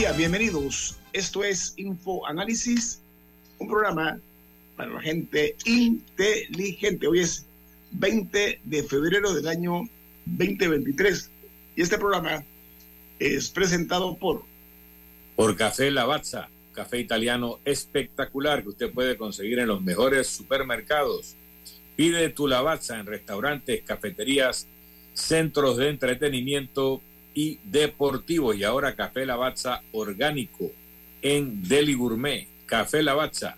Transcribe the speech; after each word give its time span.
Bienvenidos. 0.00 0.96
Esto 1.12 1.44
es 1.44 1.74
Info 1.76 2.26
Análisis, 2.26 3.02
un 3.58 3.68
programa 3.68 4.18
para 4.74 4.92
la 4.92 5.00
gente 5.02 5.54
inteligente. 5.66 7.06
Hoy 7.06 7.20
es 7.20 7.46
20 7.92 8.62
de 8.64 8.82
febrero 8.82 9.34
del 9.34 9.46
año 9.46 9.82
2023 10.24 11.30
y 11.76 11.82
este 11.82 11.98
programa 11.98 12.42
es 13.18 13.50
presentado 13.50 14.16
por 14.16 14.42
Por 15.36 15.54
Café 15.54 15.90
Lavazza, 15.90 16.48
café 16.72 16.98
italiano 16.98 17.58
espectacular 17.66 18.62
que 18.62 18.70
usted 18.70 18.92
puede 18.92 19.18
conseguir 19.18 19.58
en 19.58 19.68
los 19.68 19.82
mejores 19.82 20.28
supermercados. 20.28 21.36
Pide 21.94 22.30
tu 22.30 22.48
Lavazza 22.48 22.98
en 22.98 23.04
restaurantes, 23.04 23.82
cafeterías, 23.82 24.66
centros 25.12 25.76
de 25.76 25.90
entretenimiento 25.90 27.02
y 27.34 27.58
deportivos. 27.64 28.56
Y 28.56 28.64
ahora 28.64 28.94
Café 28.94 29.26
Lavazza 29.26 29.82
orgánico 29.92 30.70
en 31.22 31.62
Deli 31.62 31.94
Gourmet. 31.94 32.48
Café 32.66 33.02
Lavazza, 33.02 33.56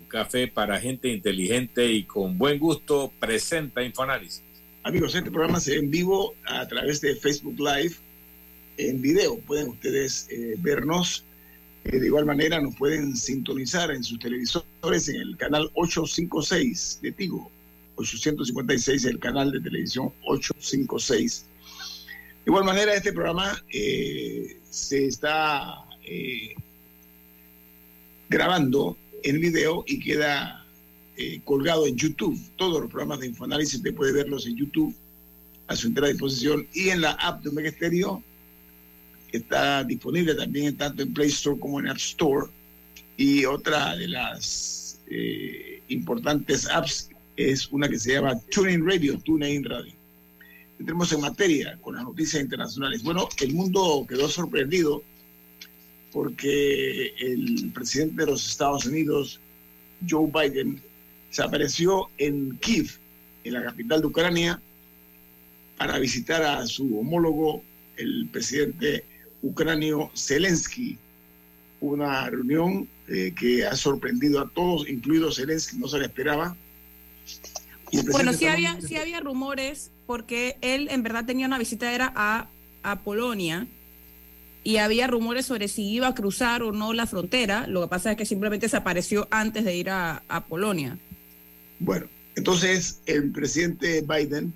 un 0.00 0.06
café 0.06 0.46
para 0.46 0.78
gente 0.80 1.08
inteligente 1.08 1.92
y 1.92 2.04
con 2.04 2.38
buen 2.38 2.58
gusto, 2.58 3.12
presenta 3.18 3.82
Infoanálisis. 3.82 4.42
Amigos, 4.84 5.16
este 5.16 5.32
programa 5.32 5.58
se 5.58 5.76
en 5.76 5.90
vivo 5.90 6.34
a 6.44 6.66
través 6.68 7.00
de 7.00 7.16
Facebook 7.16 7.58
Live 7.58 7.96
en 8.76 9.02
video. 9.02 9.38
Pueden 9.40 9.68
ustedes 9.68 10.28
eh, 10.30 10.54
vernos. 10.58 11.24
Eh, 11.84 11.98
de 11.98 12.06
igual 12.06 12.24
manera, 12.24 12.60
nos 12.60 12.76
pueden 12.76 13.16
sintonizar 13.16 13.90
en 13.90 14.04
sus 14.04 14.18
televisores 14.20 15.08
en 15.08 15.20
el 15.20 15.36
canal 15.36 15.70
856 15.74 17.00
de 17.02 17.12
Tigo. 17.12 17.50
856, 17.96 19.06
el 19.06 19.18
canal 19.18 19.50
de 19.50 19.60
televisión 19.60 20.12
856. 20.24 21.46
De 22.46 22.50
igual 22.50 22.64
manera, 22.64 22.94
este 22.94 23.12
programa 23.12 23.60
eh, 23.72 24.60
se 24.70 25.06
está 25.06 25.84
eh, 26.04 26.54
grabando 28.28 28.96
en 29.24 29.40
video 29.40 29.82
y 29.84 29.98
queda 29.98 30.64
eh, 31.16 31.40
colgado 31.44 31.88
en 31.88 31.96
YouTube. 31.96 32.38
Todos 32.54 32.82
los 32.82 32.88
programas 32.88 33.18
de 33.18 33.26
Infoanálisis 33.26 33.82
te 33.82 33.92
puede 33.92 34.12
verlos 34.12 34.46
en 34.46 34.56
YouTube 34.56 34.94
a 35.66 35.74
su 35.74 35.88
entera 35.88 36.06
disposición 36.06 36.68
y 36.72 36.90
en 36.90 37.00
la 37.00 37.14
app 37.14 37.42
de 37.42 37.48
Omega 37.48 37.72
Stereo 37.72 38.22
está 39.32 39.82
disponible 39.82 40.32
también 40.36 40.76
tanto 40.76 41.02
en 41.02 41.12
Play 41.12 41.30
Store 41.30 41.58
como 41.58 41.80
en 41.80 41.88
App 41.88 41.96
Store. 41.96 42.46
Y 43.16 43.44
otra 43.44 43.96
de 43.96 44.06
las 44.06 45.00
importantes 45.88 46.68
apps 46.68 47.10
es 47.36 47.66
una 47.72 47.88
que 47.88 47.98
se 47.98 48.12
llama 48.12 48.38
TuneIn 48.52 48.88
Radio, 48.88 49.18
TuneIn 49.18 49.64
Radio. 49.64 49.95
Entremos 50.78 51.12
en 51.12 51.20
materia 51.20 51.78
con 51.80 51.94
las 51.94 52.04
noticias 52.04 52.42
internacionales. 52.42 53.02
Bueno, 53.02 53.28
el 53.40 53.54
mundo 53.54 54.04
quedó 54.08 54.28
sorprendido 54.28 55.02
porque 56.12 57.14
el 57.18 57.70
presidente 57.74 58.24
de 58.24 58.30
los 58.30 58.48
Estados 58.48 58.86
Unidos, 58.86 59.40
Joe 60.08 60.30
Biden, 60.30 60.80
se 61.30 61.42
apareció 61.42 62.08
en 62.18 62.56
Kiev, 62.58 62.90
en 63.44 63.54
la 63.54 63.64
capital 63.64 64.00
de 64.00 64.06
Ucrania, 64.06 64.62
para 65.76 65.98
visitar 65.98 66.42
a 66.42 66.66
su 66.66 66.98
homólogo, 66.98 67.62
el 67.96 68.28
presidente 68.30 69.04
ucranio 69.42 70.10
Zelensky. 70.14 70.98
Una 71.80 72.28
reunión 72.30 72.88
eh, 73.08 73.34
que 73.38 73.66
ha 73.66 73.76
sorprendido 73.76 74.40
a 74.40 74.48
todos, 74.48 74.88
incluido 74.88 75.32
Zelensky, 75.32 75.76
no 75.78 75.88
se 75.88 75.98
le 75.98 76.06
esperaba. 76.06 76.56
Bueno, 78.10 78.32
sí 78.32 78.46
había, 78.46 78.80
sí 78.80 78.96
había 78.96 79.20
rumores 79.20 79.90
porque 80.06 80.56
él 80.60 80.88
en 80.90 81.02
verdad 81.02 81.24
tenía 81.24 81.46
una 81.46 81.58
visita 81.58 81.92
era 81.92 82.12
a, 82.14 82.48
a 82.82 83.00
Polonia 83.02 83.66
y 84.62 84.78
había 84.78 85.06
rumores 85.06 85.46
sobre 85.46 85.68
si 85.68 85.88
iba 85.88 86.08
a 86.08 86.14
cruzar 86.14 86.62
o 86.62 86.72
no 86.72 86.92
la 86.92 87.06
frontera. 87.06 87.66
Lo 87.66 87.82
que 87.82 87.88
pasa 87.88 88.12
es 88.12 88.16
que 88.16 88.26
simplemente 88.26 88.68
se 88.68 88.76
apareció 88.76 89.28
antes 89.30 89.64
de 89.64 89.76
ir 89.76 89.90
a, 89.90 90.22
a 90.28 90.46
Polonia. 90.46 90.98
Bueno, 91.78 92.06
entonces 92.34 93.00
el 93.06 93.30
presidente 93.30 94.02
Biden 94.02 94.52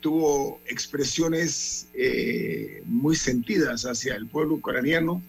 tuvo 0.00 0.60
expresiones 0.66 1.88
eh, 1.94 2.82
muy 2.84 3.16
sentidas 3.16 3.84
hacia 3.84 4.14
el 4.14 4.26
pueblo 4.26 4.54
ucraniano. 4.54 5.22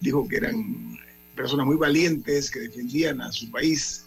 Dijo 0.00 0.26
que 0.26 0.36
eran 0.36 0.98
personas 1.36 1.66
muy 1.66 1.76
valientes 1.76 2.50
que 2.50 2.60
defendían 2.60 3.20
a 3.20 3.30
su 3.32 3.50
país 3.50 4.06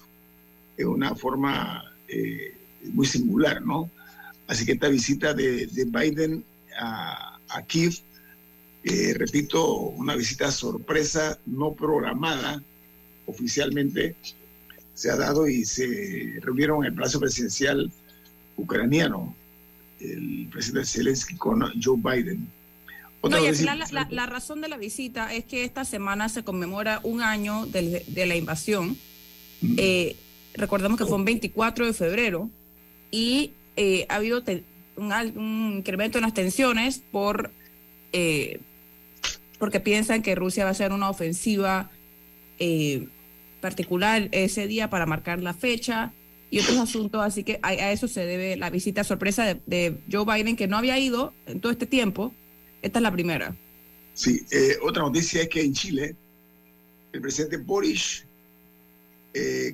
de 0.78 0.85
una 0.85 1.16
forma 1.16 1.84
eh, 2.07 2.56
muy 2.84 3.06
singular, 3.06 3.62
¿no? 3.62 3.89
Así 4.47 4.65
que 4.65 4.73
esta 4.73 4.87
visita 4.89 5.33
de, 5.33 5.67
de 5.67 5.85
Biden 5.85 6.43
a, 6.79 7.39
a 7.49 7.61
Kiev, 7.65 7.93
eh, 8.83 9.13
repito, 9.17 9.73
una 9.75 10.15
visita 10.15 10.51
sorpresa, 10.51 11.37
no 11.45 11.73
programada 11.73 12.61
oficialmente, 13.25 14.15
se 14.93 15.11
ha 15.11 15.15
dado 15.17 15.47
y 15.47 15.65
se 15.65 16.39
reunieron 16.41 16.79
en 16.83 16.91
el 16.91 16.93
Palacio 16.95 17.19
Presidencial 17.19 17.91
ucraniano, 18.55 19.35
el 19.99 20.47
presidente 20.51 20.87
Zelensky 20.87 21.35
con 21.35 21.61
Joe 21.81 21.97
Biden. 21.97 22.47
Otra 23.21 23.39
No, 23.39 23.45
y 23.45 23.49
al 23.49 23.55
final 23.55 23.79
la, 23.79 23.87
la- 23.91 24.07
la 24.09 24.25
razón 24.27 24.61
de 24.61 24.69
la 24.69 24.77
visita 24.77 25.33
es 25.33 25.43
que 25.45 25.63
esta 25.63 25.83
semana 25.85 26.29
se 26.29 26.43
conmemora 26.43 27.01
un 27.03 27.21
año 27.21 27.65
de, 27.65 28.03
la 28.25 28.35
invasión. 28.35 28.95
Eh, 29.77 30.15
recordemos 30.53 30.97
que 30.99 31.05
fue 31.05 31.15
un 31.17 31.25
24 31.25 31.85
de 31.87 31.93
febrero 31.93 32.49
y 33.11 33.51
eh, 33.77 34.07
ha 34.09 34.15
habido 34.15 34.43
un, 34.97 35.73
incremento 35.77 36.17
en 36.17 36.23
las 36.23 36.33
tensiones 36.33 37.03
por 37.11 37.51
eh, 38.11 38.59
porque 39.59 39.79
piensan 39.79 40.23
que 40.23 40.33
Rusia 40.33 40.63
va 40.63 40.69
a 40.69 40.71
hacer 40.71 40.91
una 40.91 41.09
ofensiva 41.09 41.91
eh, 42.57 43.07
particular 43.61 44.29
ese 44.31 44.65
día 44.65 44.89
para 44.89 45.05
marcar 45.05 45.41
la 45.41 45.53
fecha 45.53 46.11
y 46.49 46.59
otros 46.59 46.77
asuntos, 46.77 47.21
así 47.21 47.43
que 47.43 47.59
a, 47.61 47.91
eso 47.91 48.07
se 48.07 48.25
debe 48.25 48.56
la 48.57 48.69
visita 48.69 49.03
sorpresa 49.03 49.59
de, 49.65 50.00
Joe 50.12 50.25
Biden, 50.25 50.56
que 50.56 50.68
no 50.68 50.77
había 50.77 50.97
ido 50.97 51.33
en 51.45 51.59
todo 51.59 51.71
este 51.71 51.85
tiempo. 51.85 52.33
Esta 52.81 53.00
es 53.00 53.03
la 53.03 53.12
primera. 53.12 53.56
Sí, 54.13 54.45
eh, 54.51 54.77
otra 54.81 55.03
noticia 55.03 55.41
es 55.41 55.50
que 55.50 55.62
en 55.62 55.74
Chile 55.74 56.15
el 57.12 57.21
presidente 57.21 57.57
Boris 57.57 58.24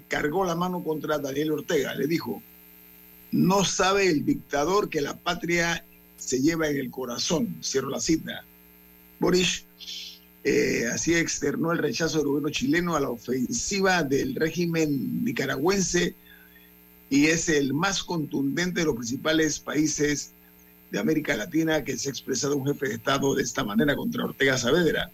cargó 0.09 0.43
la 0.43 0.55
mano 0.55 0.83
contra 0.83 1.17
Daniel 1.19 1.53
Ortega. 1.53 1.95
Le 1.95 2.05
dijo, 2.05 2.43
no 3.33 3.65
sabe 3.65 4.07
el 4.07 4.23
dictador 4.23 4.89
que 4.89 5.01
la 5.01 5.17
patria 5.17 5.83
se 6.17 6.39
lleva 6.39 6.69
en 6.69 6.77
el 6.77 6.91
corazón. 6.91 7.57
Cierro 7.61 7.89
la 7.89 7.99
cita. 7.99 8.45
Boris 9.19 9.65
eh, 10.43 10.85
así 10.93 11.15
externó 11.15 11.71
el 11.71 11.79
rechazo 11.79 12.19
del 12.19 12.27
gobierno 12.27 12.49
chileno 12.49 12.95
a 12.95 12.99
la 12.99 13.09
ofensiva 13.09 14.03
del 14.03 14.35
régimen 14.35 15.23
nicaragüense 15.23 16.15
y 17.09 17.27
es 17.27 17.49
el 17.49 17.73
más 17.73 18.03
contundente 18.03 18.81
de 18.81 18.85
los 18.85 18.95
principales 18.95 19.59
países 19.59 20.33
de 20.91 20.99
América 20.99 21.35
Latina 21.35 21.83
que 21.83 21.97
se 21.97 22.09
ha 22.09 22.11
expresado 22.11 22.55
un 22.55 22.67
jefe 22.67 22.89
de 22.89 22.95
Estado 22.95 23.33
de 23.33 23.41
esta 23.41 23.63
manera 23.63 23.95
contra 23.95 24.25
Ortega 24.25 24.57
Saavedra. 24.57 25.11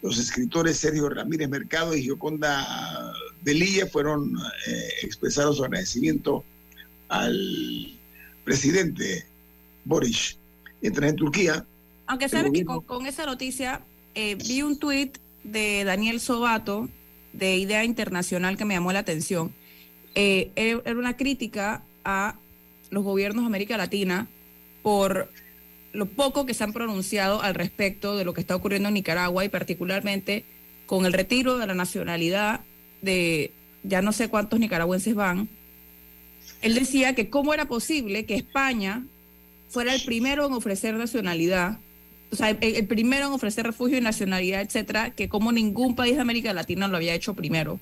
Los 0.00 0.18
escritores 0.18 0.76
Sergio 0.76 1.08
Ramírez 1.08 1.48
Mercado 1.48 1.96
y 1.96 2.02
Gioconda 2.02 3.12
Velilla 3.42 3.86
fueron 3.86 4.36
eh, 4.66 4.88
expresaron 5.02 5.54
su 5.54 5.64
agradecimiento 5.64 6.44
al 7.12 7.92
presidente 8.42 9.26
Boris. 9.84 10.38
Mientras 10.80 11.10
en 11.10 11.16
Turquía... 11.16 11.66
Aunque 12.06 12.28
sabes 12.28 12.52
que 12.52 12.64
con, 12.64 13.06
esa 13.06 13.26
noticia 13.26 13.82
eh, 14.14 14.34
vi 14.34 14.62
un 14.62 14.78
tuit 14.78 15.18
de 15.44 15.84
Daniel 15.84 16.20
Sobato 16.20 16.88
de 17.32 17.56
Idea 17.56 17.84
Internacional 17.84 18.56
que 18.56 18.64
me 18.64 18.74
llamó 18.74 18.92
la 18.92 19.00
atención. 19.00 19.54
Eh, 20.14 20.50
era 20.56 20.98
una 20.98 21.16
crítica 21.16 21.84
a 22.04 22.38
los 22.90 23.04
gobiernos 23.04 23.44
de 23.44 23.46
América 23.46 23.76
Latina 23.76 24.28
por 24.82 25.30
lo 25.92 26.06
poco 26.06 26.44
que 26.46 26.54
se 26.54 26.64
han 26.64 26.72
pronunciado 26.72 27.42
al 27.42 27.54
respecto 27.54 28.16
de 28.16 28.24
lo 28.24 28.34
que 28.34 28.40
está 28.40 28.56
ocurriendo 28.56 28.88
en 28.88 28.94
Nicaragua 28.94 29.44
y 29.44 29.48
particularmente 29.48 30.44
con 30.86 31.06
el 31.06 31.12
retiro 31.12 31.58
de 31.58 31.66
la 31.66 31.74
nacionalidad 31.74 32.60
de 33.02 33.52
ya 33.82 34.02
no 34.02 34.12
sé 34.12 34.28
cuántos 34.28 34.58
nicaragüenses 34.60 35.14
van. 35.14 35.48
Él 36.62 36.74
decía 36.74 37.14
que 37.14 37.28
cómo 37.28 37.52
era 37.52 37.66
posible 37.66 38.24
que 38.24 38.36
España 38.36 39.04
fuera 39.68 39.94
el 39.94 40.02
primero 40.02 40.46
en 40.46 40.52
ofrecer 40.52 40.94
nacionalidad, 40.94 41.78
o 42.30 42.36
sea, 42.36 42.50
el, 42.50 42.86
primero 42.86 43.26
en 43.26 43.32
ofrecer 43.32 43.66
refugio 43.66 43.98
y 43.98 44.00
nacionalidad, 44.00 44.62
etcétera, 44.62 45.10
que 45.10 45.28
como 45.28 45.52
ningún 45.52 45.96
país 45.96 46.14
de 46.14 46.22
América 46.22 46.52
Latina 46.54 46.88
lo 46.88 46.96
había 46.96 47.14
hecho 47.14 47.34
primero. 47.34 47.80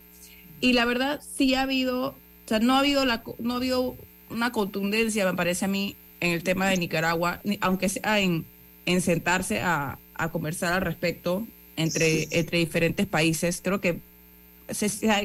Y 0.61 0.73
la 0.73 0.85
verdad 0.85 1.21
sí 1.37 1.55
ha 1.55 1.63
habido, 1.63 2.09
o 2.09 2.49
sea, 2.49 2.59
no 2.59 2.75
ha 2.75 2.81
habido 2.81 3.05
la 3.05 3.23
no 3.39 3.55
ha 3.55 3.57
habido 3.57 3.97
una 4.31 4.51
contundencia, 4.53 5.25
me 5.25 5.35
parece 5.35 5.67
a 5.67 5.69
mí, 5.69 5.97
en 6.21 6.33
el 6.33 6.43
tema 6.43 6.69
de 6.69 6.77
Nicaragua, 6.77 7.41
aunque 7.61 7.89
sea 7.89 8.21
en, 8.21 8.45
en 8.87 9.01
sentarse 9.01 9.61
a, 9.61 9.99
conversar 10.33 10.75
al 10.75 10.83
respecto 10.83 11.47
entre, 11.77 12.29
entre 12.31 12.59
diferentes 12.59 13.07
países. 13.07 13.61
Creo 13.65 13.81
que 13.81 14.01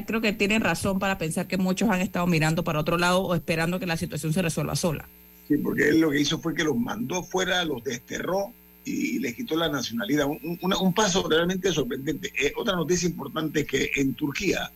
creo 0.06 0.20
que 0.20 0.32
tienen 0.32 0.62
razón 0.62 0.98
para 0.98 1.18
pensar 1.18 1.46
que 1.46 1.56
muchos 1.56 1.88
han 1.90 2.00
estado 2.00 2.26
mirando 2.26 2.64
para 2.64 2.80
otro 2.80 2.98
lado 2.98 3.22
o 3.22 3.34
esperando 3.34 3.78
que 3.78 3.86
la 3.86 3.96
situación 3.96 4.32
se 4.32 4.42
resuelva 4.42 4.76
sola. 4.76 5.08
Sí, 5.48 5.56
porque 5.58 5.88
él 5.88 6.00
lo 6.00 6.10
que 6.10 6.20
hizo 6.20 6.38
fue 6.38 6.54
que 6.54 6.64
los 6.64 6.76
mandó 6.76 7.22
fuera, 7.22 7.64
los 7.64 7.82
desterró 7.84 8.52
y 8.84 9.18
les 9.18 9.34
quitó 9.34 9.56
la 9.56 9.68
nacionalidad. 9.68 10.26
Un, 10.26 10.94
paso 10.94 11.28
realmente 11.28 11.72
sorprendente. 11.72 12.32
Eh, 12.40 12.52
otra 12.56 12.76
noticia 12.76 13.08
importante 13.08 13.60
es 13.60 13.66
que 13.66 13.90
en 13.96 14.14
Turquía 14.14 14.70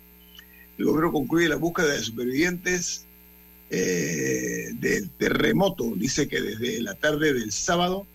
el 0.79 0.85
gobierno 0.85 1.13
concluye 1.13 1.49
la 1.49 1.57
búsqueda 1.57 1.93
de 1.93 2.01
supervivientes 2.01 3.07
eh, 3.71 4.71
del 4.75 5.11
terremoto. 5.11 5.93
Dice 5.95 6.27
que 6.27 6.41
desde 6.41 6.83
la 6.83 6.95
tarde 6.95 7.33
del 7.33 7.53
sábado 7.53 8.07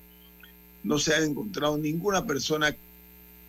no 0.83 0.99
se 0.99 1.13
ha 1.13 1.23
encontrado 1.23 1.77
ninguna 1.77 2.25
persona 2.25 2.75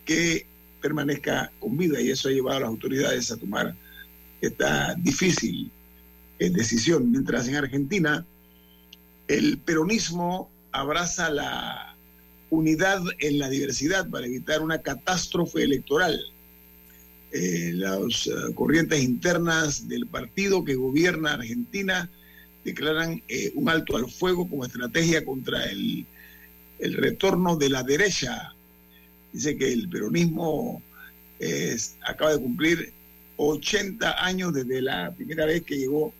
que 0.05 0.47
permanezca 0.81 1.51
con 1.59 1.77
vida 1.77 2.01
y 2.01 2.11
eso 2.11 2.29
ha 2.29 2.31
llevado 2.31 2.57
a 2.57 2.61
las 2.61 2.69
autoridades 2.69 3.31
a 3.31 3.37
tomar 3.37 3.75
esta 4.41 4.95
difícil 4.95 5.71
eh, 6.39 6.49
decisión. 6.49 7.11
Mientras 7.11 7.47
en 7.47 7.55
Argentina 7.55 8.25
el 9.27 9.57
peronismo 9.59 10.49
abraza 10.71 11.29
la 11.29 11.95
unidad 12.49 13.01
en 13.19 13.39
la 13.39 13.49
diversidad 13.49 14.09
para 14.09 14.25
evitar 14.25 14.61
una 14.61 14.81
catástrofe 14.81 15.63
electoral. 15.63 16.19
Eh, 17.33 17.71
las 17.73 18.27
eh, 18.27 18.31
corrientes 18.55 19.03
internas 19.03 19.87
del 19.89 20.07
partido 20.07 20.63
que 20.63 20.75
gobierna 20.75 21.33
Argentina 21.33 22.09
declaran 22.63 23.21
eh, 23.27 23.51
un 23.55 23.67
alto 23.67 23.97
al 23.97 24.09
fuego 24.09 24.47
como 24.49 24.63
estrategia 24.63 25.25
contra 25.25 25.65
el, 25.65 26.05
el, 26.79 26.93
retorno 26.93 27.57
de 27.57 27.69
la 27.69 27.83
derecha. 27.83 28.55
Dice 29.37 29.55
que 29.55 29.71
el 29.71 29.87
peronismo 29.87 30.81
acaba 32.07 32.31
de 32.31 32.41
cumplir 32.41 32.91
80 33.35 34.25
años 34.25 34.51
desde 34.51 34.81
la 34.81 35.13
primera 35.13 35.45
vez 35.45 35.61
que 35.61 35.77
llegó 35.77 36.11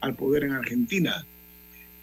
al 0.00 0.16
poder 0.16 0.42
en 0.42 0.54
Argentina. 0.54 1.24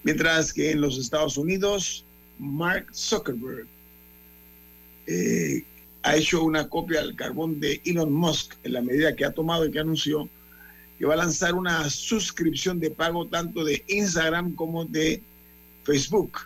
Mientras 0.04 0.54
que 0.54 0.72
en 0.72 0.80
los 0.80 0.98
Estados 0.98 1.36
Unidos, 1.38 2.06
Mark 2.40 2.88
Zuckerberg 2.94 3.68
ha 6.04 6.16
hecho 6.16 6.42
una 6.42 6.70
copia 6.70 7.02
del 7.02 7.18
carbón 7.18 7.60
de 7.60 7.82
Elon 7.84 8.14
Musk 8.14 8.54
en 8.64 8.72
la 8.72 8.82
medida 8.82 9.14
que 9.14 9.26
ha 9.26 9.34
tomado 9.34 9.66
y 9.66 9.72
que 9.72 9.80
anunció 9.80 10.30
que 10.98 11.06
va 11.06 11.16
a 11.16 11.18
lanzar 11.18 11.54
una 11.54 11.90
suscripción 11.90 12.80
de 12.80 12.92
pago 12.92 13.28
tanto 13.28 13.66
de 13.66 13.84
Instagram 13.90 14.56
como 14.56 14.86
de 14.86 15.22
Facebook. 15.84 16.38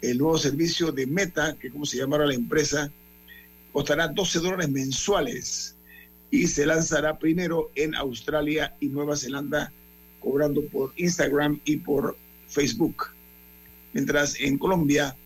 El 0.00 0.18
nuevo 0.18 0.38
servicio 0.38 0.92
de 0.92 1.08
Meta, 1.08 1.56
que 1.58 1.70
como 1.70 1.84
se 1.84 1.96
llamará 1.96 2.24
la 2.24 2.34
empresa, 2.34 2.92
costará 3.72 4.08
12 4.08 4.38
dólares 4.40 4.68
mensuales 4.68 5.76
y 6.30 6.46
se 6.46 6.66
lanzará 6.66 7.18
primero 7.18 7.70
en 7.74 7.94
Australia 7.94 8.74
y 8.80 8.88
Nueva 8.88 9.16
Zelanda, 9.16 9.72
cobrando 10.20 10.64
por 10.68 10.92
Instagram 10.96 11.60
y 11.64 11.76
por 11.76 12.16
Facebook. 12.48 13.08
Mientras 13.92 14.40
en 14.40 14.56
Colombia, 14.58 15.16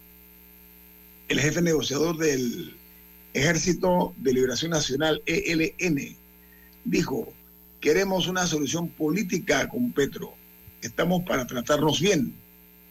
el 1.29 1.41
jefe 1.41 1.63
negociador 1.63 2.17
del 2.17 2.77
Ejército 3.35 4.15
de 4.19 4.33
Liberación 4.33 4.71
Nacional, 4.71 5.23
ELN, 5.27 6.17
dijo, 6.85 7.33
queremos 7.81 8.27
una 8.27 8.47
solución 8.47 8.89
política 8.89 9.69
con 9.69 9.93
Petro, 9.93 10.35
estamos 10.83 11.23
para 11.25 11.47
tratarnos 11.47 12.01
bien. 12.01 12.35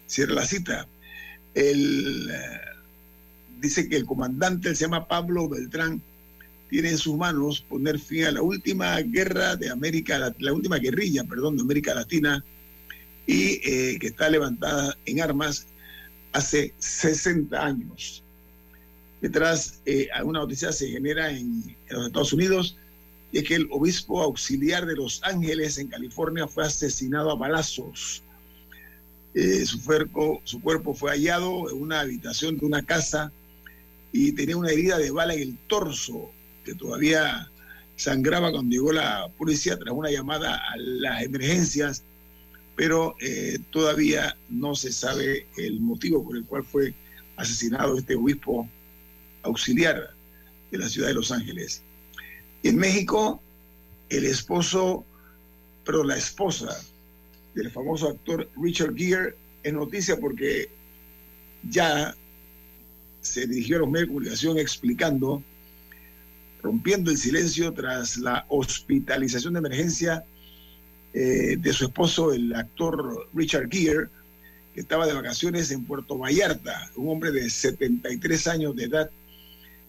Cierra 0.07 0.35
la 0.35 0.45
cita. 0.45 0.87
El, 1.55 2.29
eh, 2.29 2.74
dice 3.65 3.89
que 3.89 3.95
el 3.95 4.05
comandante, 4.05 4.75
se 4.75 4.85
llama 4.85 5.07
Pablo 5.07 5.49
Beltrán, 5.49 6.01
tiene 6.69 6.89
en 6.89 6.97
sus 6.97 7.15
manos 7.15 7.61
poner 7.61 7.99
fin 7.99 8.25
a 8.25 8.31
la 8.31 8.41
última 8.41 8.99
guerra 9.01 9.55
de 9.55 9.69
América, 9.69 10.33
la, 10.37 10.53
última 10.53 10.77
guerrilla, 10.77 11.23
perdón, 11.23 11.57
de 11.57 11.63
América 11.63 11.93
Latina, 11.93 12.43
y 13.27 13.59
eh, 13.63 13.97
que 13.99 14.07
está 14.07 14.29
levantada 14.29 14.97
en 15.05 15.21
armas 15.21 15.67
hace 16.33 16.73
60 16.77 17.63
años. 17.63 18.23
Mientras 19.21 19.81
eh, 19.85 20.09
una 20.23 20.39
noticia 20.39 20.71
se 20.71 20.89
genera 20.89 21.31
en, 21.31 21.75
los 21.89 22.07
Estados 22.07 22.33
Unidos, 22.33 22.77
y 23.31 23.39
es 23.39 23.43
que 23.43 23.55
el 23.55 23.67
obispo 23.71 24.21
auxiliar 24.21 24.85
de 24.85 24.95
Los 24.95 25.21
Ángeles, 25.23 25.77
en 25.77 25.87
California, 25.87 26.47
fue 26.47 26.65
asesinado 26.65 27.31
a 27.31 27.35
balazos. 27.35 28.23
Eh, 29.33 29.65
su, 29.65 29.83
cuerpo, 29.83 30.41
su 30.45 30.61
cuerpo 30.61 30.93
fue 30.93 31.11
hallado 31.11 31.69
en 31.69 31.81
una 31.81 32.01
habitación 32.01 32.57
de 32.57 32.65
una 32.65 32.83
casa 32.85 33.31
y 34.17 34.31
tenía 34.31 34.55
una 34.55 34.71
herida 34.71 34.97
de 34.97 35.11
bala 35.11 35.33
en 35.33 35.41
el 35.41 35.57
torso 35.67 36.31
que 36.63 36.73
todavía 36.73 37.51
sangraba 37.97 38.49
cuando 38.49 38.73
llegó 38.73 38.93
la 38.93 39.27
policía 39.37 39.77
tras 39.77 39.93
una 39.93 40.09
llamada 40.09 40.55
a 40.55 40.77
las 40.77 41.21
emergencias, 41.23 42.01
pero 42.77 43.17
eh, 43.19 43.59
todavía 43.71 44.37
no 44.49 44.73
se 44.73 44.93
sabe 44.93 45.47
el 45.57 45.81
motivo 45.81 46.23
por 46.23 46.37
el 46.37 46.45
cual 46.45 46.63
fue 46.63 46.93
asesinado 47.35 47.97
este 47.97 48.15
obispo 48.15 48.69
auxiliar 49.43 50.11
de 50.71 50.77
la 50.77 50.87
ciudad 50.87 51.09
de 51.09 51.15
Los 51.15 51.33
Ángeles. 51.33 51.83
En 52.63 52.77
México, 52.77 53.41
el 54.07 54.23
esposo, 54.23 55.03
pero 55.83 56.05
la 56.05 56.15
esposa 56.15 56.73
del 57.53 57.69
famoso 57.69 58.07
actor 58.11 58.49
Richard 58.55 58.95
Gere 58.95 59.35
es 59.61 59.73
noticia 59.73 60.17
porque 60.17 60.69
ya 61.69 62.15
se 63.25 63.47
dirigió 63.47 63.77
a 63.77 63.79
los 63.79 63.89
medios 63.89 64.07
de 64.07 64.13
comunicación 64.13 64.57
explicando, 64.57 65.43
rompiendo 66.61 67.11
el 67.11 67.17
silencio 67.17 67.73
tras 67.73 68.17
la 68.17 68.45
hospitalización 68.49 69.53
de 69.53 69.59
emergencia 69.59 70.25
eh, 71.13 71.57
de 71.59 71.73
su 71.73 71.85
esposo, 71.85 72.33
el 72.33 72.53
actor 72.53 73.29
Richard 73.33 73.69
Gere, 73.69 74.07
que 74.73 74.81
estaba 74.81 75.07
de 75.07 75.13
vacaciones 75.13 75.71
en 75.71 75.85
Puerto 75.85 76.17
Vallarta, 76.17 76.91
un 76.95 77.09
hombre 77.09 77.31
de 77.31 77.49
73 77.49 78.47
años 78.47 78.75
de 78.75 78.83
edad 78.83 79.09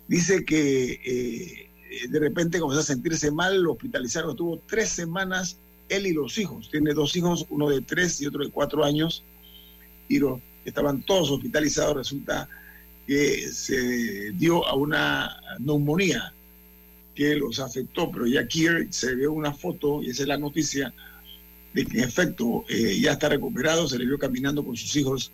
Dice 0.08 0.44
que 0.44 1.00
eh, 1.04 2.08
de 2.08 2.18
repente 2.20 2.60
comenzó 2.60 2.80
a 2.80 2.84
sentirse 2.84 3.30
mal, 3.30 3.60
lo 3.60 3.72
hospitalizaron, 3.72 4.30
estuvo 4.30 4.60
tres 4.66 4.88
semanas 4.90 5.58
él 5.88 6.06
y 6.06 6.12
los 6.12 6.38
hijos. 6.38 6.70
Tiene 6.70 6.94
dos 6.94 7.16
hijos, 7.16 7.46
uno 7.50 7.68
de 7.68 7.80
tres 7.80 8.20
y 8.20 8.26
otro 8.26 8.44
de 8.44 8.50
cuatro 8.50 8.84
años, 8.84 9.24
y 10.08 10.20
estaban 10.64 11.02
todos 11.02 11.30
hospitalizados. 11.30 11.96
Resulta 11.96 12.48
que 13.06 13.52
se 13.52 14.32
dio 14.32 14.66
a 14.66 14.74
una 14.74 15.36
neumonía 15.60 16.32
que 17.14 17.34
los 17.36 17.60
afectó, 17.60 18.10
pero 18.10 18.26
ya 18.26 18.40
aquí 18.40 18.66
se 18.90 19.14
vio 19.14 19.32
una 19.32 19.52
foto, 19.52 20.02
y 20.02 20.10
esa 20.10 20.22
es 20.22 20.28
la 20.28 20.36
noticia, 20.36 20.92
de 21.72 21.84
que 21.86 21.98
en 21.98 22.04
efecto 22.04 22.64
eh, 22.68 22.98
ya 23.00 23.12
está 23.12 23.28
recuperado, 23.28 23.88
se 23.88 23.98
le 23.98 24.06
vio 24.06 24.18
caminando 24.18 24.64
con 24.64 24.76
sus 24.76 24.94
hijos 24.96 25.32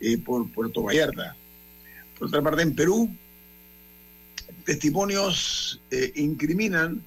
eh, 0.00 0.18
por 0.18 0.50
Puerto 0.52 0.82
Vallarta. 0.82 1.36
Por 2.18 2.28
otra 2.28 2.42
parte, 2.42 2.62
en 2.62 2.74
Perú, 2.74 3.10
testimonios 4.64 5.80
eh, 5.90 6.12
incriminan 6.16 7.02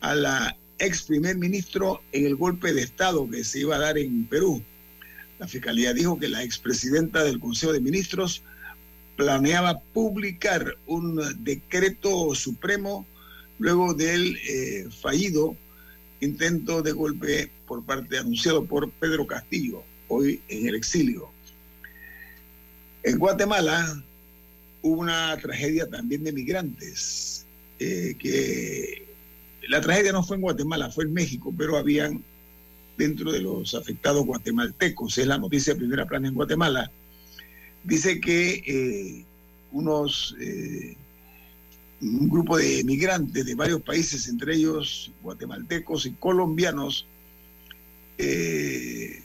a 0.00 0.14
la 0.14 0.56
ex 0.78 1.02
primer 1.02 1.36
ministro 1.36 2.02
en 2.12 2.26
el 2.26 2.36
golpe 2.36 2.72
de 2.72 2.82
Estado 2.82 3.28
que 3.28 3.44
se 3.44 3.60
iba 3.60 3.76
a 3.76 3.80
dar 3.80 3.98
en 3.98 4.24
Perú. 4.26 4.62
La 5.38 5.46
fiscalía 5.46 5.92
dijo 5.92 6.18
que 6.18 6.28
la 6.28 6.42
expresidenta 6.42 7.24
del 7.24 7.40
Consejo 7.40 7.72
de 7.72 7.80
Ministros 7.80 8.42
planeaba 9.20 9.78
publicar 9.92 10.78
un 10.86 11.20
decreto 11.44 12.34
supremo 12.34 13.06
luego 13.58 13.92
del 13.92 14.38
eh, 14.48 14.88
fallido 14.90 15.54
intento 16.22 16.80
de 16.80 16.92
golpe 16.92 17.50
por 17.66 17.84
parte 17.84 18.16
anunciado 18.16 18.64
por 18.64 18.90
Pedro 18.92 19.26
Castillo, 19.26 19.82
hoy 20.08 20.40
en 20.48 20.68
el 20.68 20.74
exilio. 20.74 21.28
En 23.02 23.18
Guatemala 23.18 24.02
hubo 24.80 25.02
una 25.02 25.36
tragedia 25.36 25.86
también 25.86 26.24
de 26.24 26.32
migrantes, 26.32 27.44
eh, 27.78 28.14
que 28.18 29.06
la 29.68 29.82
tragedia 29.82 30.12
no 30.12 30.24
fue 30.24 30.36
en 30.36 30.42
Guatemala, 30.42 30.90
fue 30.90 31.04
en 31.04 31.12
México, 31.12 31.52
pero 31.58 31.76
habían 31.76 32.24
dentro 32.96 33.32
de 33.32 33.42
los 33.42 33.74
afectados 33.74 34.24
guatemaltecos, 34.24 35.18
es 35.18 35.26
la 35.26 35.36
noticia 35.36 35.74
de 35.74 35.80
primera 35.80 36.06
plana 36.06 36.28
en 36.28 36.34
Guatemala, 36.34 36.90
dice 37.84 38.20
que 38.20 38.62
eh, 38.66 39.24
unos, 39.72 40.36
eh, 40.40 40.96
un 42.00 42.28
grupo 42.28 42.58
de 42.58 42.82
migrantes 42.84 43.44
de 43.44 43.54
varios 43.54 43.82
países, 43.82 44.28
entre 44.28 44.54
ellos 44.54 45.12
guatemaltecos 45.22 46.06
y 46.06 46.12
colombianos, 46.12 47.06
eh, 48.18 49.22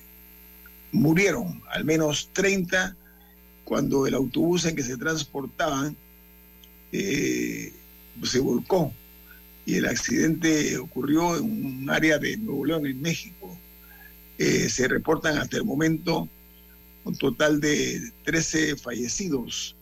murieron, 0.92 1.62
al 1.72 1.84
menos 1.84 2.30
30, 2.34 2.96
cuando 3.66 4.08
el 4.08 4.14
autobús 4.14 4.66
en 4.66 4.76
que 4.76 4.84
se 4.84 4.98
transportaban 4.98 5.98
se 6.92 8.40
volcó 8.40 8.94
y 9.66 9.76
el 9.76 9.86
accidente 9.86 10.78
ocurrió 10.78 11.36
en 11.36 11.44
un 11.44 11.90
área 11.90 12.18
de 12.18 12.38
Nuevo 12.38 12.66
León, 12.66 12.86
en 12.86 13.02
México. 13.02 13.58
Se 14.38 14.88
reportan 14.88 15.38
hasta 15.38 15.58
el 15.58 15.66
momento 15.66 16.30
un 17.06 17.16
total 17.16 17.62
de 17.62 18.12
13 18.26 18.76
fallecidos 18.76 19.76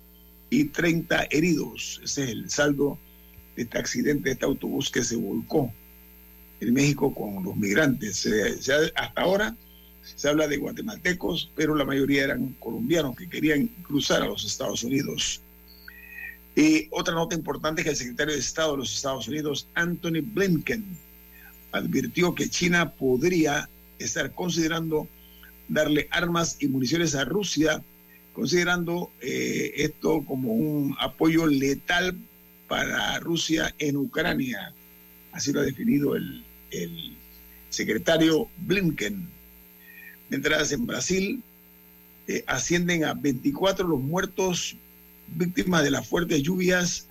y 0.50 0.66
30 0.66 1.28
heridos. 1.32 2.00
Ese 2.04 2.26
es 2.26 2.30
el 2.30 2.50
saldo 2.50 3.00
de 3.56 3.64
este 3.64 3.78
accidente, 3.78 4.30
de 4.30 4.34
este 4.34 4.46
autobús 4.46 4.92
que 4.92 5.04
se 5.04 5.16
volcó 5.16 5.74
en 6.60 6.74
México 6.74 7.14
con 7.14 7.44
los 7.44 7.56
migrantes. 7.56 8.30
hasta 8.96 9.22
ahora 9.22 9.56
se 10.04 10.28
habla 10.28 10.48
de 10.48 10.58
guatemaltecos, 10.58 11.50
pero 11.56 11.76
la 11.76 11.86
mayoría 11.86 12.26
eran 12.26 12.56
colombianos 12.60 13.16
que 13.16 13.30
querían 13.30 13.68
cruzar 13.84 14.22
a 14.22 14.28
los 14.28 14.44
Estados 14.44 14.84
Unidos. 14.84 15.42
Y 16.56 16.88
otra 16.92 17.16
nota 17.16 17.36
importante 17.36 17.82
es 17.82 17.86
que 17.86 17.92
el 17.92 17.96
secretario 17.96 18.34
de 18.34 18.40
Estado 18.40 18.74
de 18.74 18.78
los 18.80 18.94
Estados 18.94 19.28
Unidos, 19.28 19.68
Anthony 19.74 20.22
Blinken, 20.22 20.86
advirtió 21.72 22.36
que 22.36 22.50
China 22.50 22.92
podría 22.92 23.70
estar 23.98 24.32
considerando 24.34 25.08
darle 25.68 26.08
armas 26.12 26.58
y 26.60 26.68
municiones 26.68 27.16
a 27.16 27.26
Rusia, 27.26 27.84
considerando 28.34 29.12
eh, 29.22 29.72
esto 29.76 30.24
como 30.26 30.54
un 30.54 30.96
apoyo 31.00 31.46
letal 31.46 32.18
para 32.68 33.20
Rusia 33.20 33.74
en 33.80 33.98
Ucrania. 33.98 34.74
Así 35.32 35.52
lo 35.52 35.62
ha 35.62 35.64
definido 35.64 36.16
el, 36.16 36.44
el 36.72 37.18
secretario 37.70 38.48
Blinken. 38.58 39.30
Mientras 40.30 40.72
en 40.72 40.86
Brasil 40.86 41.44
eh, 42.28 42.44
ascienden 42.48 43.04
a 43.04 43.14
24 43.14 43.88
los 43.88 44.00
muertos 44.00 44.78
víctimas 45.28 45.84
de 45.84 45.92
las 45.92 46.08
fuertes 46.08 46.42
lluvias 46.42 47.08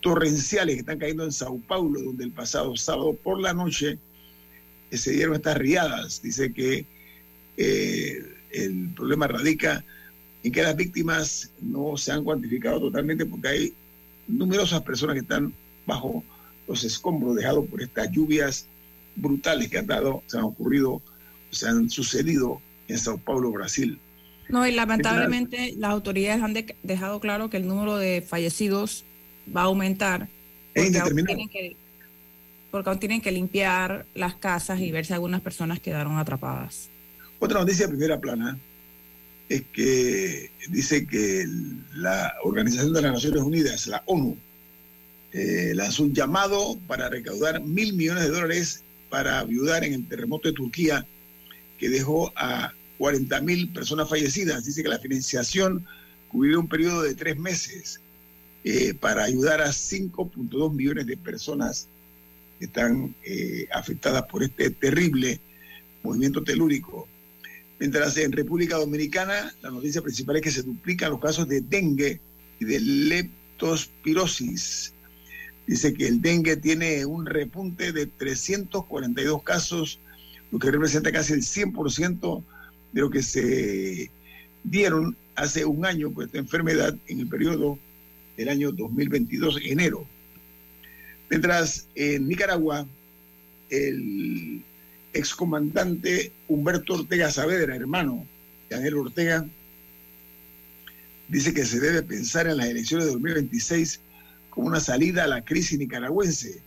torrenciales 0.00 0.76
que 0.76 0.80
están 0.80 0.98
cayendo 0.98 1.24
en 1.24 1.32
Sao 1.32 1.58
Paulo, 1.66 2.00
donde 2.00 2.24
el 2.24 2.30
pasado 2.30 2.76
sábado 2.76 3.14
por 3.14 3.40
la 3.40 3.54
noche 3.54 3.98
eh, 4.90 4.96
se 4.96 5.12
dieron 5.12 5.34
estas 5.34 5.56
riadas. 5.56 6.22
Dice 6.22 6.52
que 6.52 6.86
eh, 7.56 8.22
el 8.50 8.90
problema 8.94 9.26
radica 9.26 9.84
en 10.42 10.52
que 10.52 10.62
las 10.62 10.76
víctimas 10.76 11.50
no 11.60 11.96
se 11.96 12.12
han 12.12 12.24
cuantificado 12.24 12.80
totalmente 12.80 13.24
porque 13.26 13.48
hay 13.48 13.74
numerosas 14.28 14.82
personas 14.82 15.14
que 15.14 15.20
están 15.20 15.54
bajo 15.86 16.22
los 16.68 16.84
escombros 16.84 17.36
dejados 17.36 17.66
por 17.66 17.82
estas 17.82 18.10
lluvias 18.10 18.66
brutales 19.16 19.68
que 19.68 19.78
han 19.78 19.86
dado, 19.86 20.22
se 20.26 20.38
han 20.38 20.44
ocurrido, 20.44 21.02
se 21.50 21.68
han 21.68 21.88
sucedido 21.90 22.60
en 22.88 22.98
Sao 22.98 23.18
Paulo, 23.18 23.50
Brasil. 23.52 23.98
No, 24.48 24.66
y 24.66 24.72
lamentablemente 24.72 25.74
las 25.78 25.90
autoridades 25.90 26.42
han 26.42 26.54
dejado 26.82 27.20
claro 27.20 27.48
que 27.48 27.56
el 27.56 27.66
número 27.66 27.96
de 27.96 28.22
fallecidos 28.22 29.04
va 29.54 29.62
a 29.62 29.64
aumentar. 29.64 30.28
Porque 30.74 30.98
aún, 30.98 31.24
tienen 31.24 31.48
que, 31.48 31.76
porque 32.70 32.90
aún 32.90 32.98
tienen 32.98 33.20
que 33.20 33.32
limpiar 33.32 34.06
las 34.14 34.34
casas 34.34 34.80
y 34.80 34.90
ver 34.90 35.06
si 35.06 35.12
algunas 35.12 35.40
personas 35.40 35.80
quedaron 35.80 36.18
atrapadas. 36.18 36.90
Otra 37.44 37.60
noticia 37.60 37.84
de 37.84 37.92
primera 37.92 38.18
plana 38.18 38.58
es 39.50 39.64
que 39.70 40.50
dice 40.70 41.06
que 41.06 41.44
la 41.92 42.32
Organización 42.42 42.94
de 42.94 43.02
las 43.02 43.12
Naciones 43.12 43.42
Unidas, 43.42 43.86
la 43.86 44.02
ONU, 44.06 44.38
eh, 45.30 45.72
lanzó 45.74 46.04
un 46.04 46.14
llamado 46.14 46.78
para 46.86 47.10
recaudar 47.10 47.60
mil 47.60 47.92
millones 47.92 48.24
de 48.24 48.30
dólares 48.30 48.82
para 49.10 49.40
ayudar 49.40 49.84
en 49.84 49.92
el 49.92 50.08
terremoto 50.08 50.48
de 50.48 50.54
Turquía 50.54 51.06
que 51.78 51.90
dejó 51.90 52.32
a 52.34 52.72
40 52.96 53.38
mil 53.42 53.70
personas 53.74 54.08
fallecidas. 54.08 54.64
Dice 54.64 54.82
que 54.82 54.88
la 54.88 54.98
financiación 54.98 55.84
cubrió 56.28 56.58
un 56.58 56.66
periodo 56.66 57.02
de 57.02 57.14
tres 57.14 57.36
meses 57.36 58.00
eh, 58.64 58.94
para 58.94 59.24
ayudar 59.24 59.60
a 59.60 59.68
5.2 59.68 60.72
millones 60.72 61.04
de 61.04 61.18
personas 61.18 61.88
que 62.58 62.64
están 62.64 63.14
eh, 63.22 63.68
afectadas 63.70 64.22
por 64.22 64.42
este 64.42 64.70
terrible 64.70 65.40
movimiento 66.02 66.42
telúrico. 66.42 67.06
Mientras 67.78 68.16
en 68.16 68.32
República 68.32 68.76
Dominicana 68.76 69.54
la 69.62 69.70
noticia 69.70 70.02
principal 70.02 70.36
es 70.36 70.42
que 70.42 70.50
se 70.50 70.62
duplican 70.62 71.10
los 71.10 71.20
casos 71.20 71.48
de 71.48 71.60
dengue 71.60 72.20
y 72.60 72.64
de 72.64 72.80
leptospirosis. 72.80 74.94
Dice 75.66 75.94
que 75.94 76.06
el 76.06 76.20
dengue 76.20 76.56
tiene 76.56 77.04
un 77.06 77.26
repunte 77.26 77.92
de 77.92 78.06
342 78.06 79.42
casos, 79.42 79.98
lo 80.50 80.58
que 80.58 80.70
representa 80.70 81.10
casi 81.10 81.32
el 81.32 81.42
100% 81.42 82.44
de 82.92 83.00
lo 83.00 83.10
que 83.10 83.22
se 83.22 84.10
dieron 84.62 85.16
hace 85.34 85.64
un 85.64 85.84
año 85.84 86.12
por 86.12 86.24
esta 86.24 86.38
enfermedad 86.38 86.96
en 87.08 87.20
el 87.20 87.28
periodo 87.28 87.78
del 88.36 88.48
año 88.48 88.72
2022, 88.72 89.60
enero. 89.64 90.06
Mientras 91.30 91.88
en 91.94 92.28
Nicaragua, 92.28 92.86
el 93.70 94.62
excomandante 95.14 96.32
Humberto 96.48 96.94
Ortega 96.94 97.30
Saavedra, 97.30 97.74
hermano 97.74 98.26
de 98.68 98.76
Ángel 98.76 98.96
Ortega, 98.96 99.46
dice 101.28 101.54
que 101.54 101.64
se 101.64 101.80
debe 101.80 102.02
pensar 102.02 102.46
en 102.46 102.58
las 102.58 102.66
elecciones 102.66 103.06
de 103.06 103.12
2026 103.12 104.00
como 104.50 104.68
una 104.68 104.80
salida 104.80 105.24
a 105.24 105.28
la 105.28 105.44
crisis 105.44 105.78
nicaragüense. 105.78 106.60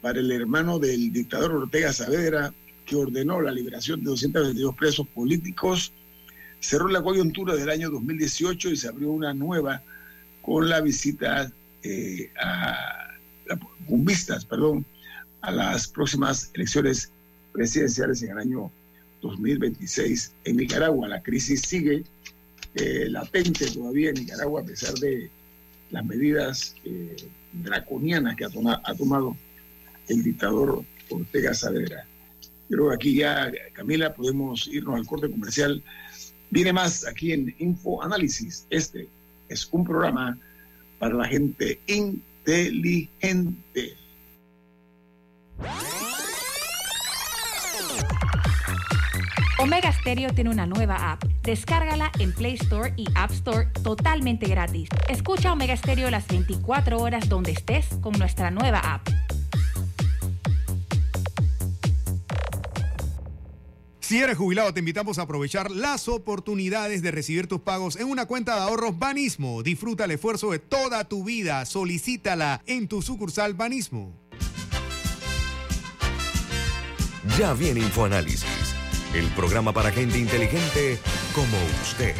Para 0.00 0.20
el 0.20 0.30
hermano 0.30 0.78
del 0.78 1.12
dictador 1.12 1.52
Ortega 1.52 1.92
Saavedra, 1.92 2.54
que 2.84 2.96
ordenó 2.96 3.40
la 3.40 3.52
liberación 3.52 4.00
de 4.00 4.10
222 4.10 4.74
presos 4.76 5.06
políticos, 5.08 5.92
cerró 6.60 6.88
la 6.88 7.02
coyuntura 7.02 7.54
del 7.56 7.68
año 7.70 7.90
2018 7.90 8.70
y 8.70 8.76
se 8.76 8.88
abrió 8.88 9.10
una 9.10 9.34
nueva 9.34 9.82
con 10.42 10.68
la 10.68 10.80
visita 10.80 11.52
eh, 11.82 12.30
a, 12.40 13.08
con 13.88 14.04
vistas, 14.04 14.44
perdón, 14.44 14.86
a 15.40 15.50
las 15.50 15.88
próximas 15.88 16.50
elecciones 16.54 17.12
presidenciales 17.56 18.22
en 18.22 18.32
el 18.32 18.38
año 18.38 18.70
2026 19.22 20.34
en 20.44 20.56
Nicaragua. 20.58 21.08
La 21.08 21.22
crisis 21.22 21.62
sigue 21.62 22.04
eh, 22.74 23.06
latente 23.08 23.70
todavía 23.70 24.10
en 24.10 24.16
Nicaragua 24.16 24.60
a 24.60 24.64
pesar 24.64 24.92
de 24.94 25.30
las 25.90 26.04
medidas 26.04 26.74
eh, 26.84 27.16
draconianas 27.54 28.36
que 28.36 28.44
ha, 28.44 28.50
ha 28.84 28.94
tomado 28.94 29.34
el 30.08 30.22
dictador 30.22 30.84
Ortega 31.08 31.54
Saavedra. 31.54 32.06
Creo 32.68 32.90
que 32.90 32.94
aquí 32.94 33.16
ya, 33.16 33.50
Camila, 33.72 34.12
podemos 34.14 34.68
irnos 34.68 34.96
al 34.96 35.06
corte 35.06 35.30
comercial. 35.30 35.82
Viene 36.50 36.74
más 36.74 37.06
aquí 37.06 37.32
en 37.32 37.54
Info 37.58 38.02
Análisis. 38.02 38.66
Este 38.68 39.08
es 39.48 39.66
un 39.72 39.82
programa 39.84 40.38
para 40.98 41.14
la 41.14 41.24
gente 41.26 41.80
inteligente. 41.86 43.16
Omega 49.66 49.92
Stereo 49.92 50.32
tiene 50.32 50.50
una 50.50 50.64
nueva 50.64 51.10
app. 51.10 51.24
Descárgala 51.42 52.12
en 52.20 52.32
Play 52.32 52.54
Store 52.54 52.94
y 52.96 53.04
App 53.16 53.32
Store 53.32 53.66
totalmente 53.82 54.46
gratis. 54.46 54.88
Escucha 55.08 55.52
Omega 55.52 55.76
Stereo 55.76 56.08
las 56.08 56.28
24 56.28 57.00
horas 57.00 57.28
donde 57.28 57.50
estés 57.50 57.86
con 58.00 58.16
nuestra 58.16 58.52
nueva 58.52 58.78
app. 58.78 59.08
Si 63.98 64.20
eres 64.20 64.38
jubilado, 64.38 64.72
te 64.72 64.78
invitamos 64.78 65.18
a 65.18 65.22
aprovechar 65.22 65.72
las 65.72 66.06
oportunidades 66.06 67.02
de 67.02 67.10
recibir 67.10 67.48
tus 67.48 67.62
pagos 67.62 67.96
en 67.96 68.08
una 68.08 68.26
cuenta 68.26 68.54
de 68.54 68.60
ahorros 68.60 68.96
Banismo. 69.00 69.64
Disfruta 69.64 70.04
el 70.04 70.12
esfuerzo 70.12 70.52
de 70.52 70.60
toda 70.60 71.08
tu 71.08 71.24
vida. 71.24 71.66
Solicítala 71.66 72.62
en 72.66 72.86
tu 72.86 73.02
sucursal 73.02 73.54
Banismo. 73.54 74.14
Ya 77.36 77.52
viene 77.52 77.80
InfoAnálisis, 77.80 78.46
el 79.14 79.28
programa 79.30 79.72
para 79.72 79.90
gente 79.90 80.18
inteligente 80.18 80.98
como 81.34 81.56
usted. 81.82 82.14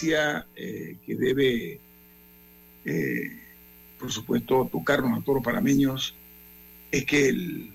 Noticia 0.00 0.46
eh, 0.56 0.96
que 1.04 1.14
debe, 1.14 1.80
eh, 2.84 3.38
por 3.98 4.10
supuesto, 4.10 4.68
tocarnos 4.70 5.18
a 5.18 5.22
todos 5.22 5.36
los 5.36 5.44
panameños 5.44 6.14
es 6.90 7.04
que 7.04 7.28
el 7.28 7.70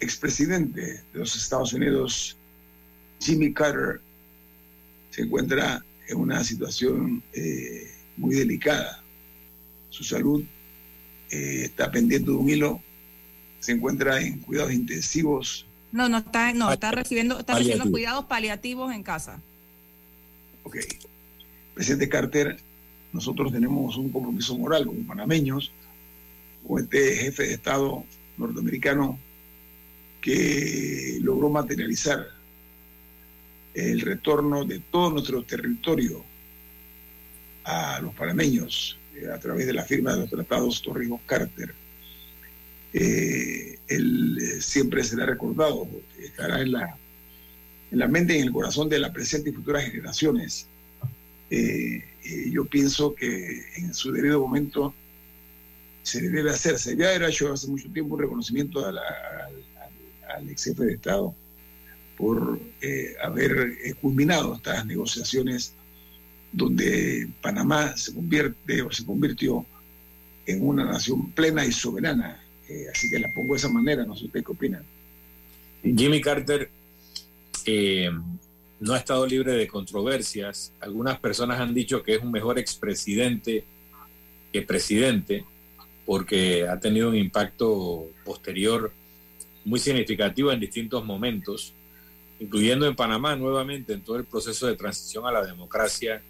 expresidente 0.00 0.80
de 0.80 1.18
los 1.18 1.36
Estados 1.36 1.72
Unidos, 1.72 2.36
Jimmy 3.20 3.52
Carter, 3.52 4.00
se 5.10 5.22
encuentra 5.22 5.84
en 6.08 6.18
una 6.18 6.42
situación 6.42 7.22
eh, 7.34 7.90
muy 8.16 8.34
delicada. 8.34 9.02
Su 9.90 10.04
salud 10.04 10.42
eh, 11.30 11.62
está 11.64 11.90
pendiente 11.90 12.30
de 12.30 12.36
un 12.36 12.48
hilo, 12.48 12.80
se 13.60 13.72
encuentra 13.72 14.20
en 14.20 14.40
cuidados 14.40 14.72
intensivos. 14.72 15.66
No, 15.92 16.08
no 16.08 16.18
está, 16.18 16.52
no, 16.54 16.72
está 16.72 16.90
recibiendo, 16.90 17.38
está 17.38 17.54
recibiendo 17.54 17.90
cuidados 17.90 18.24
paliativos 18.24 18.92
en 18.92 19.02
casa. 19.02 19.40
Ok. 20.64 20.76
Presidente 21.74 22.08
Carter, 22.08 22.56
nosotros 23.12 23.52
tenemos 23.52 23.96
un 23.96 24.10
compromiso 24.10 24.56
moral 24.56 24.86
como 24.86 25.06
panameños 25.06 25.72
con 26.66 26.82
este 26.82 27.16
jefe 27.16 27.44
de 27.44 27.54
Estado 27.54 28.04
norteamericano 28.36 29.18
que 30.20 31.18
logró 31.20 31.50
materializar 31.50 32.26
el 33.74 34.00
retorno 34.00 34.64
de 34.64 34.80
todo 34.80 35.10
nuestro 35.10 35.42
territorio 35.42 36.24
a 37.64 38.00
los 38.00 38.14
panameños 38.14 38.98
eh, 39.16 39.28
a 39.32 39.38
través 39.38 39.66
de 39.66 39.72
la 39.72 39.84
firma 39.84 40.12
de 40.14 40.20
los 40.20 40.30
tratados 40.30 40.82
Torrijos-Carter. 40.82 41.74
Eh, 42.92 43.78
él 43.88 44.38
eh, 44.38 44.60
siempre 44.60 45.02
será 45.02 45.26
recordado, 45.26 45.88
estará 46.18 46.60
en 46.60 46.72
la, 46.72 46.96
en 47.90 47.98
la 47.98 48.08
mente 48.08 48.34
y 48.34 48.38
en 48.38 48.44
el 48.44 48.52
corazón 48.52 48.88
de 48.88 48.98
la 48.98 49.12
presente 49.12 49.50
y 49.50 49.52
futuras 49.52 49.84
generaciones. 49.84 50.68
Yo 52.50 52.64
pienso 52.66 53.14
que 53.14 53.62
en 53.76 53.92
su 53.92 54.12
debido 54.12 54.40
momento 54.40 54.94
se 56.02 56.28
debe 56.28 56.50
hacerse. 56.50 56.96
Ya 56.96 57.12
era 57.12 57.28
hecho 57.28 57.52
hace 57.52 57.68
mucho 57.68 57.88
tiempo 57.92 58.14
un 58.14 58.20
reconocimiento 58.20 58.84
al, 58.86 58.98
ex 60.48 60.64
jefe 60.64 60.84
de 60.84 60.92
Estado 60.94 61.34
por 62.16 62.58
eh, 62.80 63.14
haber 63.22 63.78
eh, 63.84 63.94
culminado 63.94 64.54
estas 64.54 64.84
negociaciones 64.86 65.74
donde 66.52 67.28
Panamá 67.40 67.96
se 67.96 68.14
convierte 68.14 68.82
o 68.82 68.90
se 68.90 69.04
convirtió 69.04 69.64
en 70.46 70.66
una 70.66 70.84
nación 70.84 71.30
plena 71.32 71.64
y 71.64 71.72
soberana. 71.72 72.42
Eh, 72.68 72.86
así 72.92 73.10
que 73.10 73.18
la 73.18 73.32
pongo 73.34 73.54
de 73.54 73.58
esa 73.58 73.68
manera, 73.68 74.04
no 74.04 74.16
sé 74.16 74.26
usted 74.26 74.44
qué 74.44 74.52
opinan. 74.52 74.84
Jimmy 75.82 76.20
Carter 76.20 76.70
no 78.82 78.94
ha 78.94 78.98
estado 78.98 79.24
libre 79.26 79.52
de 79.52 79.68
controversias. 79.68 80.72
Algunas 80.80 81.20
personas 81.20 81.60
han 81.60 81.72
dicho 81.72 82.02
que 82.02 82.16
es 82.16 82.22
un 82.22 82.32
mejor 82.32 82.58
expresidente 82.58 83.64
que 84.52 84.62
presidente 84.62 85.44
porque 86.04 86.66
ha 86.66 86.80
tenido 86.80 87.08
un 87.08 87.16
impacto 87.16 88.08
posterior 88.24 88.92
muy 89.64 89.78
significativo 89.78 90.50
en 90.50 90.58
distintos 90.58 91.04
momentos, 91.04 91.74
incluyendo 92.40 92.88
en 92.88 92.96
Panamá 92.96 93.36
nuevamente 93.36 93.92
en 93.92 94.02
todo 94.02 94.16
el 94.16 94.24
proceso 94.24 94.66
de 94.66 94.74
transición 94.74 95.26
a 95.26 95.32
la 95.32 95.46
democracia 95.46 96.20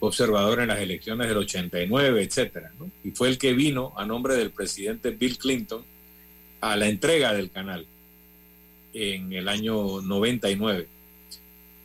observador 0.00 0.60
en 0.60 0.68
las 0.68 0.78
elecciones 0.78 1.28
del 1.28 1.36
89, 1.36 2.22
etcétera, 2.22 2.72
Y 3.04 3.10
fue 3.10 3.28
el 3.28 3.36
que 3.36 3.52
vino 3.52 3.92
a 3.98 4.06
nombre 4.06 4.34
del 4.34 4.50
presidente 4.50 5.10
Bill 5.10 5.36
Clinton 5.36 5.84
a 6.62 6.74
la 6.74 6.88
entrega 6.88 7.34
del 7.34 7.50
canal 7.50 7.86
en 8.94 9.34
el 9.34 9.46
año 9.46 10.00
99. 10.00 10.95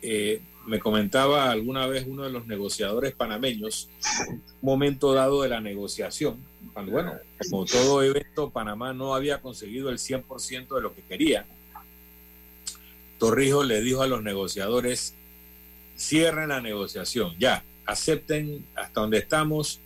Eh, 0.02 0.42
me 0.66 0.78
comentaba 0.78 1.50
alguna 1.50 1.86
vez 1.86 2.06
uno 2.06 2.24
de 2.24 2.30
los 2.30 2.46
negociadores 2.46 3.14
panameños, 3.14 3.88
un 4.28 4.42
momento 4.60 5.12
dado 5.12 5.42
de 5.42 5.48
la 5.48 5.60
negociación, 5.60 6.44
cuando, 6.72 6.92
bueno, 6.92 7.14
como 7.50 7.64
todo 7.64 8.02
evento, 8.02 8.50
Panamá 8.50 8.92
no 8.92 9.14
había 9.14 9.40
conseguido 9.40 9.90
el 9.90 9.98
100% 9.98 10.74
de 10.74 10.80
lo 10.80 10.94
que 10.94 11.02
quería. 11.02 11.46
Torrijos 13.18 13.66
le 13.66 13.80
dijo 13.82 14.02
a 14.02 14.06
los 14.06 14.22
negociadores, 14.22 15.14
cierren 15.96 16.48
la 16.48 16.60
negociación, 16.60 17.34
ya, 17.38 17.64
acepten 17.86 18.66
hasta 18.74 19.00
donde 19.00 19.18
estamos, 19.18 19.80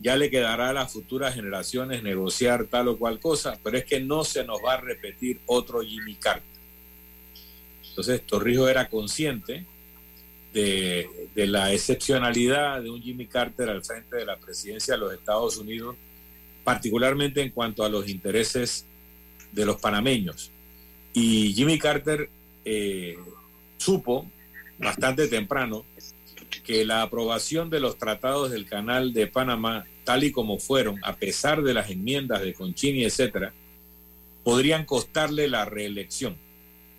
ya 0.00 0.16
le 0.16 0.30
quedará 0.30 0.70
a 0.70 0.72
las 0.72 0.92
futuras 0.92 1.34
generaciones 1.34 2.02
negociar 2.02 2.66
tal 2.66 2.88
o 2.88 2.98
cual 2.98 3.20
cosa, 3.20 3.58
pero 3.62 3.76
es 3.76 3.84
que 3.84 4.00
no 4.00 4.24
se 4.24 4.44
nos 4.44 4.58
va 4.64 4.74
a 4.74 4.80
repetir 4.80 5.40
otro 5.46 5.82
Jimmy 5.82 6.14
Carter. 6.16 6.59
Entonces 7.90 8.24
Torrijos 8.24 8.70
era 8.70 8.88
consciente 8.88 9.66
de, 10.52 11.08
la 11.34 11.72
excepcionalidad 11.72 12.82
de 12.82 12.90
un 12.90 13.00
Jimmy 13.00 13.26
Carter 13.26 13.68
al 13.68 13.84
frente 13.84 14.16
de 14.16 14.24
la 14.24 14.38
presidencia 14.38 14.94
de 14.94 15.00
los 15.00 15.12
Estados 15.12 15.56
Unidos, 15.58 15.96
particularmente 16.64 17.40
en 17.40 17.50
cuanto 17.50 17.84
a 17.84 17.88
los 17.88 18.08
intereses 18.08 18.86
de 19.52 19.64
los 19.64 19.80
panameños. 19.80 20.50
Y 21.12 21.52
Jimmy 21.54 21.78
Carter 21.78 22.28
eh, 22.64 23.16
supo 23.76 24.30
bastante 24.78 25.28
temprano 25.28 25.84
que 26.64 26.84
la 26.84 27.02
aprobación 27.02 27.70
de 27.70 27.80
los 27.80 27.98
tratados 27.98 28.50
del 28.50 28.66
Canal 28.66 29.12
de 29.12 29.26
Panamá, 29.26 29.86
tal 30.04 30.24
y 30.24 30.32
como 30.32 30.58
fueron, 30.58 30.98
a 31.02 31.16
pesar 31.16 31.62
de 31.62 31.74
las 31.74 31.90
enmiendas 31.90 32.42
de 32.42 32.54
Conchini, 32.54 33.04
etcétera, 33.04 33.52
podrían 34.44 34.84
costarle 34.84 35.48
la 35.48 35.64
reelección. 35.64 36.36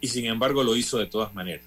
Y 0.01 0.07
sin 0.07 0.25
embargo 0.25 0.63
lo 0.63 0.75
hizo 0.75 0.97
de 0.97 1.05
todas 1.05 1.33
maneras. 1.33 1.65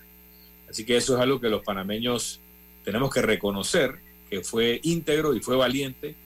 Así 0.68 0.84
que 0.84 0.96
eso 0.96 1.14
es 1.14 1.20
algo 1.20 1.40
que 1.40 1.48
los 1.48 1.62
panameños 1.62 2.40
tenemos 2.84 3.12
que 3.12 3.22
reconocer, 3.22 4.00
que 4.28 4.42
fue 4.42 4.80
íntegro 4.82 5.34
y 5.34 5.40
fue 5.40 5.56
valiente 5.56 6.16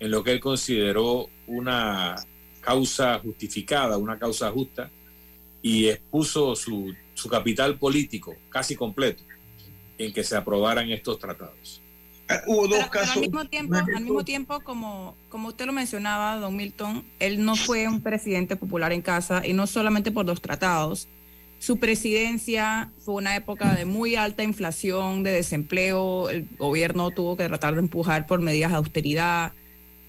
en 0.00 0.10
lo 0.10 0.22
que 0.22 0.32
él 0.32 0.40
consideró 0.40 1.30
una 1.46 2.16
causa 2.60 3.18
justificada, 3.20 3.96
una 3.96 4.18
causa 4.18 4.50
justa, 4.50 4.90
y 5.62 5.88
expuso 5.88 6.54
su, 6.56 6.92
su 7.14 7.28
capital 7.28 7.78
político 7.78 8.36
casi 8.50 8.76
completo 8.76 9.24
en 9.96 10.12
que 10.12 10.24
se 10.24 10.36
aprobaran 10.36 10.90
estos 10.90 11.18
tratados. 11.18 11.80
Ah, 12.28 12.40
hubo 12.46 12.68
dos 12.68 12.86
casos. 12.88 13.16
al 13.16 13.20
mismo 13.20 13.44
tiempo, 13.46 13.74
al 13.74 14.02
mismo 14.02 14.24
tiempo 14.24 14.60
como, 14.60 15.16
como 15.28 15.48
usted 15.48 15.66
lo 15.66 15.72
mencionaba, 15.72 16.36
don 16.36 16.56
Milton, 16.56 17.04
él 17.18 17.44
no 17.44 17.54
fue 17.54 17.86
un 17.86 18.00
presidente 18.00 18.56
popular 18.56 18.92
en 18.92 19.02
casa 19.02 19.46
y 19.46 19.52
no 19.52 19.66
solamente 19.66 20.10
por 20.10 20.24
los 20.26 20.40
tratados, 20.40 21.08
su 21.64 21.78
presidencia 21.78 22.92
fue 22.98 23.14
una 23.14 23.36
época 23.36 23.74
de 23.74 23.86
muy 23.86 24.16
alta 24.16 24.42
inflación, 24.42 25.22
de 25.22 25.32
desempleo, 25.32 26.28
el 26.28 26.46
gobierno 26.58 27.10
tuvo 27.10 27.38
que 27.38 27.48
tratar 27.48 27.72
de 27.72 27.80
empujar 27.80 28.26
por 28.26 28.42
medidas 28.42 28.72
de 28.72 28.76
austeridad, 28.76 29.54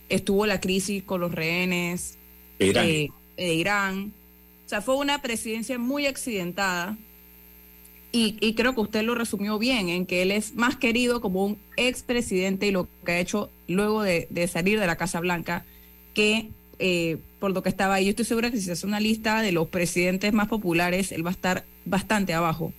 estuvo 0.09 0.45
la 0.45 0.59
crisis 0.59 1.01
con 1.03 1.21
los 1.21 1.31
rehenes 1.31 2.17
de 2.59 3.09
Irán. 3.37 4.11
O 4.65 4.69
sea, 4.69 4.81
fue 4.81 4.97
una 4.97 5.21
presidencia 5.21 5.79
muy 5.79 6.07
accidentada. 6.07 6.97
Y, 8.11 8.53
creo 8.55 8.75
que 8.75 8.81
usted 8.81 9.03
lo 9.03 9.15
resumió 9.15 9.57
bien, 9.57 9.87
en 9.87 10.05
que 10.05 10.23
él 10.23 10.31
es 10.31 10.55
más 10.55 10.75
querido 10.75 11.21
como 11.21 11.45
un 11.45 11.57
expresidente 11.77 12.67
y 12.67 12.71
lo 12.71 12.89
que 13.05 13.13
ha 13.13 13.19
hecho 13.19 13.49
luego 13.69 14.03
de, 14.03 14.27
de 14.29 14.47
salir 14.49 14.77
de 14.77 14.87
la 14.87 14.97
Casa 14.97 15.21
Blanca 15.21 15.65
que 16.13 16.49
eh, 16.79 17.17
lo 17.51 17.63
que 17.63 17.69
estaba 17.69 17.95
ahí. 17.95 18.05
Yo 18.05 18.09
estoy 18.11 18.25
segura 18.25 18.51
que 18.51 18.57
si 18.57 18.63
se 18.63 18.71
hace 18.73 18.85
una 18.85 18.99
lista 18.99 19.41
de 19.41 19.51
los 19.51 19.67
presidentes 19.67 20.33
más 20.33 20.47
populares, 20.47 21.11
él 21.11 21.25
va 21.25 21.29
a 21.29 21.33
estar 21.33 21.65
bastante 21.85 22.33
abajo 22.33 22.73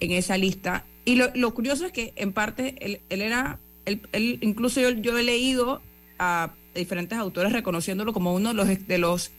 en 0.00 0.12
esa 0.12 0.36
lista. 0.36 0.84
Y 1.04 1.16
lo, 1.16 1.54
curioso 1.54 1.86
es 1.86 1.92
que 1.92 2.12
en 2.16 2.32
parte 2.32 2.74
él, 2.80 3.00
era, 3.22 3.58
él, 3.86 4.38
incluso 4.42 4.80
yo, 4.90 5.18
he 5.18 5.22
leído 5.22 5.80
a 6.18 6.52
diferentes 6.74 7.18
autores 7.18 7.52
reconociéndolo 7.52 8.12
como 8.12 8.34
uno 8.34 8.50
de 8.50 8.54
los, 8.54 8.86
de 8.86 8.98
los 8.98 9.30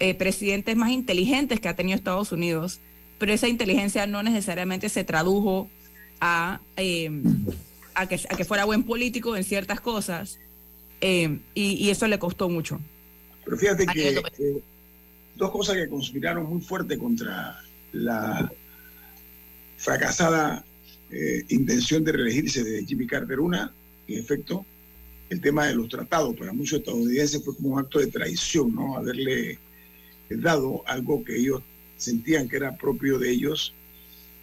eh, 0.00 0.14
presidentes 0.14 0.76
más 0.76 0.90
inteligentes 0.90 1.60
que 1.60 1.68
ha 1.68 1.76
tenido 1.76 1.96
Estados 1.96 2.32
Unidos, 2.32 2.80
pero 3.18 3.32
esa 3.32 3.48
inteligencia 3.48 4.06
no 4.06 4.22
necesariamente 4.22 4.88
se 4.88 5.04
tradujo 5.04 5.68
a, 6.20 6.60
eh, 6.76 7.10
a, 7.94 8.06
que, 8.06 8.14
a 8.14 8.36
que 8.36 8.44
fuera 8.44 8.64
buen 8.64 8.84
político 8.84 9.36
en 9.36 9.44
ciertas 9.44 9.80
cosas, 9.80 10.40
y 11.02 11.90
eso 11.90 12.08
le 12.08 12.18
costó 12.18 12.48
mucho. 12.48 12.80
Pero 13.44 13.56
fíjate 13.56 13.86
que 13.86 14.22
eh, 14.38 14.62
dos 15.36 15.50
cosas 15.50 15.76
que 15.76 15.88
conspiraron 15.88 16.46
muy 16.46 16.60
fuerte 16.60 16.98
contra 16.98 17.60
la 17.92 18.50
fracasada 19.76 20.64
eh, 21.10 21.44
intención 21.48 22.04
de 22.04 22.12
reelegirse 22.12 22.64
de 22.64 22.84
Jimmy 22.84 23.06
Carter. 23.06 23.40
Una, 23.40 23.72
en 24.08 24.18
efecto, 24.18 24.64
el 25.30 25.40
tema 25.40 25.66
de 25.66 25.74
los 25.74 25.88
tratados. 25.88 26.34
Para 26.36 26.52
muchos 26.52 26.80
estadounidenses 26.80 27.44
fue 27.44 27.54
como 27.56 27.70
un 27.70 27.80
acto 27.80 27.98
de 27.98 28.06
traición, 28.06 28.74
¿no? 28.74 28.96
Haberle 28.96 29.58
dado 30.30 30.82
algo 30.86 31.24
que 31.24 31.36
ellos 31.36 31.62
sentían 31.96 32.48
que 32.48 32.56
era 32.56 32.76
propio 32.76 33.18
de 33.18 33.30
ellos. 33.30 33.74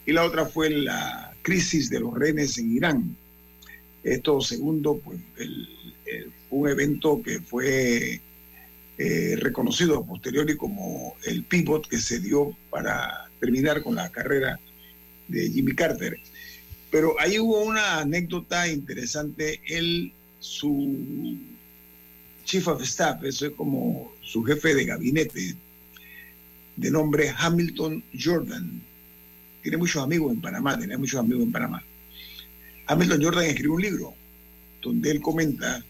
Y 0.05 0.13
la 0.13 0.25
otra 0.25 0.45
fue 0.45 0.69
la 0.69 1.35
crisis 1.41 1.89
de 1.89 1.99
los 1.99 2.13
rehenes 2.13 2.57
en 2.57 2.75
Irán. 2.75 3.17
Esto 4.03 4.41
segundo, 4.41 4.99
pues, 5.03 5.19
un 6.49 6.69
evento 6.69 7.21
que 7.21 7.39
fue 7.39 8.19
eh, 9.03 9.35
reconocido 9.35 9.97
a 9.97 10.05
posteriori 10.05 10.55
como 10.55 11.15
el 11.25 11.43
pivot 11.43 11.87
que 11.87 11.97
se 11.97 12.19
dio 12.19 12.55
para 12.69 13.31
terminar 13.39 13.81
con 13.81 13.95
la 13.95 14.11
carrera 14.11 14.59
de 15.27 15.49
Jimmy 15.49 15.73
Carter. 15.73 16.19
Pero 16.91 17.19
ahí 17.19 17.39
hubo 17.39 17.63
una 17.63 18.01
anécdota 18.01 18.67
interesante. 18.67 19.59
Él, 19.65 20.13
su 20.39 21.35
chief 22.43 22.67
of 22.67 22.83
staff, 22.83 23.23
eso 23.23 23.47
es 23.47 23.53
como 23.53 24.13
su 24.21 24.43
jefe 24.43 24.75
de 24.75 24.85
gabinete, 24.85 25.55
de 26.75 26.91
nombre 26.91 27.33
Hamilton 27.35 28.03
Jordan. 28.13 28.83
Tiene 29.63 29.77
muchos 29.77 30.03
amigos 30.03 30.31
en 30.31 30.41
Panamá, 30.41 30.77
tenía 30.77 30.99
muchos 30.99 31.19
amigos 31.19 31.41
en 31.41 31.51
Panamá. 31.51 31.83
Hamilton 32.85 33.23
Jordan 33.23 33.45
escribió 33.45 33.73
un 33.73 33.81
libro 33.81 34.13
donde 34.79 35.09
él 35.09 35.21
comenta 35.21 35.83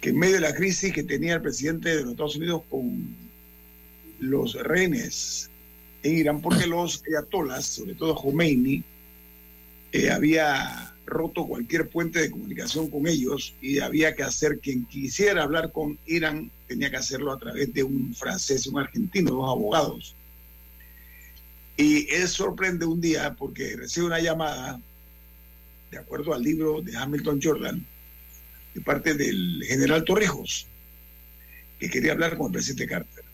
que 0.00 0.10
en 0.10 0.18
medio 0.18 0.34
de 0.34 0.40
la 0.40 0.54
crisis 0.54 0.92
que 0.92 1.02
tenía 1.02 1.34
el 1.34 1.42
presidente 1.42 1.88
de 1.88 2.02
los 2.02 2.12
Estados 2.12 2.36
Unidos 2.36 2.62
con 2.70 3.16
los 4.20 4.54
rehenes 4.54 5.50
en 6.02 6.18
Irán, 6.18 6.40
porque 6.40 6.66
los 6.66 7.02
ayatolas, 7.08 7.66
sobre 7.66 7.94
todo 7.94 8.14
Khomeini, 8.14 8.84
eh, 9.92 10.10
había 10.10 10.94
roto 11.06 11.46
cualquier 11.46 11.88
puente 11.88 12.20
de 12.20 12.30
comunicación 12.30 12.90
con 12.90 13.06
ellos 13.06 13.54
y 13.62 13.78
había 13.78 14.14
que 14.14 14.22
hacer 14.22 14.58
quien 14.60 14.84
quisiera 14.84 15.42
hablar 15.42 15.72
con 15.72 15.98
Irán 16.06 16.50
tenía 16.68 16.90
que 16.90 16.98
hacerlo 16.98 17.32
a 17.32 17.38
través 17.38 17.72
de 17.72 17.82
un 17.82 18.14
francés 18.14 18.66
un 18.66 18.78
argentino, 18.78 19.30
dos 19.30 19.50
abogados. 19.50 20.14
Y 21.76 22.12
él 22.12 22.28
sorprende 22.28 22.84
un 22.84 23.00
día 23.00 23.34
porque 23.34 23.76
recibe 23.76 24.06
una 24.06 24.20
llamada, 24.20 24.80
de 25.90 25.98
acuerdo 25.98 26.34
al 26.34 26.42
libro 26.42 26.82
de 26.82 26.96
Hamilton 26.96 27.40
Jordan, 27.42 27.86
de 28.78 28.84
parte 28.84 29.14
del 29.14 29.62
general 29.66 30.04
Torrijos, 30.04 30.66
que 31.78 31.90
quería 31.90 32.12
hablar 32.12 32.36
con 32.36 32.46
el 32.46 32.52
presidente 32.52 32.86
Carter. 32.86 33.24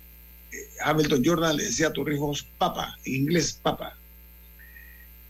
Eh, 0.53 0.57
Hamilton 0.83 1.23
Jordan 1.25 1.57
le 1.57 1.65
decía 1.65 1.89
a 1.89 1.93
Torrijos, 1.93 2.47
papa, 2.59 2.97
en 3.05 3.15
inglés, 3.15 3.59
papa. 3.63 3.97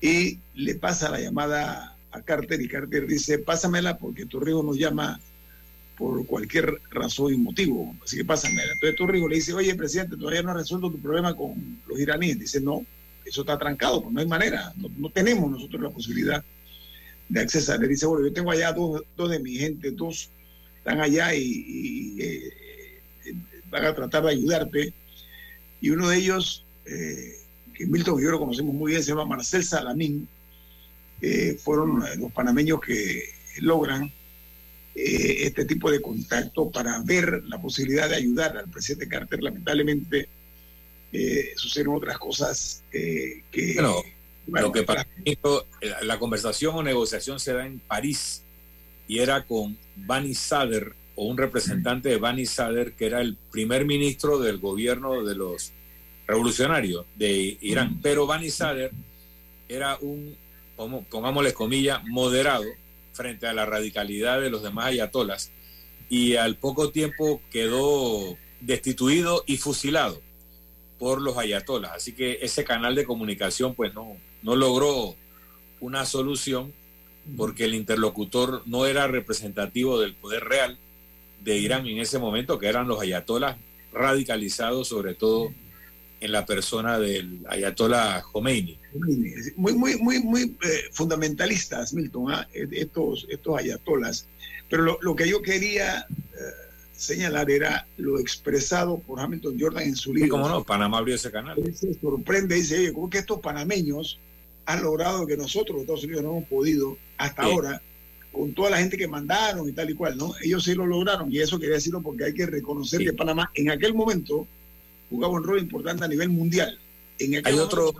Y 0.00 0.38
le 0.54 0.76
pasa 0.76 1.10
la 1.10 1.20
llamada 1.20 1.96
a 2.12 2.22
Carter 2.22 2.60
y 2.60 2.68
Carter 2.68 3.06
dice, 3.06 3.38
pásamela 3.38 3.98
porque 3.98 4.26
Torrijos 4.26 4.64
nos 4.64 4.78
llama 4.78 5.20
por 5.98 6.26
cualquier 6.26 6.80
razón 6.90 7.32
y 7.34 7.36
motivo, 7.36 7.94
así 8.04 8.16
que 8.16 8.24
pásamela. 8.24 8.72
Entonces 8.74 8.96
Torrijos 8.96 9.28
le 9.28 9.36
dice, 9.36 9.52
oye, 9.52 9.74
presidente, 9.74 10.16
todavía 10.16 10.42
no 10.42 10.52
ha 10.52 10.54
resuelto 10.54 10.90
tu 10.90 11.00
problema 11.00 11.34
con 11.34 11.80
los 11.88 11.98
iraníes. 11.98 12.38
Dice, 12.38 12.60
no, 12.60 12.84
eso 13.24 13.40
está 13.40 13.58
trancado, 13.58 14.02
pues 14.02 14.14
no 14.14 14.20
hay 14.20 14.26
manera, 14.26 14.72
no, 14.76 14.88
no 14.96 15.10
tenemos 15.10 15.50
nosotros 15.50 15.82
la 15.82 15.90
posibilidad 15.90 16.44
de 17.28 17.40
accesar. 17.40 17.80
Le 17.80 17.88
dice, 17.88 18.06
bueno, 18.06 18.26
yo 18.26 18.32
tengo 18.32 18.50
allá 18.50 18.72
dos, 18.72 19.02
dos 19.16 19.30
de 19.30 19.38
mi 19.38 19.56
gente, 19.56 19.90
dos 19.90 20.30
están 20.78 21.00
allá 21.00 21.34
y, 21.34 22.16
eh, 22.20 22.52
van 23.70 23.86
a 23.86 23.94
tratar 23.94 24.24
de 24.24 24.30
ayudarte. 24.30 24.92
Y 25.80 25.90
uno 25.90 26.08
de 26.08 26.18
ellos, 26.18 26.64
eh, 26.86 27.36
que 27.74 27.86
Milton 27.86 28.20
y 28.20 28.24
yo 28.24 28.30
lo 28.30 28.38
conocemos 28.38 28.74
muy 28.74 28.92
bien, 28.92 29.02
se 29.02 29.10
llama 29.10 29.24
Marcel 29.24 29.64
Salamín, 29.64 30.28
eh, 31.20 31.58
fueron 31.62 32.04
los 32.18 32.32
panameños 32.32 32.80
que 32.80 33.30
logran 33.60 34.12
eh, 34.94 35.46
este 35.46 35.64
tipo 35.64 35.90
de 35.90 36.00
contacto 36.00 36.70
para 36.70 37.00
ver 37.00 37.42
la 37.46 37.60
posibilidad 37.60 38.08
de 38.08 38.16
ayudar 38.16 38.56
al 38.56 38.70
presidente 38.70 39.08
Carter. 39.08 39.42
Lamentablemente 39.42 40.28
eh, 41.12 41.52
suceden 41.56 41.88
otras 41.88 42.18
cosas 42.18 42.84
eh, 42.92 43.42
que... 43.50 43.74
bueno, 44.46 44.66
lo 44.68 44.72
que 44.72 44.82
para- 44.82 45.06
mí, 45.24 45.36
la- 46.02 46.18
conversación 46.18 46.74
o 46.74 46.82
negociación 46.82 47.40
se 47.40 47.52
da 47.52 47.66
en 47.66 47.78
París 47.80 48.44
y 49.08 49.18
era 49.18 49.44
con 49.44 49.78
Bani 49.96 50.34
Sadr 50.34 50.94
o 51.16 51.26
un 51.26 51.36
representante 51.38 52.08
de 52.08 52.16
Bani 52.16 52.44
Sadr 52.46 52.92
que 52.94 53.06
era 53.06 53.20
el 53.20 53.36
primer 53.50 53.84
ministro 53.84 54.38
del 54.38 54.58
gobierno 54.58 55.22
de 55.24 55.34
los 55.34 55.72
revolucionarios 56.26 57.06
de 57.16 57.56
Irán. 57.60 58.00
Pero 58.02 58.26
Bani 58.26 58.50
Sadr 58.50 58.90
era 59.68 59.96
un, 60.00 60.36
pongámosle 61.10 61.52
comillas, 61.52 62.02
moderado 62.04 62.64
frente 63.12 63.46
a 63.46 63.52
la 63.52 63.64
radicalidad 63.64 64.40
de 64.40 64.50
los 64.50 64.62
demás 64.62 64.86
ayatolas 64.86 65.52
y 66.08 66.34
al 66.36 66.56
poco 66.56 66.90
tiempo 66.90 67.40
quedó 67.50 68.36
destituido 68.60 69.44
y 69.46 69.56
fusilado 69.58 70.20
por 70.98 71.20
los 71.20 71.36
ayatolas. 71.38 71.92
Así 71.92 72.12
que 72.12 72.38
ese 72.42 72.64
canal 72.64 72.94
de 72.94 73.04
comunicación 73.04 73.74
pues 73.74 73.94
no, 73.94 74.16
no 74.44 74.54
logró 74.54 75.16
una 75.80 76.06
solución 76.06 76.72
porque 77.36 77.64
el 77.64 77.74
interlocutor 77.74 78.62
no 78.66 78.86
era 78.86 79.08
representativo 79.08 79.98
del 79.98 80.14
poder 80.14 80.44
real 80.44 80.78
de 81.42 81.56
Irán 81.56 81.86
en 81.86 81.98
ese 81.98 82.18
momento, 82.18 82.58
que 82.58 82.68
eran 82.68 82.86
los 82.86 83.00
ayatolas 83.00 83.56
radicalizados 83.92 84.88
sobre 84.88 85.14
todo 85.14 85.52
en 86.20 86.32
la 86.32 86.46
persona 86.46 86.98
del 86.98 87.40
ayatollah 87.48 88.22
Khomeini. 88.22 88.78
muy, 89.56 89.74
muy, 89.74 89.96
muy, 89.96 90.20
muy 90.20 90.42
eh, 90.42 90.84
fundamentalistas, 90.92 91.92
Milton, 91.92 92.32
¿ah? 92.32 92.48
Eh, 92.54 92.66
estos, 92.72 93.26
estos 93.30 93.58
ayatolas. 93.58 94.26
Pero 94.70 94.82
lo, 94.82 94.98
lo 95.02 95.16
que 95.16 95.28
yo 95.28 95.42
quería 95.42 96.00
eh, 96.00 96.64
señalar 96.92 97.50
era 97.50 97.86
lo 97.98 98.18
expresado 98.18 98.98
por 98.98 99.20
Hamilton 99.20 99.58
Jordan 99.58 99.84
en 99.84 99.96
su 99.96 100.14
libro. 100.14 100.30
como 100.30 100.48
no, 100.48 100.64
Panamá 100.64 100.98
abrió 100.98 101.14
ese 101.14 101.30
canal. 101.30 101.56
Se 101.74 101.94
sorprende 101.94 102.54
dice, 102.54 102.78
oye, 102.78 102.92
¿cómo 102.92 103.10
que 103.10 103.18
estos 103.18 103.40
panameños 103.40 104.18
han 104.66 104.82
logrado 104.82 105.26
que 105.26 105.36
nosotros, 105.36 105.74
los 105.76 105.80
Estados 105.82 106.04
Unidos, 106.04 106.22
no 106.22 106.30
hemos 106.30 106.44
podido 106.48 106.96
hasta 107.18 107.44
Sí. 107.44 107.50
ahora, 107.50 107.82
con 108.32 108.52
toda 108.52 108.70
la 108.70 108.78
gente 108.78 108.96
que 108.96 109.06
mandaron 109.06 109.68
y 109.68 109.72
tal 109.72 109.90
y 109.90 109.94
cual, 109.94 110.16
¿no? 110.16 110.34
Ellos 110.42 110.64
sí 110.64 110.74
lo 110.74 110.86
lograron 110.86 111.32
y 111.32 111.38
eso 111.38 111.58
quería 111.58 111.76
decirlo 111.76 112.02
porque 112.02 112.24
hay 112.24 112.34
que 112.34 112.46
reconocer 112.46 112.98
Sí. 113.00 113.06
que 113.06 113.12
Panamá 113.12 113.50
en 113.54 113.70
aquel 113.70 113.94
momento 113.94 114.46
jugaba 115.10 115.34
un 115.34 115.44
rol 115.44 115.60
importante 115.60 116.04
a 116.04 116.08
nivel 116.08 116.30
mundial. 116.30 116.78
En 117.18 117.36
aquel 117.36 117.54
Hay 117.54 117.58
otro- 117.60 117.94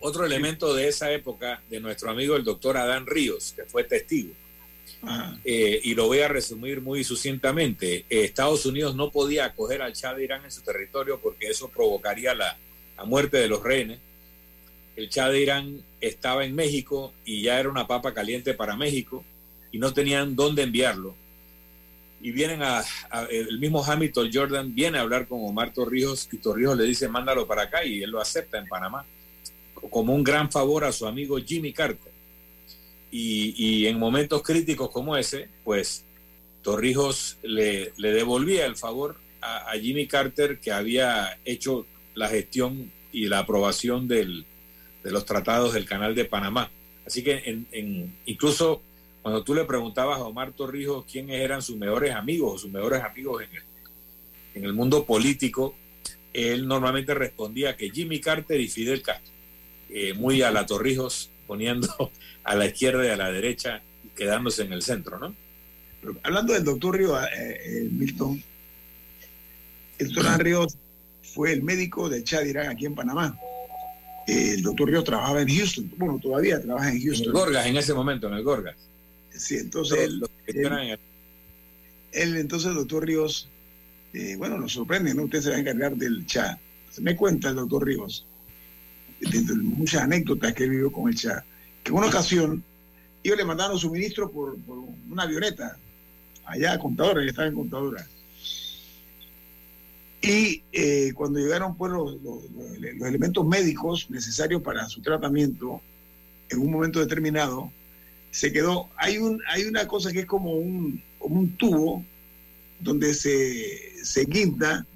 Otro 0.00 0.26
elemento 0.26 0.74
de 0.74 0.88
esa 0.88 1.10
época 1.12 1.62
de 1.70 1.80
nuestro 1.80 2.10
amigo 2.10 2.36
el 2.36 2.44
doctor 2.44 2.76
Adán 2.76 3.06
Ríos, 3.06 3.52
que 3.56 3.64
fue 3.64 3.84
testigo. 3.84 4.32
Eh, 5.44 5.80
y 5.84 5.94
lo 5.94 6.06
voy 6.06 6.20
a 6.20 6.28
resumir 6.28 6.80
muy 6.80 7.04
sucintamente. 7.04 7.98
Eh, 8.10 8.24
Estados 8.24 8.66
Unidos 8.66 8.94
no 8.96 9.10
podía 9.10 9.44
acoger 9.46 9.82
al 9.82 9.94
Shah 9.94 10.14
de 10.14 10.24
Irán 10.24 10.44
en 10.44 10.50
su 10.50 10.62
territorio 10.62 11.20
porque 11.20 11.46
eso 11.48 11.68
provocaría 11.68 12.34
la, 12.34 12.58
la 12.96 13.04
muerte 13.04 13.36
de 13.38 13.48
los 13.48 13.62
rehenes. 13.62 13.98
El 14.96 15.10
Shah 15.10 15.28
de 15.28 15.42
Irán 15.42 15.84
estaba 16.00 16.44
en 16.44 16.54
México 16.54 17.12
y 17.24 17.42
ya 17.42 17.60
era 17.60 17.68
una 17.68 17.86
papa 17.86 18.14
caliente 18.14 18.54
para 18.54 18.76
México 18.76 19.24
y 19.70 19.78
no 19.78 19.92
tenían 19.92 20.34
dónde 20.34 20.62
enviarlo. 20.62 21.14
Y 22.22 22.30
vienen 22.32 22.62
a, 22.62 22.82
el 23.30 23.58
mismo 23.58 23.84
Hamilton 23.84 24.30
Jordan 24.32 24.74
viene 24.74 24.96
a 24.96 25.02
hablar 25.02 25.28
con 25.28 25.44
Omar 25.44 25.74
Torrijos 25.74 26.28
y 26.32 26.38
Torrijos 26.38 26.76
le 26.76 26.84
dice 26.84 27.08
mándalo 27.08 27.46
para 27.46 27.62
acá 27.62 27.84
y 27.84 28.02
él 28.02 28.10
lo 28.10 28.20
acepta 28.20 28.58
en 28.58 28.66
Panamá 28.66 29.04
como 29.90 30.14
un 30.14 30.24
gran 30.24 30.50
favor 30.50 30.84
a 30.84 30.92
su 30.92 31.06
amigo 31.06 31.36
Jimmy 31.38 31.74
Carter. 31.74 32.12
Y, 33.10 33.86
en 33.86 33.98
momentos 33.98 34.42
críticos 34.42 34.90
como 34.90 35.16
ese, 35.16 35.48
pues 35.64 36.04
Torrijos 36.62 37.38
le, 37.42 37.92
devolvía 37.96 38.66
el 38.66 38.76
favor 38.76 39.16
a 39.40 39.72
Jimmy 39.80 40.06
Carter 40.06 40.58
que 40.58 40.72
había 40.72 41.38
hecho 41.44 41.86
la 42.14 42.28
gestión 42.28 42.90
y 43.12 43.26
la 43.28 43.38
aprobación 43.38 44.08
del, 44.08 44.44
de 45.06 45.12
los 45.12 45.24
tratados 45.24 45.72
del 45.72 45.84
Canal 45.86 46.16
de 46.16 46.24
Panamá. 46.24 46.68
Así 47.06 47.22
que 47.22 47.40
en, 47.44 47.68
en- 47.70 48.16
incluso 48.26 48.82
cuando 49.22 49.44
tú 49.44 49.54
le 49.54 49.64
preguntabas 49.64 50.18
a 50.18 50.24
Omar 50.24 50.50
Torrijos 50.52 51.04
quiénes 51.04 51.40
eran 51.40 51.62
sus 51.62 51.76
mejores 51.76 52.12
amigos 52.12 52.54
o 52.54 52.58
sus 52.58 52.72
mejores 52.72 53.04
amigos 53.04 53.44
en 53.44 53.54
el, 53.56 53.62
en 54.56 54.64
el 54.64 54.72
mundo 54.72 55.04
político, 55.06 55.76
él 56.32 56.66
normalmente 56.66 57.14
respondía 57.14 57.76
que 57.76 57.90
Jimmy 57.90 58.20
Carter 58.20 58.60
y 58.60 58.66
Fidel 58.66 59.00
Castro, 59.02 59.32
eh, 59.90 60.12
muy 60.14 60.42
a 60.42 60.50
la 60.50 60.66
Torrijos, 60.66 61.30
poniendo 61.46 62.10
a 62.42 62.56
la 62.56 62.66
izquierda 62.66 63.06
y 63.06 63.10
a 63.10 63.16
la 63.16 63.30
derecha, 63.30 63.82
quedándose 64.16 64.62
en 64.64 64.72
el 64.72 64.82
centro, 64.82 65.20
¿no? 65.20 65.36
Hablando 66.24 66.52
del 66.52 66.64
doctor 66.64 66.96
Río 66.96 67.16
eh, 67.20 67.26
eh, 67.32 67.88
Milton, 67.92 68.42
el 69.98 70.12
doctor 70.12 70.42
Ríos 70.42 70.76
fue 71.22 71.52
el 71.52 71.62
médico 71.62 72.08
del 72.08 72.24
Chad 72.24 72.44
Irán 72.44 72.68
aquí 72.68 72.86
en 72.86 72.94
Panamá. 72.96 73.38
El 74.26 74.62
doctor 74.62 74.88
Ríos 74.88 75.04
trabajaba 75.04 75.42
en 75.42 75.48
Houston, 75.48 75.92
bueno, 75.96 76.18
todavía 76.20 76.60
trabaja 76.60 76.88
en 76.88 76.96
En 76.96 77.02
el 77.02 77.06
Houston. 77.08 77.32
Gorgas, 77.32 77.66
en 77.66 77.76
ese 77.76 77.94
momento, 77.94 78.26
en 78.26 78.34
el 78.34 78.42
Gorgas. 78.42 78.76
Sí, 79.30 79.56
entonces 79.56 79.98
él, 79.98 80.24
él, 82.12 82.36
entonces 82.36 82.70
el 82.70 82.74
doctor 82.76 83.06
Ríos, 83.06 83.48
eh, 84.14 84.34
bueno, 84.36 84.58
nos 84.58 84.72
sorprende, 84.72 85.14
¿no? 85.14 85.24
Usted 85.24 85.42
se 85.42 85.50
va 85.50 85.56
a 85.56 85.58
encargar 85.60 85.94
del 85.96 86.26
Chad. 86.26 86.56
Se 86.90 87.02
me 87.02 87.14
cuenta 87.14 87.50
el 87.50 87.56
doctor 87.56 87.86
Ríos, 87.86 88.26
de, 89.20 89.42
de 89.42 89.54
muchas 89.54 90.02
anécdotas 90.02 90.54
que 90.54 90.64
él 90.64 90.70
vivió 90.70 90.90
con 90.90 91.08
el 91.08 91.14
Chad, 91.14 91.42
que 91.84 91.90
en 91.90 91.98
una 91.98 92.08
ocasión 92.08 92.64
ellos 93.22 93.36
le 93.36 93.44
mandaron 93.44 93.78
suministro 93.78 94.30
por, 94.30 94.56
por 94.60 94.78
una 95.10 95.24
avioneta 95.24 95.76
allá 96.44 96.72
a 96.72 96.78
Contadora, 96.78 97.22
que 97.22 97.28
estaba 97.28 97.48
en 97.48 97.54
Contadora. 97.54 98.06
Y 100.22 100.62
eh, 100.72 101.12
cuando 101.14 101.38
llegaron 101.38 101.76
pues, 101.76 101.92
los, 101.92 102.16
los- 102.22 102.44
elementos 103.06 103.46
médicos 103.46 104.10
necesarios 104.10 104.62
para 104.62 104.88
su 104.88 105.00
tratamiento, 105.02 105.80
en 106.48 106.58
un 106.60 106.70
momento 106.70 107.00
determinado, 107.00 107.70
se 108.30 108.52
quedó. 108.52 108.88
Hay, 108.96 109.18
un, 109.18 109.40
hay 109.48 109.64
una 109.64 109.86
cosa 109.86 110.12
que 110.12 110.20
es 110.20 110.26
como 110.26 110.52
un, 110.52 111.02
un 111.20 111.56
tubo 111.56 112.04
donde 112.80 113.14
se, 113.14 114.04
se 114.04 114.24
guinda 114.24 114.86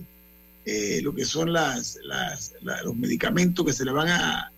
eh, 0.64 1.00
lo 1.02 1.14
que 1.14 1.24
son 1.24 1.52
las, 1.52 1.98
las- 2.04 2.54
la- 2.62 2.82
los 2.82 2.96
medicamentos 2.96 3.64
que 3.64 3.72
se 3.72 3.84
le 3.84 3.92
van 3.92 4.08
a, 4.08 4.52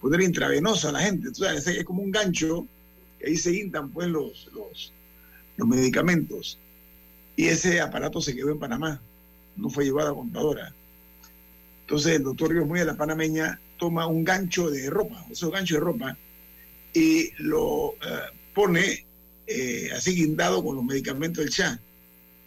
poner 0.00 0.22
intravenosa 0.22 0.88
a 0.88 0.92
la 0.92 1.00
gente. 1.00 1.28
Entonces, 1.28 1.66
es 1.76 1.84
como 1.84 2.02
un 2.02 2.10
gancho, 2.10 2.66
y 3.22 3.28
ahí 3.30 3.36
se 3.36 3.54
hintan 3.54 3.90
pues 3.90 4.08
los, 4.08 4.48
los, 4.54 4.92
los 5.58 5.68
medicamentos. 5.68 6.58
Y 7.36 7.46
ese 7.46 7.80
aparato 7.80 8.20
se 8.22 8.34
quedó 8.34 8.50
en 8.50 8.58
Panamá, 8.58 9.00
no 9.60 9.70
fue 9.70 9.84
llevado 9.84 10.12
a 10.12 10.14
contadora. 10.14 10.74
Entonces 11.82 12.16
el 12.16 12.22
doctor 12.22 12.50
Ríos 12.50 12.66
Muy 12.66 12.78
de 12.78 12.86
la 12.86 12.96
Panameña 12.96 13.60
toma 13.78 14.06
un 14.06 14.24
gancho 14.24 14.70
de 14.70 14.88
ropa, 14.90 15.26
esos 15.30 15.50
ganchos 15.50 15.78
de 15.78 15.84
ropa, 15.84 16.16
y 16.94 17.30
lo 17.38 17.92
eh, 17.94 18.30
pone 18.54 19.04
eh, 19.46 19.90
así 19.94 20.14
guindado 20.14 20.62
con 20.62 20.76
los 20.76 20.84
medicamentos 20.84 21.44
del 21.44 21.52
chá. 21.52 21.80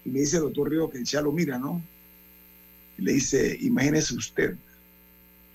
Y 0.06 0.10
me 0.10 0.20
dice 0.20 0.38
el 0.38 0.44
doctor 0.44 0.70
Ríos 0.70 0.92
que 0.92 1.00
el 1.00 1.06
chá 1.06 1.22
lo 1.22 1.32
mira, 1.32 1.58
¿no? 1.58 1.84
Le 2.98 3.14
dice, 3.14 3.58
imagínese 3.62 4.16
usted, 4.16 4.56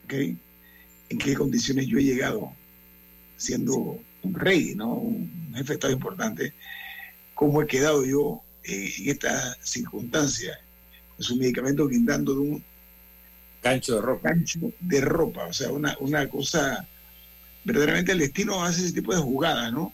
¿ok? 0.04 0.12
En 1.10 1.18
qué 1.18 1.34
condiciones 1.34 1.86
yo 1.86 1.98
he 1.98 2.04
llegado 2.04 2.52
siendo 3.36 3.98
un 4.22 4.34
rey, 4.34 4.74
¿no? 4.74 4.94
Un 4.94 5.52
jefe 5.54 5.68
de 5.68 5.74
Estado 5.74 5.92
importante. 5.92 6.52
¿Cómo 7.34 7.62
he 7.62 7.66
quedado 7.66 8.04
yo 8.04 8.42
en 8.64 9.08
esta 9.08 9.56
circunstancia? 9.62 10.58
Con 11.18 11.24
su 11.24 11.36
medicamento 11.36 11.86
guindando 11.86 12.32
de 12.32 12.40
un 12.40 12.64
Gancho 13.62 13.96
de 13.96 14.00
ropa. 14.00 14.30
gancho 14.30 14.60
de 14.80 15.00
ropa. 15.00 15.44
O 15.46 15.52
sea, 15.52 15.70
una, 15.70 15.94
una 16.00 16.28
cosa. 16.28 16.86
Verdaderamente 17.64 18.12
el 18.12 18.20
destino 18.20 18.64
hace 18.64 18.84
ese 18.84 18.94
tipo 18.94 19.12
de 19.14 19.20
jugadas, 19.20 19.72
¿no? 19.72 19.92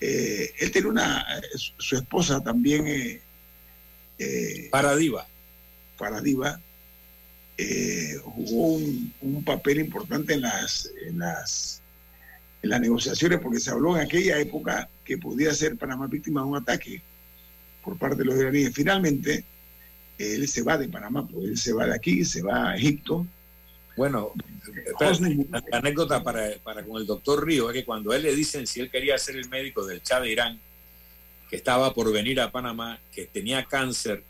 Eh, 0.00 0.50
él 0.58 0.72
tiene 0.72 0.88
una. 0.88 1.24
Su, 1.54 1.72
su 1.76 1.96
esposa 1.96 2.42
también. 2.42 2.86
Eh, 2.88 3.20
eh, 4.18 4.68
Para 4.72 4.96
diva. 4.96 5.26
Paradiva 5.98 6.58
eh, 7.58 8.16
jugó 8.24 8.68
un, 8.76 9.12
un 9.20 9.44
papel 9.44 9.80
importante 9.80 10.32
en 10.32 10.40
las, 10.40 10.90
en 11.06 11.18
las 11.18 11.82
en 12.62 12.70
las 12.70 12.80
negociaciones 12.80 13.38
porque 13.40 13.60
se 13.60 13.70
habló 13.70 13.96
en 13.96 14.02
aquella 14.02 14.38
época 14.38 14.88
que 15.04 15.18
podía 15.18 15.52
ser 15.54 15.76
Panamá 15.76 16.06
víctima 16.06 16.40
de 16.40 16.46
un 16.46 16.56
ataque 16.56 17.02
por 17.84 17.98
parte 17.98 18.16
de 18.16 18.24
los 18.24 18.36
iraníes. 18.36 18.72
Finalmente, 18.74 19.44
él 20.20 20.48
se 20.48 20.62
va 20.62 20.76
de 20.76 20.88
Panamá, 20.88 21.26
pues 21.26 21.44
él 21.48 21.58
se 21.58 21.72
va 21.72 21.86
de 21.86 21.94
aquí, 21.94 22.24
se 22.24 22.42
va 22.42 22.70
a 22.70 22.76
Egipto. 22.76 23.26
Bueno, 23.96 24.32
la, 25.00 25.62
anécdota 25.72 26.22
para, 26.22 26.50
para 26.62 26.84
con 26.84 27.00
el 27.00 27.06
doctor 27.06 27.44
Río 27.44 27.70
es 27.70 27.74
que 27.74 27.84
cuando 27.84 28.12
él 28.12 28.22
le 28.22 28.34
dicen 28.34 28.66
si 28.66 28.80
él 28.80 28.90
quería 28.90 29.18
ser 29.18 29.36
el 29.36 29.48
médico 29.48 29.84
del 29.84 30.00
Shah 30.00 30.20
de 30.20 30.30
Irán, 30.30 30.60
que 31.48 31.56
estaba 31.56 31.92
por 31.92 32.12
venir 32.12 32.40
a 32.40 32.52
Panamá, 32.52 33.00
que 33.12 33.26
tenía 33.26 33.64
cáncer 33.64 34.22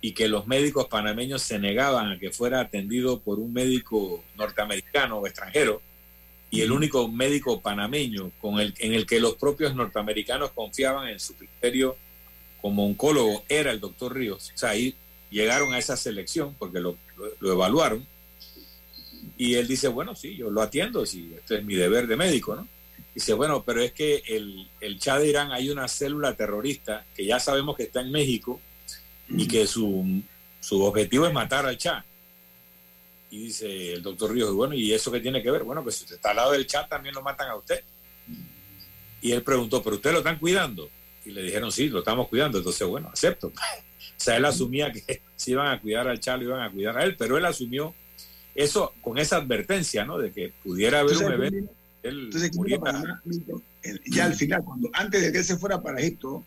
y 0.00 0.12
que 0.12 0.28
los 0.28 0.46
médicos 0.46 0.88
panameños 0.88 1.42
se 1.42 1.58
negaban 1.58 2.12
a 2.12 2.18
que 2.18 2.30
fuera 2.30 2.60
atendido 2.60 3.20
por 3.20 3.38
un 3.38 3.52
médico 3.52 4.24
norteamericano 4.36 5.18
o 5.18 5.26
extranjero, 5.26 5.80
y 6.50 6.60
el 6.60 6.72
único 6.72 7.08
médico 7.08 7.60
panameño 7.60 8.30
con 8.40 8.60
el, 8.60 8.74
en 8.78 8.92
el 8.92 9.06
que 9.06 9.20
los 9.20 9.36
propios 9.36 9.74
norteamericanos 9.74 10.50
confiaban 10.50 11.08
en 11.08 11.20
su 11.20 11.34
criterio 11.34 11.96
como 12.62 12.86
oncólogo 12.86 13.44
era 13.48 13.72
el 13.72 13.80
doctor 13.80 14.14
Ríos. 14.14 14.52
O 14.54 14.56
sea, 14.56 14.70
ahí 14.70 14.94
llegaron 15.30 15.74
a 15.74 15.78
esa 15.78 15.96
selección 15.96 16.54
porque 16.58 16.80
lo, 16.80 16.96
evaluaron. 17.42 18.06
Y 19.36 19.54
él 19.54 19.66
dice, 19.66 19.88
bueno, 19.88 20.14
sí, 20.14 20.36
yo 20.36 20.50
lo 20.50 20.62
atiendo, 20.62 21.04
sí, 21.04 21.32
este 21.36 21.58
es 21.58 21.64
mi 21.64 21.74
deber 21.74 22.06
de 22.06 22.16
médico, 22.16 22.54
¿no? 22.54 22.68
Dice, 23.14 23.34
bueno, 23.34 23.62
pero 23.64 23.82
es 23.82 23.92
que 23.92 24.22
el, 24.26 24.68
el 24.80 24.98
Shah 24.98 25.18
de 25.18 25.28
Irán 25.28 25.52
hay 25.52 25.68
una 25.68 25.88
célula 25.88 26.34
terrorista 26.34 27.04
que 27.14 27.26
ya 27.26 27.38
sabemos 27.40 27.76
que 27.76 27.82
está 27.82 28.00
en 28.00 28.10
México 28.10 28.60
y 29.28 29.46
que 29.46 29.66
su, 29.66 30.22
su 30.60 30.82
objetivo 30.82 31.26
es 31.26 31.32
matar 31.32 31.66
al 31.66 31.76
Shah. 31.76 32.04
Y 33.30 33.44
dice 33.44 33.94
el 33.94 34.02
doctor 34.02 34.32
Ríos, 34.32 34.54
bueno, 34.54 34.74
¿y 34.74 34.92
eso 34.92 35.10
qué 35.10 35.20
tiene 35.20 35.42
que 35.42 35.50
ver? 35.50 35.64
Bueno, 35.64 35.82
pues 35.82 35.96
si 35.96 36.04
usted 36.04 36.16
está 36.16 36.30
al 36.30 36.36
lado 36.36 36.52
del 36.52 36.66
Shah 36.66 36.88
también 36.88 37.14
lo 37.14 37.22
matan 37.22 37.50
a 37.50 37.56
usted. 37.56 37.82
Y 39.20 39.32
él 39.32 39.42
preguntó, 39.42 39.82
¿pero 39.82 39.96
usted 39.96 40.12
lo 40.12 40.18
están 40.18 40.38
cuidando? 40.38 40.88
Y 41.24 41.30
le 41.30 41.42
dijeron, 41.42 41.70
sí, 41.70 41.88
lo 41.88 42.00
estamos 42.00 42.28
cuidando. 42.28 42.58
Entonces, 42.58 42.86
bueno, 42.86 43.10
acepto. 43.12 43.52
O 44.14 44.24
sea, 44.24 44.36
él 44.36 44.44
asumía 44.44 44.92
que 44.92 45.20
si 45.36 45.50
iban 45.50 45.66
a 45.66 45.80
cuidar 45.80 46.06
al 46.06 46.20
Shah, 46.20 46.36
lo 46.36 46.44
iban 46.44 46.60
a 46.60 46.70
cuidar 46.70 46.96
a 46.96 47.02
él, 47.02 47.16
pero 47.16 47.36
él 47.38 47.44
asumió 47.44 47.92
eso 48.54 48.94
con 49.00 49.18
esa 49.18 49.36
advertencia, 49.36 50.04
¿no? 50.04 50.16
De 50.18 50.30
que 50.30 50.52
pudiera 50.62 51.00
haber 51.00 51.16
un 51.16 51.32
evento. 51.32 51.72
Él 52.04 52.24
Entonces, 52.26 52.54
muriera. 52.54 52.82
Panamá, 52.82 53.22
ya 54.06 54.26
al 54.26 54.34
final, 54.34 54.62
cuando 54.64 54.90
antes 54.92 55.22
de 55.22 55.32
que 55.32 55.38
él 55.38 55.44
se 55.44 55.56
fuera 55.56 55.82
para 55.82 55.98
Egipto, 56.00 56.44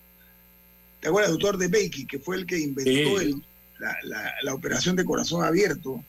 ¿te 1.02 1.10
acuerdas 1.10 1.32
doctor 1.32 1.58
de 1.58 1.68
Becky, 1.68 2.06
que 2.08 2.18
fue 2.20 2.38
el 2.38 2.46
que 2.46 2.60
inventó 2.60 3.20
Sí. 3.20 3.26
el- 3.26 3.44
la, 3.80 3.98
la- 4.04 4.34
la 4.44 4.54
operación 4.54 4.96
de 4.96 5.04
corazón 5.04 5.44
abierto? 5.44 6.02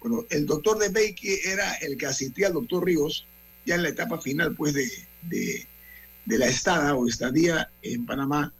Bueno, 0.00 0.26
el 0.28 0.44
doctor 0.44 0.78
de 0.78 0.90
Becky 0.90 1.28
era 1.46 1.74
el 1.76 1.96
que 1.96 2.06
asistía 2.06 2.48
al 2.48 2.52
doctor 2.54 2.84
Ríos 2.84 3.26
ya 3.64 3.76
en 3.76 3.82
la 3.84 3.88
etapa 3.88 4.20
final, 4.20 4.54
pues, 4.54 4.74
de, 4.74 4.86
de, 5.22 5.66
de 6.26 6.38
la 6.38 6.46
estada 6.46 6.94
o 6.94 7.08
estadía 7.08 7.70
en 7.82 8.04
Panamá 8.04 8.52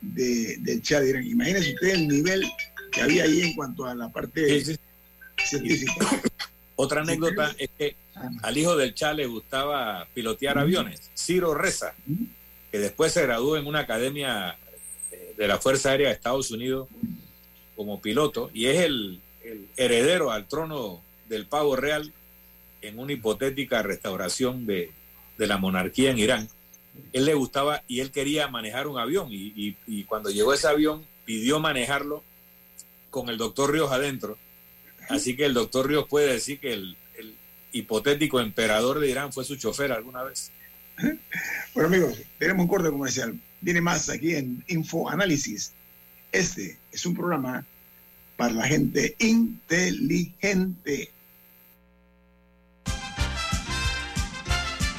de, 0.00 0.56
del 0.60 0.82
Chad. 0.82 1.02
Irán. 1.04 1.26
Imagínense 1.26 1.74
ustedes 1.74 1.94
el 1.94 2.08
nivel 2.08 2.44
que 2.92 3.00
había 3.02 3.24
ahí 3.24 3.40
en 3.42 3.54
cuanto 3.54 3.86
a 3.86 3.94
la 3.94 4.08
parte 4.10 4.64
Sí, 4.64 4.74
sí. 4.74 4.78
científica. 5.46 5.92
Otra 6.76 7.02
anécdota 7.02 7.54
es 7.58 7.70
que 7.78 7.96
al 8.42 8.56
hijo 8.58 8.76
del 8.76 8.94
Cha 8.94 9.12
le 9.12 9.26
gustaba 9.26 10.06
pilotear 10.14 10.58
aviones, 10.58 11.10
Ciro 11.16 11.54
Reza, 11.54 11.94
que 12.70 12.78
después 12.78 13.12
se 13.12 13.22
graduó 13.22 13.56
en 13.56 13.66
una 13.66 13.80
academia 13.80 14.56
eh, 15.10 15.34
de 15.36 15.48
la 15.48 15.58
Fuerza 15.58 15.90
Aérea 15.90 16.08
de 16.08 16.14
Estados 16.14 16.50
Unidos 16.50 16.88
como 17.76 18.00
piloto 18.00 18.50
y 18.52 18.66
es 18.66 18.80
el, 18.80 19.20
el 19.44 19.68
heredero 19.76 20.30
al 20.30 20.46
trono 20.48 21.02
del 21.28 21.46
pavo 21.46 21.76
real 21.76 22.12
en 22.82 22.98
una 22.98 23.12
hipotética 23.12 23.82
restauración 23.82 24.66
de, 24.66 24.90
de 25.38 25.46
la 25.46 25.56
monarquía 25.58 26.10
en 26.10 26.18
Irán. 26.18 26.48
Él 27.12 27.24
le 27.24 27.34
gustaba 27.34 27.82
y 27.86 28.00
él 28.00 28.10
quería 28.10 28.48
manejar 28.48 28.86
un 28.86 28.98
avión 28.98 29.28
y, 29.30 30.04
cuando 30.04 30.30
llegó 30.30 30.52
ese 30.52 30.68
avión 30.68 31.06
pidió 31.24 31.60
manejarlo 31.60 32.22
con 33.10 33.28
el 33.28 33.38
doctor 33.38 33.72
Ríos 33.72 33.92
adentro. 33.92 34.38
Así 35.08 35.36
que 35.36 35.44
el 35.44 35.54
doctor 35.54 35.88
Ríos 35.88 36.06
puede 36.08 36.32
decir 36.32 36.58
que 36.58 36.72
el, 36.72 36.96
el 37.18 37.36
hipotético 37.72 38.40
emperador 38.40 39.00
de 39.00 39.10
Irán 39.10 39.32
fue 39.32 39.44
su 39.44 39.56
chofer 39.56 39.92
alguna 39.92 40.22
vez. 40.22 40.52
Bueno, 41.74 41.88
amigos, 41.88 42.18
tenemos 42.38 42.62
un 42.62 42.68
corte 42.68 42.90
comercial. 42.90 43.38
Viene 43.60 43.80
más 43.80 44.08
aquí 44.08 44.34
en 44.34 44.64
Info 44.68 45.08
Análisis. 45.08 45.72
Este 46.30 46.78
es 46.90 47.06
un 47.06 47.14
programa 47.14 47.64
para 48.36 48.54
la 48.54 48.66
gente 48.66 49.16
inteligente. 49.18 51.10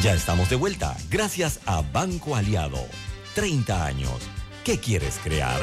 Ya 0.00 0.14
estamos 0.14 0.48
de 0.48 0.54
vuelta, 0.54 0.96
gracias 1.10 1.58
a 1.66 1.82
Banco 1.82 2.36
Aliado. 2.36 2.78
30 3.34 3.84
años. 3.84 4.12
¿Qué 4.62 4.78
quieres 4.78 5.18
crear? 5.24 5.60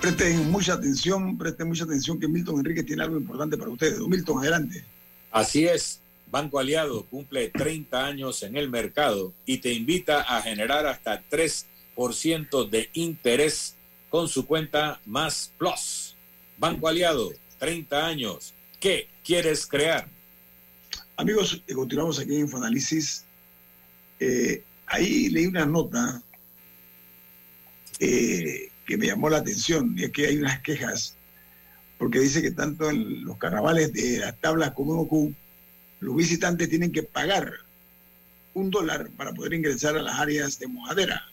Presten 0.00 0.50
mucha 0.50 0.72
atención, 0.72 1.38
presten 1.38 1.68
mucha 1.68 1.84
atención 1.84 2.18
que 2.18 2.26
Milton 2.26 2.58
Enrique 2.58 2.82
tiene 2.82 3.04
algo 3.04 3.18
importante 3.18 3.56
para 3.56 3.70
ustedes. 3.70 4.00
Don 4.00 4.10
Milton, 4.10 4.40
adelante. 4.40 4.84
Así 5.30 5.64
es, 5.64 6.00
Banco 6.28 6.58
Aliado 6.58 7.04
cumple 7.04 7.50
30 7.50 8.04
años 8.04 8.42
en 8.42 8.56
el 8.56 8.68
mercado 8.68 9.32
y 9.46 9.58
te 9.58 9.72
invita 9.72 10.22
a 10.22 10.42
generar 10.42 10.88
hasta 10.88 11.22
3% 11.30 11.66
de 12.70 12.90
interés 12.94 13.76
con 14.08 14.28
su 14.28 14.46
cuenta 14.46 15.00
Más 15.06 15.52
Plus. 15.58 16.16
Banco 16.58 16.88
Aliado, 16.88 17.32
30 17.58 18.06
años. 18.06 18.54
¿Qué 18.80 19.08
quieres 19.24 19.66
crear? 19.66 20.08
Amigos, 21.16 21.62
eh, 21.66 21.74
continuamos 21.74 22.18
aquí 22.18 22.34
en 22.34 22.40
Infoanálisis. 22.40 23.24
Eh, 24.18 24.62
ahí 24.86 25.28
leí 25.28 25.46
una 25.46 25.66
nota 25.66 26.22
eh, 28.00 28.70
que 28.86 28.96
me 28.96 29.06
llamó 29.06 29.30
la 29.30 29.38
atención, 29.38 29.94
y 29.96 30.04
es 30.04 30.10
que 30.10 30.26
hay 30.26 30.36
unas 30.38 30.60
quejas, 30.60 31.16
porque 31.98 32.20
dice 32.20 32.42
que 32.42 32.50
tanto 32.50 32.90
en 32.90 33.24
los 33.24 33.36
carnavales 33.38 33.92
de 33.92 34.18
las 34.18 34.38
tablas 34.40 34.72
como 34.72 34.94
en 34.94 35.00
Ocu, 35.00 35.34
los 36.00 36.16
visitantes 36.16 36.68
tienen 36.68 36.90
que 36.90 37.04
pagar 37.04 37.52
un 38.54 38.70
dólar 38.70 39.10
para 39.16 39.32
poder 39.32 39.54
ingresar 39.54 39.96
a 39.96 40.02
las 40.02 40.18
áreas 40.18 40.58
de 40.58 40.66
mojadera, 40.66 41.31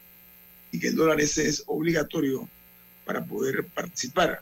y 0.72 0.80
que 0.80 0.88
el 0.88 0.96
dólar 0.96 1.20
ese 1.22 1.48
es 1.48 1.64
obligatorio 1.68 2.48
para 3.06 3.24
poder 3.24 3.66
participar. 3.66 4.42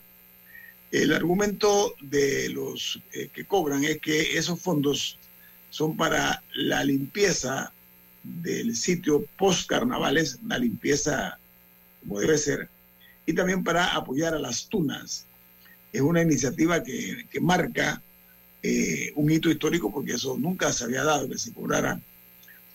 El 0.91 1.13
argumento 1.13 1.95
de 2.01 2.49
los 2.49 3.01
eh, 3.13 3.29
que 3.33 3.45
cobran 3.45 3.83
es 3.83 3.99
que 3.99 4.37
esos 4.37 4.61
fondos 4.61 5.17
son 5.69 5.97
para 5.97 6.43
la 6.55 6.83
limpieza 6.83 7.73
del 8.23 8.75
sitio 8.75 9.25
post 9.37 9.69
carnavales, 9.69 10.39
una 10.43 10.57
limpieza 10.57 11.37
como 12.01 12.19
debe 12.19 12.37
ser, 12.37 12.69
y 13.25 13.33
también 13.33 13.63
para 13.63 13.93
apoyar 13.95 14.33
a 14.33 14.39
las 14.39 14.67
tunas. 14.69 15.25
Es 15.91 16.01
una 16.01 16.21
iniciativa 16.21 16.83
que, 16.83 17.25
que 17.29 17.39
marca 17.39 18.01
eh, 18.63 19.11
un 19.15 19.31
hito 19.31 19.49
histórico 19.49 19.91
porque 19.91 20.13
eso 20.13 20.37
nunca 20.37 20.71
se 20.71 20.85
había 20.85 21.03
dado, 21.03 21.29
que 21.29 21.37
se 21.37 21.53
cobrara 21.53 22.01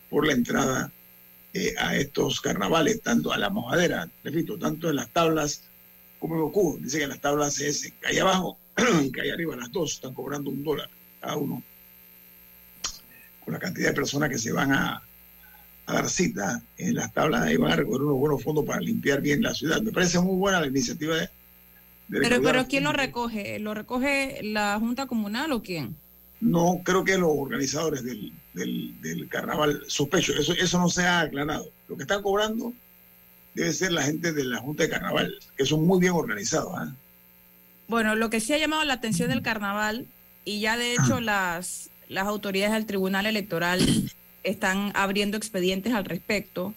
por 0.09 0.25
la 0.25 0.33
entrada 0.33 0.91
eh, 1.53 1.75
a 1.77 1.95
estos 1.95 2.41
carnavales, 2.41 3.01
tanto 3.01 3.31
a 3.31 3.37
la 3.37 3.51
mojadera, 3.51 4.09
repito, 4.23 4.57
tanto 4.57 4.89
en 4.89 4.95
las 4.95 5.09
tablas 5.13 5.61
como 6.17 6.33
en 6.33 6.41
Goku. 6.41 6.79
Dice 6.81 6.97
que 6.97 7.03
en 7.03 7.09
las 7.09 7.21
tablas 7.21 7.59
es 7.59 7.93
calle 7.99 8.21
abajo 8.21 8.57
y 9.03 9.11
calle 9.11 9.33
arriba, 9.33 9.55
las 9.55 9.71
dos 9.71 9.93
están 9.93 10.15
cobrando 10.15 10.49
un 10.49 10.63
dólar 10.63 10.89
cada 11.21 11.37
uno. 11.37 11.61
Con 13.45 13.53
la 13.53 13.59
cantidad 13.59 13.89
de 13.89 13.93
personas 13.93 14.29
que 14.29 14.39
se 14.39 14.51
van 14.51 14.71
a, 14.71 15.03
a 15.85 15.93
dar 15.93 16.09
cita 16.09 16.63
en 16.77 16.95
las 16.95 17.13
tablas, 17.13 17.43
ahí 17.43 17.57
van 17.57 17.73
a 17.73 17.75
recoger 17.75 18.01
unos 18.01 18.17
buenos 18.17 18.41
fondos 18.41 18.65
para 18.65 18.79
limpiar 18.79 19.21
bien 19.21 19.43
la 19.43 19.53
ciudad. 19.53 19.79
Me 19.81 19.91
parece 19.91 20.19
muy 20.19 20.37
buena 20.37 20.59
la 20.59 20.67
iniciativa 20.67 21.15
de... 21.15 21.29
de 22.07 22.19
Pero, 22.19 22.41
pero 22.41 22.67
¿quién 22.67 22.83
lo 22.83 22.93
recoge? 22.93 23.59
¿Lo 23.59 23.75
recoge 23.75 24.39
la 24.41 24.79
Junta 24.79 25.05
Comunal 25.05 25.51
o 25.51 25.61
quién? 25.61 25.95
No, 26.41 26.81
creo 26.83 27.03
que 27.03 27.17
los 27.17 27.29
organizadores 27.31 28.03
del, 28.03 28.33
del, 28.53 28.99
del 29.01 29.27
carnaval, 29.29 29.83
sospecho, 29.87 30.33
eso, 30.33 30.53
eso 30.53 30.79
no 30.79 30.89
se 30.89 31.03
ha 31.03 31.21
aclarado. 31.21 31.71
Lo 31.87 31.95
que 31.95 32.03
están 32.03 32.21
cobrando 32.21 32.73
debe 33.53 33.73
ser 33.73 33.91
la 33.91 34.03
gente 34.03 34.33
de 34.33 34.43
la 34.43 34.59
Junta 34.59 34.83
de 34.83 34.89
Carnaval, 34.89 35.33
que 35.57 35.65
son 35.65 35.85
muy 35.85 35.99
bien 35.99 36.13
organizados. 36.13 36.73
¿ah? 36.75 36.93
Bueno, 37.87 38.15
lo 38.15 38.29
que 38.29 38.39
sí 38.39 38.53
ha 38.53 38.57
llamado 38.57 38.83
la 38.83 38.93
atención 38.93 39.29
del 39.29 39.41
carnaval, 39.41 40.07
y 40.45 40.59
ya 40.59 40.77
de 40.77 40.93
hecho 40.93 41.19
las, 41.19 41.89
las 42.09 42.27
autoridades 42.27 42.73
del 42.73 42.85
Tribunal 42.85 43.25
Electoral 43.25 43.79
están 44.43 44.91
abriendo 44.95 45.37
expedientes 45.37 45.93
al 45.93 46.05
respecto, 46.05 46.73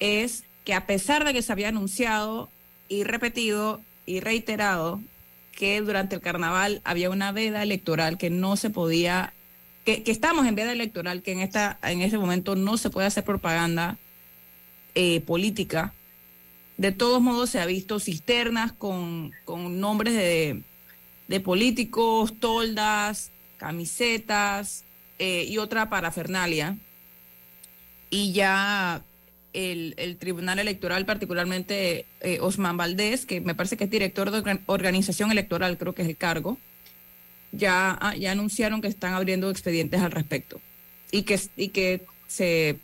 es 0.00 0.44
que 0.64 0.74
a 0.74 0.86
pesar 0.86 1.24
de 1.24 1.32
que 1.32 1.42
se 1.42 1.52
había 1.52 1.68
anunciado 1.68 2.50
y 2.88 3.04
repetido 3.04 3.80
y 4.06 4.20
reiterado 4.20 5.00
que 5.52 5.80
durante 5.80 6.14
el 6.14 6.20
carnaval 6.20 6.80
había 6.84 7.10
una 7.10 7.32
veda 7.32 7.62
electoral 7.62 8.18
que 8.18 8.30
no 8.30 8.56
se 8.56 8.70
podía, 8.70 9.32
que, 9.84 10.02
estamos 10.06 10.46
en 10.46 10.54
veda 10.54 10.72
electoral, 10.72 11.22
que 11.22 11.32
en, 11.32 11.40
esta, 11.40 11.78
en 11.82 12.02
ese 12.02 12.18
momento 12.18 12.54
no 12.56 12.76
se 12.76 12.90
puede 12.90 13.06
hacer 13.06 13.24
propaganda 13.24 13.98
eh, 14.94 15.20
política. 15.22 15.92
De 16.76 16.92
todos 16.92 17.20
modos 17.20 17.50
se 17.50 17.60
ha 17.60 17.66
visto 17.66 18.00
cisternas 18.00 18.72
con, 18.72 19.32
con 19.44 19.80
nombres 19.80 20.14
de, 20.14 20.62
de 21.28 21.40
políticos, 21.40 22.34
toldas, 22.40 23.30
camisetas 23.56 24.84
eh, 25.18 25.44
y 25.48 25.58
otra 25.58 25.90
parafernalia. 25.90 26.78
Y 28.10 28.32
ya 28.32 29.02
el, 29.52 29.94
el 29.96 30.16
Tribunal 30.16 30.58
Electoral, 30.58 31.06
particularmente 31.06 32.06
eh, 32.20 32.38
Osman 32.40 32.76
Valdés, 32.76 33.26
que 33.26 33.40
me 33.40 33.54
parece 33.54 33.76
que 33.76 33.84
es 33.84 33.90
director 33.90 34.30
de 34.30 34.38
organ- 34.42 34.62
organización 34.66 35.30
electoral, 35.30 35.78
creo 35.78 35.94
que 35.94 36.02
es 36.02 36.08
el 36.08 36.16
cargo, 36.16 36.58
ya, 37.52 37.96
ah, 38.00 38.16
ya 38.16 38.32
anunciaron 38.32 38.80
que 38.80 38.88
están 38.88 39.14
abriendo 39.14 39.50
expedientes 39.50 40.00
al 40.00 40.10
respecto 40.10 40.60
y 41.10 41.22
que, 41.22 41.40
y 41.56 41.68
que 41.68 42.04
se 42.26 42.78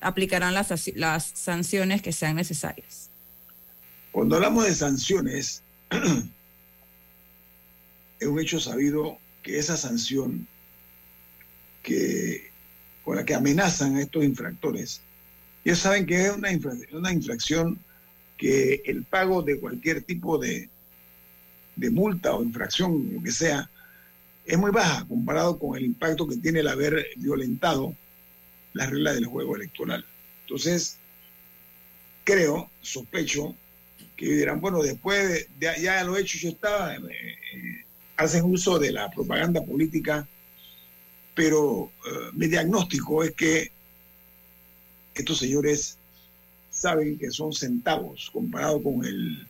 aplicarán 0.00 0.54
las, 0.54 0.70
as- 0.72 0.92
las 0.94 1.24
sanciones 1.34 2.02
que 2.02 2.12
sean 2.12 2.36
necesarias. 2.36 3.10
Cuando 4.12 4.36
hablamos 4.36 4.64
de 4.64 4.74
sanciones, 4.74 5.62
es 8.20 8.28
un 8.28 8.40
hecho 8.40 8.60
sabido 8.60 9.18
que 9.42 9.58
esa 9.58 9.76
sanción 9.76 10.46
que, 11.82 12.50
con 13.04 13.16
la 13.16 13.24
que 13.24 13.34
amenazan 13.34 13.96
a 13.96 14.02
estos 14.02 14.24
infractores, 14.24 15.00
ellos 15.64 15.78
saben 15.78 16.06
que 16.06 16.26
es 16.26 16.30
una, 16.32 16.52
infra- 16.52 16.74
una 16.92 17.12
infracción 17.12 17.78
que 18.36 18.82
el 18.84 19.04
pago 19.04 19.42
de 19.42 19.58
cualquier 19.58 20.02
tipo 20.02 20.38
de, 20.38 20.68
de 21.76 21.90
multa 21.90 22.34
o 22.34 22.42
infracción, 22.42 23.10
lo 23.14 23.22
que 23.22 23.32
sea, 23.32 23.70
es 24.46 24.58
muy 24.58 24.70
baja 24.70 25.04
comparado 25.08 25.58
con 25.58 25.76
el 25.76 25.84
impacto 25.84 26.26
que 26.26 26.36
tiene 26.36 26.60
el 26.60 26.68
haber 26.68 27.06
violentado 27.16 27.94
las 28.74 28.90
reglas 28.90 29.14
del 29.16 29.26
juego 29.26 29.56
electoral. 29.56 30.04
Entonces, 30.42 30.96
creo, 32.24 32.70
sospecho, 32.80 33.54
que 34.16 34.26
dirán, 34.26 34.60
bueno, 34.60 34.82
después 34.82 35.28
de, 35.28 35.48
de- 35.58 35.82
ya 35.82 36.02
lo 36.04 36.16
he 36.16 36.20
hecho, 36.22 36.38
yo 36.38 36.48
estaba, 36.50 36.94
eh, 36.94 37.00
eh, 37.00 37.84
hacen 38.16 38.44
uso 38.44 38.78
de 38.78 38.92
la 38.92 39.10
propaganda 39.10 39.62
política, 39.64 40.26
pero 41.34 41.90
eh, 42.06 42.30
mi 42.32 42.46
diagnóstico 42.46 43.22
es 43.24 43.32
que 43.32 43.70
estos 45.14 45.38
señores 45.38 45.98
saben 46.70 47.18
que 47.18 47.30
son 47.30 47.52
centavos 47.52 48.30
comparado 48.32 48.82
con 48.82 49.04
el, 49.04 49.46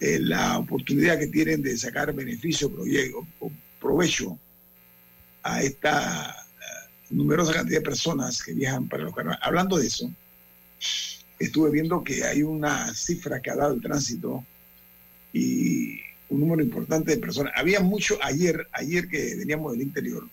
la 0.00 0.58
oportunidad 0.58 1.18
que 1.18 1.28
tienen 1.28 1.62
de 1.62 1.76
sacar 1.76 2.12
beneficio 2.12 2.70
proye- 2.70 3.12
o 3.40 3.50
provecho 3.82 4.38
a 5.42 5.60
esta 5.60 6.30
eh, 6.30 7.10
numerosa 7.10 7.52
cantidad 7.52 7.80
de 7.80 7.84
personas 7.84 8.42
que 8.42 8.54
viajan 8.54 8.88
para 8.88 9.02
los 9.02 9.14
carnavales. 9.14 9.44
Hablando 9.44 9.76
de 9.76 9.86
eso, 9.88 10.10
estuve 11.38 11.70
viendo 11.70 12.04
que 12.04 12.24
hay 12.24 12.42
una 12.42 12.94
cifra 12.94 13.42
que 13.42 13.50
ha 13.50 13.56
dado 13.56 13.74
el 13.74 13.82
tránsito 13.82 14.46
y 15.32 16.00
un 16.28 16.40
número 16.40 16.62
importante 16.62 17.10
de 17.10 17.18
personas. 17.18 17.52
Había 17.56 17.80
mucho 17.80 18.18
ayer, 18.22 18.68
ayer 18.72 19.08
que 19.08 19.34
veníamos 19.36 19.72
del 19.72 19.82
interior, 19.82 20.28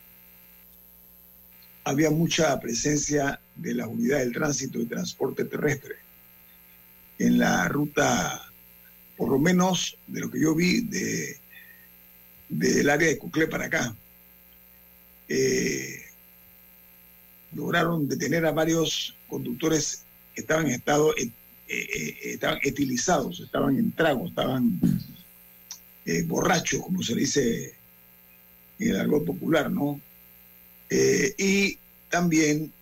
había 1.84 2.12
mucha 2.12 2.60
presencia 2.60 3.41
de 3.56 3.74
las 3.74 3.88
unidades 3.88 4.26
del 4.26 4.34
tránsito 4.34 4.80
y 4.80 4.86
transporte 4.86 5.45
terrestre 5.45 5.95
en 7.18 7.39
la 7.39 7.68
ruta, 7.68 8.41
por 9.18 9.30
lo 9.30 9.39
menos 9.39 9.97
de 10.08 10.20
lo 10.22 10.30
que 10.30 10.39
yo 10.39 10.54
vi 10.54 10.82
de 10.82 11.39
del 12.50 12.89
área 12.89 13.08
de 13.08 13.18
Cuclé 13.18 13.47
para 13.47 13.66
acá. 13.66 13.95
Eh, 15.28 16.02
lograron 17.54 18.08
detener 18.08 18.45
a 18.45 18.52
varios 18.52 19.16
conductores 19.28 20.04
que 20.34 20.41
estaban 20.41 20.66
en 20.68 20.74
estado, 20.74 21.16
eh, 21.18 21.32
eh, 21.68 22.18
estaban 22.24 22.60
etilizados, 22.64 23.39
estaban 23.39 23.78
en 23.78 23.91
trago, 23.91 24.28
estaban 24.28 24.80
borrachos, 26.26 26.82
como 26.82 27.04
se 27.04 27.14
dice 27.14 27.76
en 28.80 28.89
el 28.89 29.00
argot 29.00 29.24
popular, 29.26 29.70
¿no? 29.70 30.02
Y 31.38 31.78
también 32.10 32.74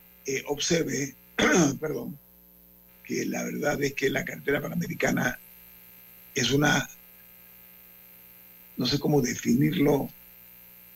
observe, 0.46 1.14
perdón, 1.82 2.18
que 3.04 3.26
la 3.26 3.44
verdad 3.44 3.84
es 3.84 3.94
que 3.96 4.10
la 4.10 4.24
cartera 4.24 4.62
panamericana 4.62 5.38
es 6.34 6.52
una, 6.52 6.88
no 8.78 8.86
sé 8.86 9.00
cómo 9.00 9.22
definirlo, 9.22 10.10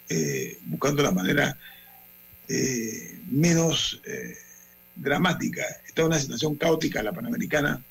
eh, 0.09 0.57
buscando 0.65 1.03
la 1.03 1.11
manera 1.11 1.57
eh, 2.47 3.19
menos 3.29 4.01
eh, 4.05 4.35
dramática. 4.95 5.63
Está 5.85 6.01
en 6.01 6.07
una 6.07 6.19
situación 6.19 6.55
caótica 6.55 7.03
la 7.03 7.13
panamericana 7.13 7.83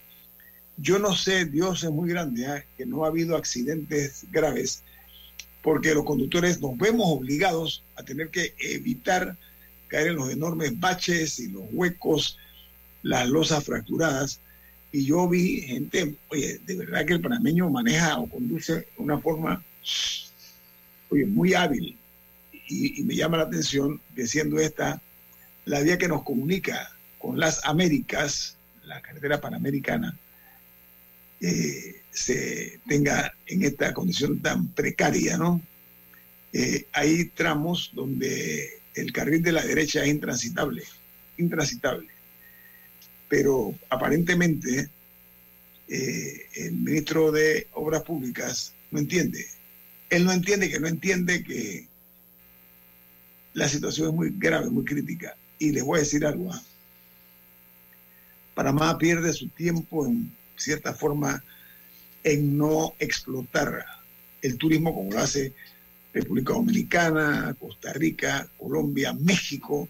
yo 0.82 0.98
no 0.98 1.14
sé, 1.14 1.44
Dios 1.44 1.84
es 1.84 1.90
muy 1.90 2.08
grande, 2.08 2.46
¿ah? 2.46 2.64
que 2.76 2.86
no 2.86 3.04
ha 3.04 3.08
habido 3.08 3.36
accidentes 3.36 4.24
graves, 4.30 4.82
porque 5.62 5.94
los 5.94 6.04
conductores 6.04 6.60
nos 6.60 6.76
vemos 6.78 7.06
obligados 7.06 7.84
a 7.96 8.02
tener 8.02 8.30
que 8.30 8.54
evitar 8.58 9.36
caer 9.88 10.08
en 10.08 10.16
los 10.16 10.30
enormes 10.30 10.78
baches 10.80 11.38
y 11.38 11.48
los 11.48 11.64
huecos, 11.72 12.38
las 13.02 13.28
losas 13.28 13.64
fracturadas. 13.64 14.40
Y 14.90 15.04
yo 15.04 15.28
vi 15.28 15.60
gente, 15.62 16.16
oye, 16.28 16.58
de 16.64 16.76
verdad 16.76 17.04
que 17.04 17.14
el 17.14 17.20
panameño 17.20 17.68
maneja 17.68 18.18
o 18.18 18.26
conduce 18.26 18.74
de 18.74 18.88
una 18.96 19.18
forma, 19.18 19.62
oye, 21.08 21.26
muy 21.26 21.54
hábil. 21.54 21.96
Y, 22.68 23.02
me 23.02 23.16
llama 23.16 23.38
la 23.38 23.44
atención 23.44 24.00
que 24.14 24.26
siendo 24.26 24.58
esta 24.58 25.00
la 25.64 25.80
vía 25.80 25.98
que 25.98 26.08
nos 26.08 26.22
comunica 26.22 26.96
con 27.18 27.38
las 27.38 27.64
Américas, 27.64 28.56
la 28.84 29.00
carretera 29.02 29.40
panamericana, 29.40 30.18
eh, 31.40 32.02
se 32.10 32.80
tenga 32.88 33.34
en 33.46 33.62
esta 33.62 33.94
condición 33.94 34.40
tan 34.40 34.68
precaria, 34.68 35.36
¿no? 35.36 35.60
Eh, 36.52 36.86
hay 36.92 37.26
tramos 37.26 37.90
donde 37.94 38.80
el 38.94 39.12
carril 39.12 39.42
de 39.42 39.52
la 39.52 39.62
derecha 39.62 40.02
es 40.02 40.08
intransitable, 40.08 40.82
intransitable. 41.38 42.08
Pero 43.28 43.74
aparentemente 43.88 44.90
eh, 45.88 46.46
el 46.54 46.72
ministro 46.72 47.30
de 47.30 47.68
Obras 47.72 48.02
Públicas 48.02 48.74
no 48.90 48.98
entiende. 48.98 49.46
Él 50.10 50.24
no 50.24 50.32
entiende 50.32 50.68
que 50.68 50.80
no 50.80 50.88
entiende 50.88 51.42
que 51.42 51.88
la 53.54 53.68
situación 53.68 54.08
es 54.08 54.14
muy 54.14 54.30
grave, 54.36 54.70
muy 54.70 54.84
crítica. 54.84 55.36
Y 55.58 55.72
les 55.72 55.84
voy 55.84 55.98
a 55.98 56.02
decir 56.02 56.26
algo. 56.26 56.52
¿ah? 56.52 56.62
Panamá 58.54 58.98
pierde 58.98 59.32
su 59.32 59.48
tiempo 59.48 60.06
en 60.06 60.34
cierta 60.56 60.92
forma 60.92 61.42
en 62.24 62.58
no 62.58 62.94
explotar 62.98 63.86
el 64.42 64.56
turismo 64.58 64.94
como 64.94 65.12
lo 65.12 65.18
hace 65.18 65.52
República 66.12 66.52
Dominicana, 66.54 67.54
Costa 67.58 67.92
Rica, 67.92 68.48
Colombia, 68.58 69.12
México. 69.12 69.88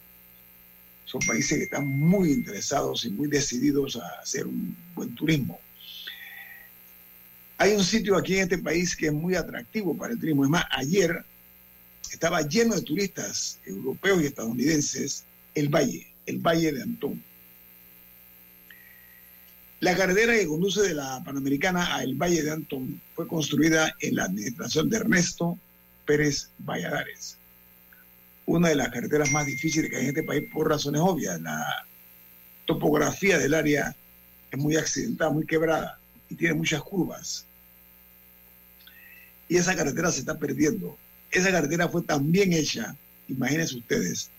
Son 1.04 1.20
países 1.22 1.58
que 1.58 1.64
están 1.64 1.88
muy 1.88 2.32
interesados 2.32 3.04
y 3.04 3.10
muy 3.10 3.28
decididos 3.28 3.96
a 3.96 4.20
hacer 4.20 4.46
un 4.46 4.76
buen 4.94 5.14
turismo. 5.14 5.58
Hay 7.60 7.72
un 7.72 7.84
sitio 7.84 8.16
aquí 8.16 8.36
en 8.36 8.44
este 8.44 8.56
país 8.56 8.96
que 8.96 9.08
es 9.08 9.12
muy 9.12 9.34
atractivo 9.34 9.94
para 9.94 10.14
el 10.14 10.18
turismo. 10.18 10.44
Es 10.44 10.50
más, 10.50 10.64
ayer 10.70 11.22
estaba 12.10 12.40
lleno 12.40 12.74
de 12.74 12.80
turistas 12.80 13.58
europeos 13.66 14.22
y 14.22 14.26
estadounidenses 14.26 15.24
el 15.54 15.68
valle, 15.68 16.06
el 16.24 16.38
valle 16.38 16.72
de 16.72 16.82
Antón. 16.82 17.22
La 19.80 19.94
carretera 19.94 20.32
que 20.32 20.46
conduce 20.46 20.80
de 20.80 20.94
la 20.94 21.22
Panamericana 21.22 21.96
a 21.96 22.02
el 22.02 22.14
Valle 22.14 22.42
de 22.42 22.50
Antón 22.50 22.98
fue 23.14 23.28
construida 23.28 23.94
en 24.00 24.14
la 24.14 24.24
administración 24.24 24.88
de 24.88 24.96
Ernesto 24.96 25.58
Pérez 26.06 26.48
Valladares. 26.60 27.36
Una 28.46 28.70
de 28.70 28.76
las 28.76 28.88
carreteras 28.88 29.30
más 29.32 29.44
difíciles 29.44 29.90
que 29.90 29.96
hay 29.96 30.02
en 30.04 30.08
este 30.08 30.22
país 30.22 30.48
por 30.50 30.66
razones 30.66 31.02
obvias. 31.02 31.38
La 31.42 31.86
topografía 32.64 33.36
del 33.36 33.52
área 33.52 33.94
es 34.50 34.58
muy 34.58 34.76
accidentada, 34.76 35.30
muy 35.30 35.44
quebrada 35.44 36.00
y 36.30 36.36
tiene 36.36 36.54
muchas 36.54 36.80
curvas. 36.80 37.46
Y 39.50 39.56
esa 39.56 39.74
carretera 39.74 40.12
se 40.12 40.20
está 40.20 40.38
perdiendo. 40.38 40.96
Esa 41.32 41.50
carretera 41.50 41.88
fue 41.88 42.02
tan 42.02 42.30
bien 42.30 42.52
hecha, 42.52 42.96
imagínense 43.28 43.78
ustedes, 43.78 44.30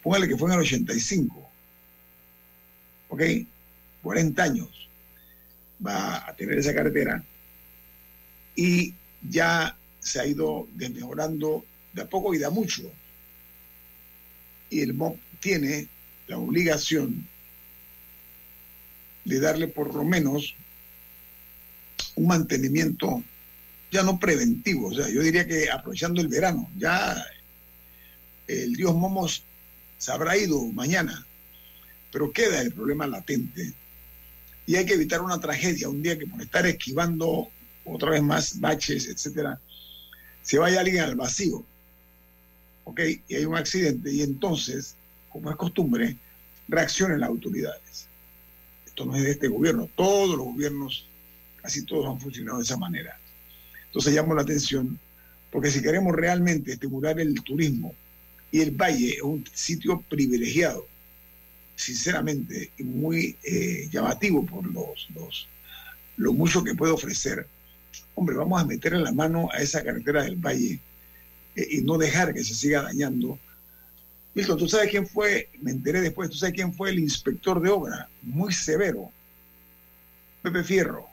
póngale 0.00 0.28
que 0.28 0.36
fue 0.36 0.48
en 0.48 0.54
el 0.54 0.60
85, 0.60 1.50
¿ok? 3.08 3.22
40 4.02 4.42
años 4.42 4.88
va 5.84 6.24
a 6.28 6.36
tener 6.36 6.56
esa 6.56 6.72
carretera 6.72 7.22
y 8.54 8.94
ya 9.28 9.76
se 9.98 10.20
ha 10.20 10.26
ido 10.26 10.68
desmejorando 10.74 11.64
de 11.92 12.02
a 12.02 12.08
poco 12.08 12.32
y 12.32 12.38
de 12.38 12.46
a 12.46 12.50
mucho. 12.50 12.88
Y 14.70 14.82
el 14.82 14.94
MOP 14.94 15.18
tiene 15.40 15.88
la 16.28 16.38
obligación 16.38 17.26
de 19.24 19.40
darle 19.40 19.66
por 19.66 19.92
lo 19.92 20.04
menos 20.04 20.54
un 22.14 22.28
mantenimiento 22.28 23.24
ya 23.90 24.02
no 24.02 24.18
preventivo, 24.18 24.88
o 24.88 24.94
sea, 24.94 25.08
yo 25.08 25.22
diría 25.22 25.46
que 25.46 25.70
aprovechando 25.70 26.20
el 26.20 26.28
verano, 26.28 26.70
ya 26.76 27.16
el 28.46 28.74
dios 28.74 28.94
Momos 28.94 29.42
se 29.98 30.12
habrá 30.12 30.36
ido 30.36 30.60
mañana, 30.66 31.26
pero 32.12 32.32
queda 32.32 32.60
el 32.60 32.72
problema 32.72 33.06
latente 33.06 33.72
y 34.66 34.76
hay 34.76 34.86
que 34.86 34.94
evitar 34.94 35.20
una 35.20 35.40
tragedia, 35.40 35.88
un 35.88 36.02
día 36.02 36.18
que 36.18 36.26
por 36.26 36.40
estar 36.40 36.64
esquivando 36.66 37.48
otra 37.84 38.10
vez 38.10 38.22
más 38.22 38.60
baches, 38.60 39.08
etcétera, 39.08 39.60
se 40.42 40.58
vaya 40.58 40.80
alguien 40.80 41.02
al 41.02 41.16
vacío, 41.16 41.64
¿ok? 42.84 43.00
Y 43.28 43.34
hay 43.34 43.44
un 43.44 43.56
accidente 43.56 44.12
y 44.12 44.22
entonces, 44.22 44.94
como 45.28 45.50
es 45.50 45.56
costumbre, 45.56 46.16
reaccionen 46.68 47.20
las 47.20 47.28
autoridades. 47.28 48.06
Esto 48.86 49.04
no 49.04 49.16
es 49.16 49.24
de 49.24 49.32
este 49.32 49.48
gobierno, 49.48 49.88
todos 49.96 50.36
los 50.36 50.46
gobiernos, 50.46 51.04
casi 51.60 51.84
todos 51.84 52.06
han 52.06 52.20
funcionado 52.20 52.58
de 52.58 52.64
esa 52.64 52.76
manera. 52.76 53.18
Entonces 53.90 54.14
llamo 54.14 54.34
la 54.34 54.42
atención, 54.42 54.98
porque 55.50 55.70
si 55.70 55.82
queremos 55.82 56.14
realmente 56.14 56.72
estimular 56.72 57.18
el 57.18 57.34
turismo, 57.42 57.92
y 58.52 58.60
el 58.60 58.70
valle 58.70 59.10
es 59.16 59.22
un 59.22 59.44
sitio 59.52 60.00
privilegiado, 60.08 60.86
sinceramente 61.74 62.70
muy 62.78 63.36
eh, 63.42 63.88
llamativo 63.90 64.46
por 64.46 64.64
los, 64.72 65.08
los, 65.14 65.48
lo 66.16 66.32
mucho 66.32 66.62
que 66.62 66.74
puede 66.74 66.92
ofrecer. 66.92 67.46
Hombre, 68.14 68.36
vamos 68.36 68.60
a 68.60 68.66
meterle 68.66 69.00
la 69.00 69.12
mano 69.12 69.48
a 69.52 69.58
esa 69.58 69.82
carretera 69.82 70.24
del 70.24 70.36
Valle 70.36 70.78
eh, 71.56 71.66
y 71.70 71.80
no 71.80 71.96
dejar 71.98 72.34
que 72.34 72.44
se 72.44 72.54
siga 72.54 72.82
dañando. 72.82 73.38
Milton, 74.34 74.58
¿tú 74.58 74.68
sabes 74.68 74.90
quién 74.90 75.06
fue? 75.06 75.48
Me 75.60 75.70
enteré 75.72 76.00
después, 76.00 76.30
¿tú 76.30 76.36
sabes 76.36 76.54
quién 76.54 76.72
fue 76.72 76.90
el 76.90 76.98
inspector 76.98 77.60
de 77.60 77.70
obra? 77.70 78.08
Muy 78.22 78.52
severo. 78.52 79.10
Pepe 80.42 80.62
Fierro. 80.62 81.06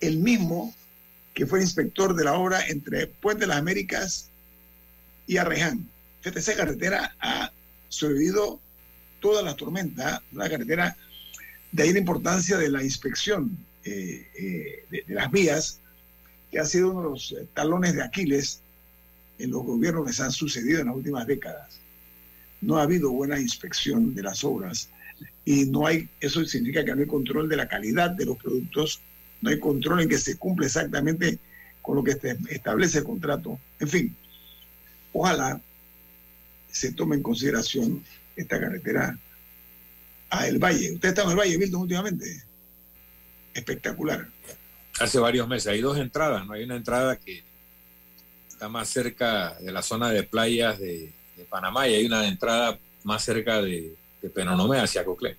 El 0.00 0.18
mismo 0.18 0.74
que 1.38 1.46
fue 1.46 1.60
inspector 1.60 2.16
de 2.16 2.24
la 2.24 2.34
obra 2.34 2.66
entre 2.66 3.06
Puente 3.06 3.42
de 3.42 3.46
las 3.46 3.58
Américas 3.58 4.28
y 5.28 5.36
Arreján. 5.36 5.88
Fíjate, 6.20 6.40
esa 6.40 6.56
carretera 6.56 7.14
ha 7.20 7.52
sobrevivido 7.88 8.58
todas 9.20 9.44
las 9.44 9.54
tormentas, 9.54 10.20
la 10.32 10.50
carretera, 10.50 10.96
de 11.70 11.82
ahí 11.84 11.92
la 11.92 12.00
importancia 12.00 12.56
de 12.56 12.68
la 12.68 12.82
inspección 12.82 13.56
eh, 13.84 14.26
eh, 14.36 14.84
de, 14.90 15.04
de, 15.06 15.14
las 15.14 15.30
vías, 15.30 15.78
que 16.50 16.58
ha 16.58 16.64
sido 16.64 16.90
uno 16.90 17.02
de 17.02 17.08
los 17.10 17.30
eh, 17.30 17.46
talones 17.54 17.94
de 17.94 18.02
Aquiles 18.02 18.60
en 19.38 19.52
los 19.52 19.62
gobiernos 19.62 20.08
que 20.08 20.14
se 20.14 20.24
han 20.24 20.32
sucedido 20.32 20.80
en 20.80 20.86
las 20.88 20.96
últimas 20.96 21.24
décadas. 21.24 21.78
No 22.60 22.78
ha 22.78 22.82
habido 22.82 23.12
buena 23.12 23.38
inspección 23.38 24.12
de 24.12 24.24
las 24.24 24.42
obras 24.42 24.88
y 25.44 25.66
no 25.66 25.86
hay, 25.86 26.08
eso 26.18 26.44
significa 26.44 26.84
que 26.84 26.96
no 26.96 27.00
hay 27.00 27.06
control 27.06 27.48
de 27.48 27.58
la 27.58 27.68
calidad 27.68 28.10
de 28.10 28.26
los 28.26 28.36
productos, 28.38 29.00
no 29.40 29.50
hay 29.50 29.58
control 29.58 30.02
en 30.02 30.08
que 30.08 30.18
se 30.18 30.36
cumple 30.36 30.66
exactamente 30.66 31.38
con 31.82 31.96
lo 31.96 32.04
que 32.04 32.16
establece 32.50 32.98
el 32.98 33.04
contrato. 33.04 33.58
En 33.80 33.88
fin, 33.88 34.16
ojalá 35.12 35.60
se 36.70 36.92
tome 36.92 37.16
en 37.16 37.22
consideración 37.22 38.04
esta 38.36 38.60
carretera 38.60 39.18
a 40.30 40.46
El 40.46 40.58
Valle. 40.58 40.92
¿Usted 40.92 41.08
está 41.08 41.22
en 41.22 41.30
El 41.30 41.36
Valle, 41.36 41.58
Milton, 41.58 41.82
últimamente? 41.82 42.42
Espectacular. 43.54 44.28
Hace 45.00 45.18
varios 45.18 45.48
meses. 45.48 45.68
Hay 45.68 45.80
dos 45.80 45.98
entradas, 45.98 46.46
¿no? 46.46 46.52
Hay 46.52 46.64
una 46.64 46.76
entrada 46.76 47.16
que 47.16 47.42
está 48.48 48.68
más 48.68 48.88
cerca 48.88 49.54
de 49.60 49.72
la 49.72 49.82
zona 49.82 50.10
de 50.10 50.24
playas 50.24 50.78
de, 50.78 51.12
Panamá 51.48 51.86
y 51.88 51.94
hay 51.94 52.04
una 52.04 52.26
entrada 52.26 52.78
más 53.04 53.24
cerca 53.24 53.62
de, 53.62 53.94
de 54.20 54.28
Penonomé 54.28 54.80
hacia 54.80 55.04
Coclé. 55.04 55.36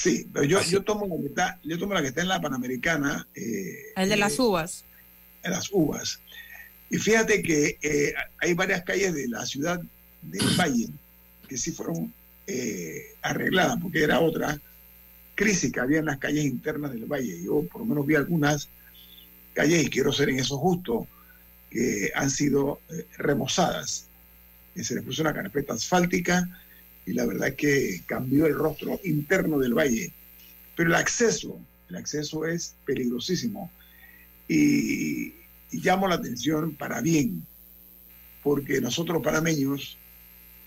Sí, 0.00 0.28
pero 0.32 0.44
yo, 0.44 0.62
yo, 0.62 0.82
tomo 0.84 1.08
la 1.08 1.16
que 1.20 1.26
está, 1.26 1.58
yo 1.64 1.76
tomo 1.76 1.94
la 1.94 2.02
que 2.02 2.08
está 2.08 2.22
en 2.22 2.28
la 2.28 2.40
Panamericana. 2.40 3.26
Eh, 3.34 3.92
El 3.96 4.08
de 4.08 4.16
las 4.16 4.38
eh, 4.38 4.42
uvas. 4.42 4.84
En 5.42 5.50
las 5.50 5.68
uvas. 5.72 6.20
Y 6.88 6.98
fíjate 6.98 7.42
que 7.42 7.78
eh, 7.82 8.14
hay 8.38 8.54
varias 8.54 8.84
calles 8.84 9.12
de 9.12 9.26
la 9.26 9.44
ciudad 9.44 9.80
del 10.22 10.46
Valle 10.58 10.88
que 11.48 11.56
sí 11.56 11.72
fueron 11.72 12.12
eh, 12.46 13.14
arregladas, 13.22 13.78
porque 13.82 14.02
era 14.04 14.20
otra 14.20 14.60
crisis 15.34 15.72
que 15.72 15.80
había 15.80 15.98
en 15.98 16.04
las 16.04 16.18
calles 16.18 16.44
internas 16.44 16.92
del 16.92 17.06
valle. 17.06 17.42
Yo 17.42 17.62
por 17.62 17.80
lo 17.80 17.86
menos 17.86 18.06
vi 18.06 18.14
algunas 18.14 18.68
calles, 19.54 19.84
y 19.84 19.90
quiero 19.90 20.12
ser 20.12 20.28
en 20.28 20.38
eso 20.38 20.58
justo, 20.58 21.08
que 21.70 22.12
han 22.14 22.30
sido 22.30 22.80
eh, 22.90 23.06
remozadas. 23.16 24.06
Se 24.76 24.94
les 24.94 25.02
puso 25.02 25.22
una 25.22 25.34
carpeta 25.34 25.74
asfáltica 25.74 26.48
y 27.08 27.14
la 27.14 27.24
verdad 27.24 27.54
que 27.54 28.02
cambió 28.04 28.46
el 28.46 28.54
rostro 28.54 29.00
interno 29.02 29.58
del 29.58 29.72
valle. 29.72 30.12
Pero 30.76 30.90
el 30.90 30.94
acceso, 30.94 31.58
el 31.88 31.96
acceso 31.96 32.44
es 32.44 32.74
peligrosísimo. 32.84 33.72
Y, 34.46 35.28
y 35.70 35.80
llamo 35.82 36.06
la 36.06 36.16
atención 36.16 36.74
para 36.74 37.00
bien, 37.00 37.46
porque 38.42 38.82
nosotros 38.82 39.22
panameños 39.22 39.96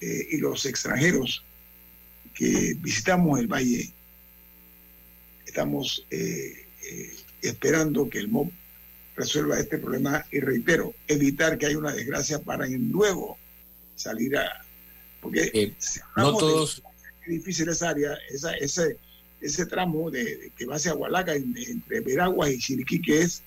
eh, 0.01 0.27
y 0.31 0.37
los 0.37 0.65
extranjeros 0.65 1.43
que 2.33 2.75
visitamos 2.79 3.39
el 3.39 3.47
valle, 3.47 3.93
estamos 5.45 6.07
eh, 6.09 6.65
eh, 6.89 7.15
esperando 7.43 8.09
que 8.09 8.17
el 8.17 8.29
MOB 8.29 8.49
resuelva 9.15 9.59
este 9.59 9.77
problema 9.77 10.25
y 10.31 10.39
reitero, 10.39 10.95
evitar 11.07 11.59
que 11.59 11.67
haya 11.67 11.77
una 11.77 11.93
desgracia 11.93 12.39
para 12.39 12.65
luego 12.67 13.37
salir 13.95 14.37
a... 14.37 14.65
Porque 15.21 15.51
Eh, 15.53 15.73
no 16.17 16.35
todos, 16.37 16.81
es 17.23 17.27
difícil 17.27 17.69
esa 17.69 17.89
área, 17.89 18.17
esa, 18.31 18.53
ese, 18.55 18.97
ese 19.39 19.65
tramo 19.67 20.09
de, 20.11 20.23
de 20.37 20.49
que 20.57 20.65
va 20.65 20.75
hacia 20.75 20.95
Hualaca 20.95 21.35
en- 21.35 21.55
entre 21.57 21.99
Veraguas 22.01 22.49
y 22.51 22.57
Chiriquí, 22.59 23.01
que 23.01 23.21
es 23.21 23.41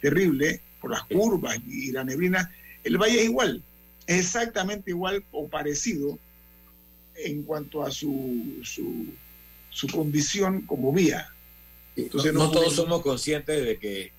terrible 0.00 0.60
por 0.80 0.90
las 0.90 1.04
curvas 1.04 1.58
y 1.66 1.92
la 1.92 2.02
neblina. 2.04 2.52
El 2.84 2.98
valle 2.98 3.18
es 3.20 3.24
igual, 3.26 3.62
exactamente 4.06 4.90
igual 4.90 5.24
o 5.30 5.48
parecido 5.48 6.18
en 7.14 7.42
cuanto 7.44 7.84
a 7.84 7.90
su, 7.92 8.58
su, 8.64 9.06
su 9.70 9.86
condición 9.88 10.62
como 10.62 10.92
vía. 10.92 11.28
Entonces, 11.94 12.32
no, 12.32 12.44
no- 12.46 12.50
todos 12.50 12.74
somos 12.74 13.02
conscientes 13.02 13.64
de 13.64 13.78
que 13.78 14.12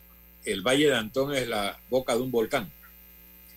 el 0.46 0.62
Valle 0.62 0.88
de 0.88 0.96
Antón 0.96 1.34
es 1.36 1.48
la 1.48 1.78
boca 1.90 2.16
de 2.16 2.22
un 2.22 2.32
volcán. 2.32 2.72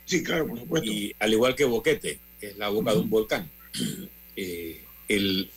Sí, 0.04 0.22
claro, 0.22 0.46
por 0.48 0.58
supuesto. 0.58 0.90
Y 0.90 1.14
al 1.18 1.32
igual 1.32 1.54
que 1.54 1.64
Boquete, 1.64 2.18
es 2.48 2.56
la 2.58 2.68
boca 2.68 2.92
de 2.92 2.98
un 2.98 3.10
volcán. 3.10 3.50
Eh, 4.38 4.84
el, 5.08 5.50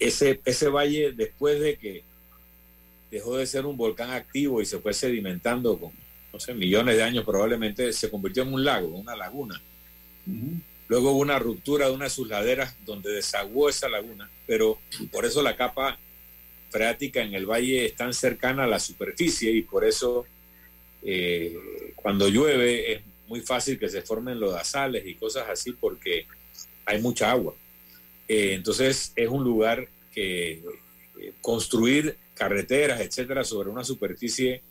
ese, 0.00 0.40
ese 0.44 0.68
valle, 0.68 1.12
después 1.12 1.60
de 1.60 1.76
que 1.76 2.02
dejó 3.08 3.36
de 3.36 3.46
ser 3.46 3.66
un 3.66 3.76
volcán 3.76 4.10
activo 4.10 4.60
y 4.60 4.66
se 4.66 4.80
fue 4.80 4.92
sedimentando 4.92 5.78
con, 5.78 5.92
no 6.32 6.40
sé, 6.40 6.52
millones 6.52 6.96
de 6.96 7.04
años 7.04 7.24
probablemente, 7.24 7.92
se 7.92 8.10
convirtió 8.10 8.42
en 8.42 8.52
un 8.52 8.64
lago, 8.64 8.88
una 8.88 9.14
laguna. 9.14 9.62
Luego 10.88 11.12
hubo 11.12 11.20
una 11.20 11.38
ruptura 11.38 11.86
de 11.86 11.94
una 11.94 12.04
de 12.04 12.10
sus 12.10 12.28
laderas 12.28 12.76
donde 12.84 13.12
desaguó 13.12 13.68
esa 13.68 13.88
laguna, 13.88 14.28
pero 14.46 14.78
por 15.12 15.24
eso 15.24 15.42
la 15.42 15.56
capa 15.56 15.98
freática 16.70 17.22
en 17.22 17.34
el 17.34 17.46
valle 17.46 17.86
es 17.86 17.94
tan 17.94 18.12
cercana 18.12 18.64
a 18.64 18.66
la 18.66 18.80
superficie 18.80 19.52
y 19.52 19.62
por 19.62 19.84
eso 19.84 20.26
eh, 21.02 21.56
cuando 21.94 22.28
llueve 22.28 22.92
es 22.92 23.02
muy 23.28 23.40
fácil 23.40 23.78
que 23.78 23.88
se 23.88 24.02
formen 24.02 24.38
lodazales 24.40 25.06
y 25.06 25.14
cosas 25.14 25.48
así 25.48 25.72
porque 25.72 26.26
hay 26.84 27.00
mucha 27.00 27.30
agua. 27.30 27.54
Eh, 28.28 28.54
entonces 28.54 29.12
es 29.16 29.28
un 29.28 29.44
lugar 29.44 29.88
que 30.12 30.62
eh, 31.20 31.32
construir 31.40 32.16
carreteras, 32.34 33.00
etcétera, 33.00 33.44
sobre 33.44 33.70
una 33.70 33.84
superficie 33.84 34.62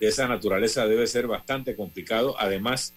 de 0.00 0.06
esa 0.08 0.28
naturaleza 0.28 0.86
debe 0.86 1.06
ser 1.06 1.26
bastante 1.26 1.74
complicado, 1.74 2.36
además 2.38 2.94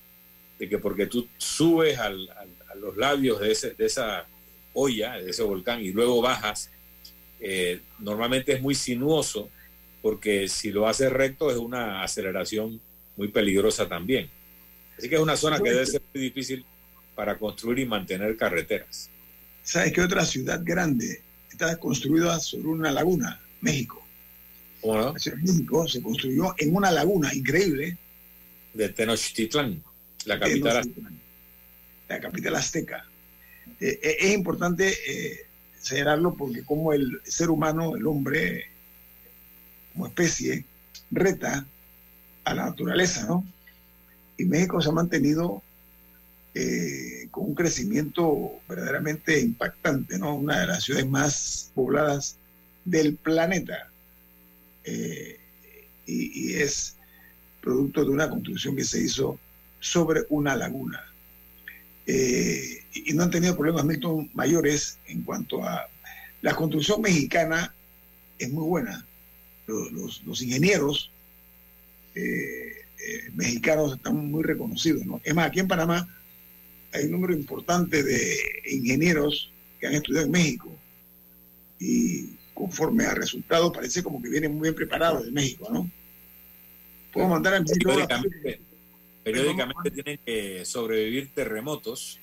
de 0.59 0.69
que 0.69 0.77
porque 0.77 1.07
tú 1.07 1.27
subes 1.37 1.97
al- 1.97 2.29
al- 2.29 2.49
a 2.71 2.75
los 2.75 2.95
labios 2.95 3.39
de, 3.39 3.51
ese- 3.51 3.73
de 3.73 3.85
esa 3.87 4.25
olla, 4.73 5.17
de 5.17 5.31
ese 5.31 5.43
volcán, 5.43 5.81
y 5.81 5.91
luego 5.91 6.21
bajas, 6.21 6.69
eh, 7.39 7.79
normalmente 7.99 8.53
es 8.53 8.61
muy 8.61 8.75
sinuoso, 8.75 9.49
porque 10.01 10.47
si 10.47 10.71
lo 10.71 10.87
haces 10.87 11.11
recto 11.11 11.49
es 11.51 11.57
una 11.57 12.03
aceleración 12.03 12.79
muy 13.17 13.27
peligrosa 13.29 13.87
también. 13.89 14.29
Así 15.01 15.09
que 15.09 15.15
es 15.15 15.21
una 15.21 15.35
zona 15.35 15.59
que 15.59 15.71
debe 15.71 15.83
ser 15.87 16.03
muy 16.13 16.21
difícil 16.25 16.63
para 17.15 17.35
construir 17.39 17.79
y 17.79 17.85
mantener 17.87 18.37
carreteras. 18.37 19.09
¿Sabes 19.63 19.93
qué 19.93 20.01
otra 20.01 20.23
ciudad 20.23 20.61
grande 20.63 21.23
está 21.49 21.75
construida 21.77 22.39
sobre 22.39 22.67
una 22.67 22.91
laguna? 22.91 23.41
México. 23.61 24.05
¿Cómo 24.79 24.97
no? 24.99 25.13
México 25.13 25.87
se 25.87 26.03
construyó 26.03 26.53
en 26.59 26.75
una 26.75 26.91
laguna 26.91 27.33
increíble. 27.33 27.97
De 28.75 28.89
Tenochtitlán, 28.89 29.83
la 30.25 30.39
capital. 30.39 30.83
Tenochtitlán, 30.83 31.19
la 32.07 32.19
capital 32.19 32.55
azteca. 32.57 33.05
Eh, 33.79 33.99
eh, 34.03 34.17
es 34.19 34.33
importante 34.35 34.93
eh, 35.07 35.47
señalarlo 35.79 36.35
porque 36.35 36.63
como 36.63 36.93
el 36.93 37.21
ser 37.23 37.49
humano, 37.49 37.95
el 37.95 38.05
hombre, 38.05 38.67
como 39.93 40.05
especie, 40.05 40.63
reta 41.09 41.65
a 42.43 42.53
la 42.53 42.65
naturaleza, 42.65 43.25
¿no? 43.25 43.43
Y 44.41 44.45
México 44.45 44.81
se 44.81 44.89
ha 44.89 44.93
mantenido 44.93 45.61
eh, 46.55 47.27
con 47.29 47.45
un 47.45 47.55
crecimiento 47.55 48.59
verdaderamente 48.67 49.39
impactante, 49.39 50.17
¿no? 50.17 50.35
Una 50.35 50.61
de 50.61 50.67
las 50.67 50.83
ciudades 50.83 51.07
más 51.07 51.71
pobladas 51.75 52.37
del 52.83 53.17
planeta. 53.17 53.91
Eh, 54.83 55.37
y, 56.07 56.53
es 56.55 56.95
producto 57.61 58.03
de 58.03 58.09
una 58.09 58.29
construcción 58.29 58.75
que 58.75 58.83
se 58.83 59.01
hizo 59.01 59.37
sobre 59.79 60.21
una 60.29 60.55
laguna. 60.55 61.05
Eh, 62.07 62.83
y 62.93 63.13
no 63.13 63.23
han 63.23 63.31
tenido 63.31 63.55
problemas, 63.55 63.85
Milton, 63.85 64.31
mayores 64.33 64.97
en 65.05 65.21
cuanto 65.21 65.63
a 65.63 65.87
la 66.41 66.55
construcción 66.55 67.01
mexicana 67.01 67.75
es 68.39 68.51
muy 68.51 68.65
buena. 68.65 69.05
Los, 69.67 70.41
ingenieros 70.41 71.11
eh, 73.03 73.31
mexicanos 73.33 73.93
están 73.95 74.15
muy 74.29 74.43
reconocidos. 74.43 75.05
¿no? 75.05 75.19
Es 75.23 75.33
más, 75.33 75.47
aquí 75.47 75.59
en 75.59 75.67
Panamá 75.67 76.07
hay 76.93 77.05
un 77.05 77.11
número 77.11 77.33
importante 77.33 78.03
de 78.03 78.37
ingenieros 78.69 79.51
que 79.79 79.87
han 79.87 79.93
estudiado 79.93 80.25
en 80.25 80.31
México 80.31 80.77
y 81.79 82.37
conforme 82.53 83.05
a 83.05 83.15
resultados 83.15 83.71
parece 83.73 84.03
como 84.03 84.21
que 84.21 84.29
vienen 84.29 84.53
muy 84.53 84.63
bien 84.63 84.75
preparados 84.75 85.25
de 85.25 85.31
México, 85.31 85.67
¿no? 85.71 85.89
Puedo 87.11 87.27
mandar 87.27 87.55
a 87.55 87.63
Periódicamente, 87.63 88.61
periódicamente 89.23 89.91
tienen 89.91 90.19
que 90.23 90.63
sobrevivir 90.63 91.33
terremotos, 91.33 92.19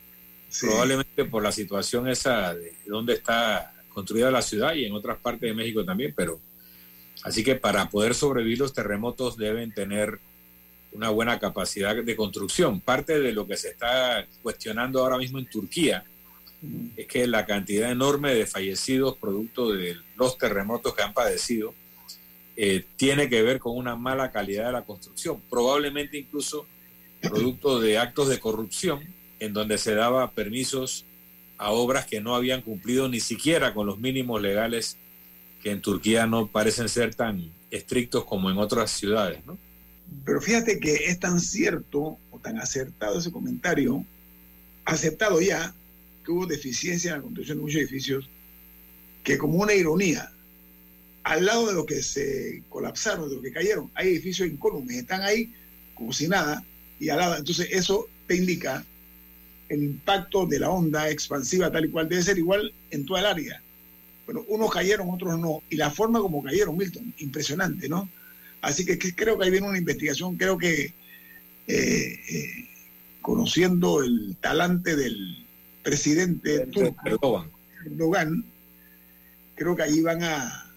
probablemente 0.60 1.24
por 1.24 1.42
la 1.42 1.52
situación 1.52 2.08
esa 2.08 2.54
de 2.54 2.72
donde 2.86 3.14
está 3.14 3.74
construida 3.88 4.30
la 4.30 4.42
ciudad 4.42 4.74
y 4.74 4.84
en 4.84 4.92
otras 4.92 5.18
partes 5.18 5.42
de 5.42 5.54
México 5.54 5.84
también, 5.84 6.14
pero 6.16 6.40
así 7.24 7.42
que 7.42 7.56
para 7.56 7.90
poder 7.90 8.14
sobrevivir 8.14 8.60
los 8.60 8.72
terremotos 8.72 9.36
deben 9.36 9.74
tener 9.74 10.20
una 10.92 11.10
buena 11.10 11.38
capacidad 11.38 11.94
de 11.96 12.16
construcción. 12.16 12.80
Parte 12.80 13.18
de 13.20 13.32
lo 13.32 13.46
que 13.46 13.56
se 13.56 13.68
está 13.70 14.26
cuestionando 14.42 15.00
ahora 15.00 15.18
mismo 15.18 15.38
en 15.38 15.46
Turquía 15.46 16.04
es 16.96 17.06
que 17.06 17.26
la 17.26 17.46
cantidad 17.46 17.90
enorme 17.90 18.34
de 18.34 18.46
fallecidos 18.46 19.16
producto 19.16 19.72
de 19.72 19.96
los 20.16 20.38
terremotos 20.38 20.94
que 20.94 21.02
han 21.02 21.12
padecido 21.12 21.74
eh, 22.56 22.84
tiene 22.96 23.28
que 23.28 23.42
ver 23.42 23.60
con 23.60 23.76
una 23.76 23.94
mala 23.94 24.32
calidad 24.32 24.66
de 24.66 24.72
la 24.72 24.84
construcción, 24.84 25.40
probablemente 25.48 26.18
incluso 26.18 26.66
producto 27.20 27.80
de 27.80 27.98
actos 27.98 28.28
de 28.28 28.40
corrupción 28.40 29.00
en 29.38 29.52
donde 29.52 29.78
se 29.78 29.94
daba 29.94 30.32
permisos 30.32 31.04
a 31.56 31.70
obras 31.70 32.06
que 32.06 32.20
no 32.20 32.34
habían 32.34 32.62
cumplido 32.62 33.08
ni 33.08 33.20
siquiera 33.20 33.74
con 33.74 33.86
los 33.86 33.98
mínimos 33.98 34.40
legales 34.40 34.96
que 35.62 35.70
en 35.70 35.80
Turquía 35.80 36.26
no 36.26 36.48
parecen 36.48 36.88
ser 36.88 37.14
tan 37.14 37.52
estrictos 37.70 38.24
como 38.24 38.50
en 38.50 38.58
otras 38.58 38.90
ciudades, 38.90 39.44
¿no? 39.46 39.58
Pero 40.24 40.40
fíjate 40.40 40.78
que 40.78 41.06
es 41.06 41.18
tan 41.18 41.40
cierto 41.40 42.18
o 42.30 42.38
tan 42.38 42.58
acertado 42.58 43.18
ese 43.18 43.30
comentario, 43.30 44.04
aceptado 44.84 45.40
ya, 45.40 45.74
que 46.24 46.32
hubo 46.32 46.46
deficiencia 46.46 47.10
en 47.10 47.16
la 47.16 47.22
construcción 47.22 47.58
de 47.58 47.62
muchos 47.62 47.80
edificios, 47.80 48.28
que 49.24 49.38
como 49.38 49.58
una 49.58 49.74
ironía, 49.74 50.30
al 51.24 51.44
lado 51.44 51.66
de 51.66 51.74
los 51.74 51.86
que 51.86 52.02
se 52.02 52.62
colapsaron, 52.68 53.28
de 53.28 53.34
los 53.36 53.44
que 53.44 53.52
cayeron, 53.52 53.90
hay 53.94 54.08
edificios 54.08 54.48
incólumes, 54.48 54.96
están 54.96 55.22
ahí 55.22 55.52
como 55.94 56.12
si 56.12 56.28
nada, 56.28 56.64
y 57.00 57.08
al 57.10 57.18
lado, 57.18 57.36
entonces 57.36 57.68
eso 57.70 58.08
te 58.26 58.36
indica 58.36 58.84
el 59.68 59.82
impacto 59.82 60.46
de 60.46 60.60
la 60.60 60.70
onda 60.70 61.10
expansiva 61.10 61.70
tal 61.70 61.84
y 61.84 61.90
cual 61.90 62.08
debe 62.08 62.22
ser 62.22 62.38
igual 62.38 62.72
en 62.90 63.04
toda 63.04 63.20
el 63.20 63.26
área. 63.26 63.62
Bueno, 64.24 64.44
unos 64.48 64.70
cayeron, 64.70 65.10
otros 65.10 65.38
no, 65.38 65.62
y 65.70 65.76
la 65.76 65.90
forma 65.90 66.20
como 66.20 66.42
cayeron, 66.42 66.76
Milton, 66.76 67.14
impresionante, 67.18 67.88
¿no? 67.88 68.08
Así 68.60 68.84
que, 68.84 68.98
que 68.98 69.14
creo 69.14 69.38
que 69.38 69.44
ahí 69.44 69.50
viene 69.50 69.68
una 69.68 69.78
investigación, 69.78 70.36
creo 70.36 70.58
que 70.58 70.92
eh, 71.66 72.20
eh, 72.30 72.68
conociendo 73.22 74.02
el 74.02 74.36
talante 74.40 74.96
del 74.96 75.46
presidente 75.82 76.66
turco, 76.66 77.46
Erdogan, 77.84 78.44
creo 79.54 79.76
que 79.76 79.82
ahí 79.82 80.00
van 80.00 80.22
a, 80.22 80.72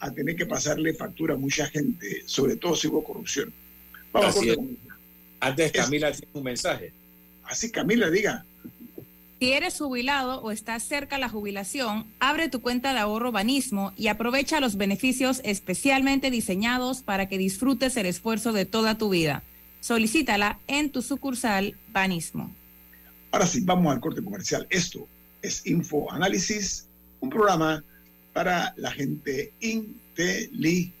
a 0.00 0.10
tener 0.12 0.36
que 0.36 0.46
pasarle 0.46 0.94
factura 0.94 1.34
a 1.34 1.36
mucha 1.36 1.66
gente, 1.66 2.22
sobre 2.26 2.56
todo 2.56 2.74
si 2.74 2.88
hubo 2.88 3.04
corrupción. 3.04 3.52
Vamos. 4.12 4.36
Antes 5.40 5.72
Camila 5.72 6.12
tiene 6.12 6.28
un 6.34 6.42
mensaje. 6.44 6.92
Así 7.44 7.70
Camila, 7.70 8.10
diga. 8.10 8.44
Si 9.40 9.52
eres 9.54 9.78
jubilado 9.78 10.42
o 10.42 10.50
estás 10.50 10.82
cerca 10.82 11.16
a 11.16 11.18
la 11.18 11.30
jubilación, 11.30 12.04
abre 12.18 12.50
tu 12.50 12.60
cuenta 12.60 12.92
de 12.92 12.98
ahorro 12.98 13.32
Banismo 13.32 13.94
y 13.96 14.08
aprovecha 14.08 14.60
los 14.60 14.76
beneficios 14.76 15.40
especialmente 15.44 16.30
diseñados 16.30 17.00
para 17.00 17.26
que 17.26 17.38
disfrutes 17.38 17.96
el 17.96 18.04
esfuerzo 18.04 18.52
de 18.52 18.66
toda 18.66 18.98
tu 18.98 19.08
vida. 19.08 19.42
Solicítala 19.80 20.58
en 20.66 20.90
tu 20.90 21.00
sucursal 21.00 21.78
Banismo. 21.88 22.54
Ahora 23.30 23.46
sí, 23.46 23.62
vamos 23.62 23.90
al 23.90 24.00
corte 24.00 24.22
comercial. 24.22 24.66
Esto 24.68 25.08
es 25.40 25.66
Info 25.66 26.12
Análisis, 26.12 26.86
un 27.20 27.30
programa 27.30 27.82
para 28.34 28.74
la 28.76 28.90
gente 28.90 29.54
inteligente. 29.60 31.00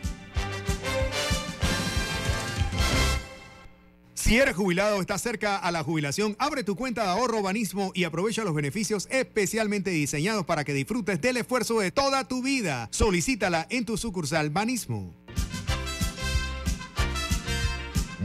Si 4.31 4.37
eres 4.37 4.55
jubilado 4.55 4.95
o 4.95 5.01
estás 5.01 5.21
cerca 5.21 5.57
a 5.57 5.71
la 5.71 5.83
jubilación, 5.83 6.37
abre 6.39 6.63
tu 6.63 6.77
cuenta 6.77 7.03
de 7.03 7.09
ahorro 7.09 7.41
Banismo 7.41 7.91
y 7.93 8.05
aprovecha 8.05 8.45
los 8.45 8.55
beneficios 8.55 9.09
especialmente 9.11 9.89
diseñados 9.89 10.45
para 10.45 10.63
que 10.63 10.73
disfrutes 10.73 11.19
del 11.19 11.35
esfuerzo 11.35 11.81
de 11.81 11.91
toda 11.91 12.25
tu 12.25 12.41
vida. 12.41 12.87
Solicítala 12.93 13.67
en 13.69 13.83
tu 13.83 13.97
sucursal 13.97 14.49
Banismo. 14.49 15.13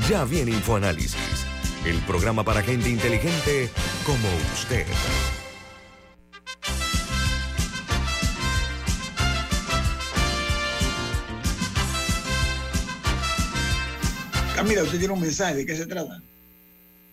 Ya 0.09 0.23
viene 0.23 0.53
InfoAnálisis, 0.53 1.17
el 1.85 1.99
programa 2.03 2.45
para 2.45 2.63
gente 2.63 2.89
inteligente 2.89 3.69
como 4.05 4.29
usted. 4.55 4.87
Camila, 14.57 14.85
usted 14.85 14.99
tiene 14.99 15.13
un 15.13 15.21
mensaje, 15.21 15.55
¿de 15.55 15.67
qué 15.67 15.77
se 15.77 15.85
trata? 15.85 16.23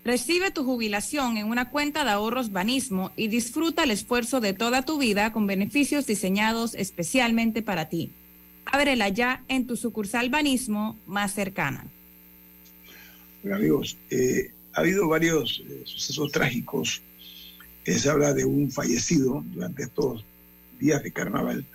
Recibe 0.06 0.50
tu 0.52 0.64
jubilación 0.64 1.36
en 1.36 1.48
una 1.48 1.70
cuenta 1.70 2.06
de 2.06 2.12
ahorros 2.12 2.54
Banismo 2.54 3.12
y 3.18 3.28
disfruta 3.28 3.84
el 3.84 3.92
esfuerzo 3.92 4.40
de 4.40 4.54
toda 4.54 4.84
tu 4.84 4.98
vida 4.98 5.34
con 5.34 5.46
beneficios 5.46 6.08
diseñados 6.08 6.74
especialmente 6.74 7.62
para 7.62 7.90
ti. 7.90 8.12
Ábrela 8.64 9.10
ya 9.10 9.44
en 9.50 9.68
tu 9.68 9.76
sucursal 9.76 10.30
Banismo 10.30 10.98
más 11.06 11.34
cercana. 11.34 11.86
Bueno, 13.42 13.58
amigos, 13.58 13.98
eh, 14.10 14.52
ha 14.72 14.80
habido 14.80 15.10
varios 15.10 15.66
eh, 15.68 15.82
sucesos 15.84 16.32
trágicos. 16.32 17.02
Eh, 17.84 18.00
se 18.00 18.10
habla 18.10 18.34
de 18.34 18.46
un 18.46 18.72
fallecido 18.72 19.44
durante 19.48 19.84
estos 19.84 20.24
días 20.80 21.04
de 21.04 21.12
carnaval 21.12 21.66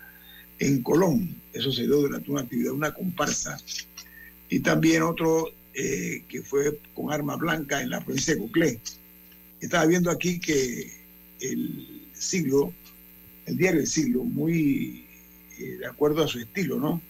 en 0.60 0.82
Colón. 0.82 1.36
Eso 1.52 1.70
se 1.72 1.82
dio 1.82 1.96
durante 1.96 2.30
una 2.30 2.40
actividad, 2.40 2.72
una 2.72 2.94
comparsa. 2.94 3.58
Y 4.48 4.60
también 4.60 5.02
otro 5.02 5.57
eh, 5.80 6.24
que 6.28 6.42
fue 6.42 6.80
con 6.92 7.12
arma 7.12 7.36
blanca 7.36 7.80
en 7.80 7.90
la 7.90 8.04
provincia 8.04 8.34
de 8.34 8.40
Coclé. 8.40 8.80
Estaba 9.60 9.86
viendo 9.86 10.10
aquí 10.10 10.40
que 10.40 10.92
el 11.40 12.08
siglo, 12.12 12.72
el 13.46 13.56
diario 13.56 13.82
El 13.82 13.86
Siglo, 13.86 14.24
muy 14.24 15.06
eh, 15.56 15.76
de 15.78 15.86
acuerdo 15.86 16.24
a 16.24 16.26
su 16.26 16.40
estilo, 16.40 16.80
¿no? 16.80 17.00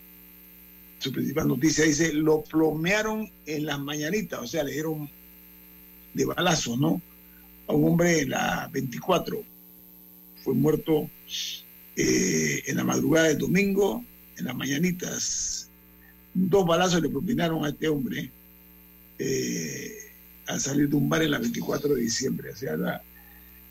Su 0.99 1.11
principal 1.12 1.49
noticia 1.49 1.87
dice, 1.87 2.12
lo 2.12 2.43
plomearon 2.43 3.31
en 3.47 3.64
las 3.64 3.81
mañanitas, 3.81 4.39
o 4.39 4.47
sea, 4.47 4.64
le 4.64 4.73
dieron 4.73 5.09
de 6.12 6.27
balazo, 6.27 6.77
¿no? 6.77 7.01
A 7.69 7.73
un 7.73 7.93
hombre 7.93 8.21
en 8.21 8.31
la 8.31 8.69
24. 8.71 9.43
Fue 10.45 10.53
muerto 10.53 11.09
eh, 11.97 12.64
en 12.66 12.77
la 12.77 12.85
madrugada 12.85 13.29
del 13.29 13.39
domingo, 13.39 14.05
en 14.37 14.45
las 14.45 14.55
mañanitas. 14.55 15.71
Dos 16.35 16.66
balazos 16.66 17.01
le 17.01 17.09
propinaron 17.09 17.64
a 17.64 17.71
este 17.71 17.89
hombre 17.89 18.31
eh, 19.19 19.93
al 20.47 20.61
salir 20.61 20.89
de 20.89 20.97
un 20.97 21.09
bar 21.09 21.23
en 21.23 21.31
la 21.33 21.39
24 21.39 21.95
de 21.95 22.01
diciembre. 22.03 22.51
O 22.51 22.57
sea, 22.57 22.77
la- 22.77 23.03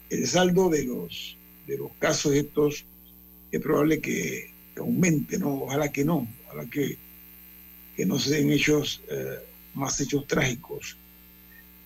el 0.09 0.27
saldo 0.27 0.69
de 0.69 0.85
los, 0.85 1.35
de 1.67 1.77
los 1.77 1.91
casos 1.99 2.33
estos 2.33 2.85
es 3.51 3.61
probable 3.61 3.99
que, 3.99 4.51
que 4.73 4.79
aumente, 4.79 5.37
¿no? 5.37 5.63
Ojalá 5.63 5.91
que 5.91 6.05
no, 6.05 6.27
ojalá 6.45 6.65
que, 6.69 6.97
que 7.95 8.05
no 8.05 8.19
se 8.19 8.35
den 8.35 8.51
hechos, 8.51 9.01
eh, 9.09 9.39
más 9.73 9.99
hechos 9.99 10.25
trágicos. 10.27 10.97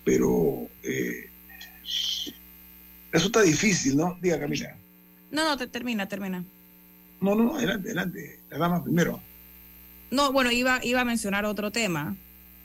Pero 0.04 0.68
eh, 0.82 1.28
eso 3.12 3.26
está 3.26 3.42
difícil, 3.42 3.96
¿no? 3.96 4.18
Diga 4.20 4.38
Camila. 4.40 4.76
No, 5.30 5.44
no, 5.44 5.56
te, 5.56 5.66
termina, 5.66 6.08
termina. 6.08 6.44
No, 7.20 7.34
no, 7.34 7.44
no, 7.44 7.56
adelante, 7.56 7.88
adelante. 7.88 8.38
La 8.50 8.58
dama 8.58 8.82
primero. 8.82 9.20
No, 10.10 10.32
bueno, 10.32 10.50
iba, 10.52 10.84
iba 10.84 11.00
a 11.00 11.04
mencionar 11.04 11.44
otro 11.44 11.70
tema, 11.70 12.16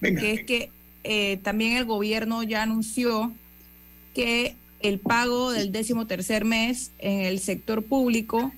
Venga. 0.01 0.19
que 0.21 0.33
es 0.33 0.45
que 0.45 0.71
eh, 1.09 1.37
también 1.41 1.77
el 1.77 1.85
gobierno 1.85 2.43
ya 2.43 2.63
anunció 2.63 3.31
que 4.13 4.55
el 4.81 4.99
pago 4.99 5.51
del 5.51 5.71
décimo 5.71 6.05
tercer 6.05 6.43
mes 6.43 6.91
en 6.99 7.21
el 7.21 7.39
sector 7.39 7.83
público 7.85 8.51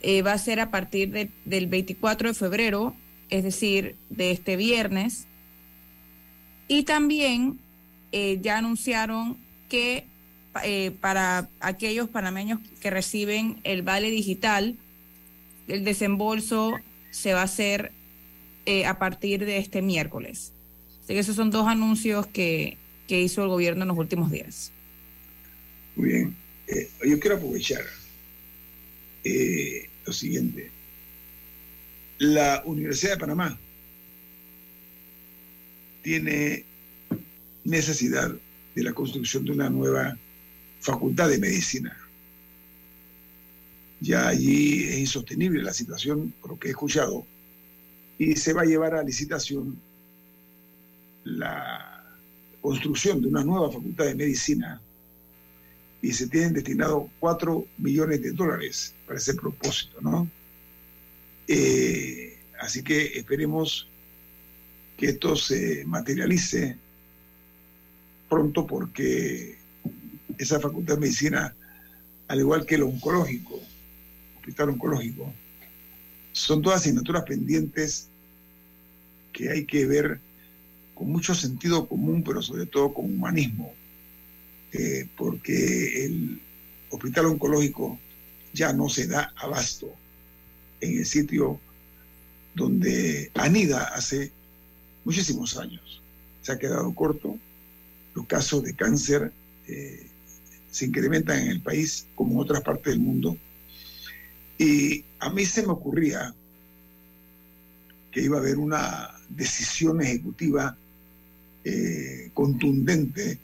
eh, 0.00 0.22
va 0.22 0.32
a 0.32 0.38
ser 0.38 0.60
a 0.60 0.70
partir 0.70 1.10
de- 1.10 1.30
del 1.44 1.66
24 1.66 2.28
de 2.28 2.34
febrero, 2.34 2.94
es 3.28 3.44
decir, 3.44 3.96
de 4.08 4.30
este 4.30 4.56
viernes. 4.56 5.26
Y 6.68 6.84
también 6.84 7.58
eh, 8.12 8.38
ya 8.40 8.58
anunciaron 8.58 9.36
que 9.68 10.06
pa- 10.52 10.62
para 11.00 11.48
aquellos 11.60 12.08
panameños 12.08 12.60
que 12.80 12.90
reciben 12.90 13.60
el 13.64 13.82
vale 13.82 14.10
digital, 14.10 14.76
el 15.68 15.84
desembolso 15.84 16.72
se 17.10 17.34
va 17.34 17.40
a 17.42 17.44
hacer 17.44 17.92
a 18.86 18.98
partir 18.98 19.44
de 19.44 19.58
este 19.58 19.82
miércoles. 19.82 20.53
Así 21.04 21.12
que 21.12 21.18
esos 21.18 21.36
son 21.36 21.50
dos 21.50 21.66
anuncios 21.66 22.26
que, 22.26 22.78
que 23.06 23.20
hizo 23.20 23.42
el 23.42 23.48
gobierno 23.48 23.82
en 23.82 23.88
los 23.88 23.98
últimos 23.98 24.30
días. 24.30 24.72
Muy 25.96 26.08
bien. 26.08 26.36
Eh, 26.66 26.88
yo 27.06 27.20
quiero 27.20 27.36
aprovechar 27.36 27.84
eh, 29.22 29.88
lo 30.06 30.12
siguiente. 30.12 30.70
La 32.18 32.62
Universidad 32.64 33.12
de 33.12 33.18
Panamá 33.18 33.58
tiene 36.02 36.64
necesidad 37.64 38.34
de 38.74 38.82
la 38.82 38.92
construcción 38.92 39.44
de 39.44 39.52
una 39.52 39.68
nueva 39.68 40.16
facultad 40.80 41.28
de 41.28 41.38
medicina. 41.38 41.96
Ya 44.00 44.28
allí 44.28 44.84
es 44.84 44.98
insostenible 44.98 45.62
la 45.62 45.72
situación, 45.72 46.32
por 46.40 46.52
lo 46.52 46.58
que 46.58 46.68
he 46.68 46.70
escuchado, 46.70 47.26
y 48.18 48.36
se 48.36 48.52
va 48.52 48.62
a 48.62 48.66
llevar 48.66 48.94
a 48.94 49.02
licitación 49.02 49.78
la 51.24 52.04
construcción 52.60 53.20
de 53.20 53.28
una 53.28 53.44
nueva 53.44 53.70
facultad 53.70 54.06
de 54.06 54.14
medicina 54.14 54.80
y 56.00 56.12
se 56.12 56.28
tienen 56.28 56.52
destinado 56.52 57.08
4 57.20 57.66
millones 57.78 58.22
de 58.22 58.32
dólares 58.32 58.94
para 59.06 59.18
ese 59.18 59.34
propósito, 59.34 60.00
¿no? 60.00 60.28
Eh, 61.48 62.38
así 62.60 62.82
que 62.82 63.18
esperemos 63.18 63.88
que 64.96 65.06
esto 65.06 65.34
se 65.36 65.84
materialice 65.86 66.76
pronto 68.28 68.66
porque 68.66 69.56
esa 70.38 70.60
facultad 70.60 70.94
de 70.94 71.00
medicina, 71.00 71.54
al 72.28 72.40
igual 72.40 72.66
que 72.66 72.74
el 72.76 72.82
oncológico, 72.82 73.60
hospital 74.36 74.70
oncológico, 74.70 75.32
son 76.32 76.62
todas 76.62 76.80
asignaturas 76.80 77.22
pendientes 77.22 78.08
que 79.32 79.50
hay 79.50 79.64
que 79.64 79.86
ver 79.86 80.20
con 80.94 81.10
mucho 81.10 81.34
sentido 81.34 81.86
común, 81.88 82.22
pero 82.22 82.40
sobre 82.40 82.66
todo 82.66 82.94
con 82.94 83.06
humanismo 83.06 83.74
eh, 84.76 85.06
porque 85.16 86.04
el 86.04 86.40
hospital 86.90 87.26
oncológico 87.26 87.96
ya 88.52 88.72
no 88.72 88.88
se 88.88 89.06
da 89.06 89.32
abasto 89.36 89.86
en 90.80 90.98
el 90.98 91.06
sitio 91.06 91.60
donde 92.56 93.30
anida 93.34 93.84
hace 93.94 94.32
muchísimos 95.04 95.56
años. 95.56 96.02
Se 96.42 96.50
ha 96.50 96.58
quedado 96.58 96.92
corto, 96.92 97.38
los 98.16 98.26
casos 98.26 98.64
de 98.64 98.74
cáncer 98.74 99.30
eh, 99.68 100.08
se 100.72 100.86
incrementan 100.86 101.38
en 101.38 101.50
el 101.50 101.60
país 101.60 102.08
como 102.16 102.32
en 102.32 102.40
otras 102.40 102.62
partes 102.62 102.94
del 102.94 103.00
mundo. 103.00 103.36
Y 104.58 105.04
a 105.20 105.30
mí 105.30 105.44
se 105.44 105.62
me 105.62 105.72
ocurría 105.72 106.34
que 108.10 108.22
iba 108.22 108.38
a 108.38 108.40
haber 108.40 108.58
una 108.58 109.10
decisión 109.28 110.00
ejecutiva 110.02 110.76
eh, 111.66 112.30
contundente 112.34 113.38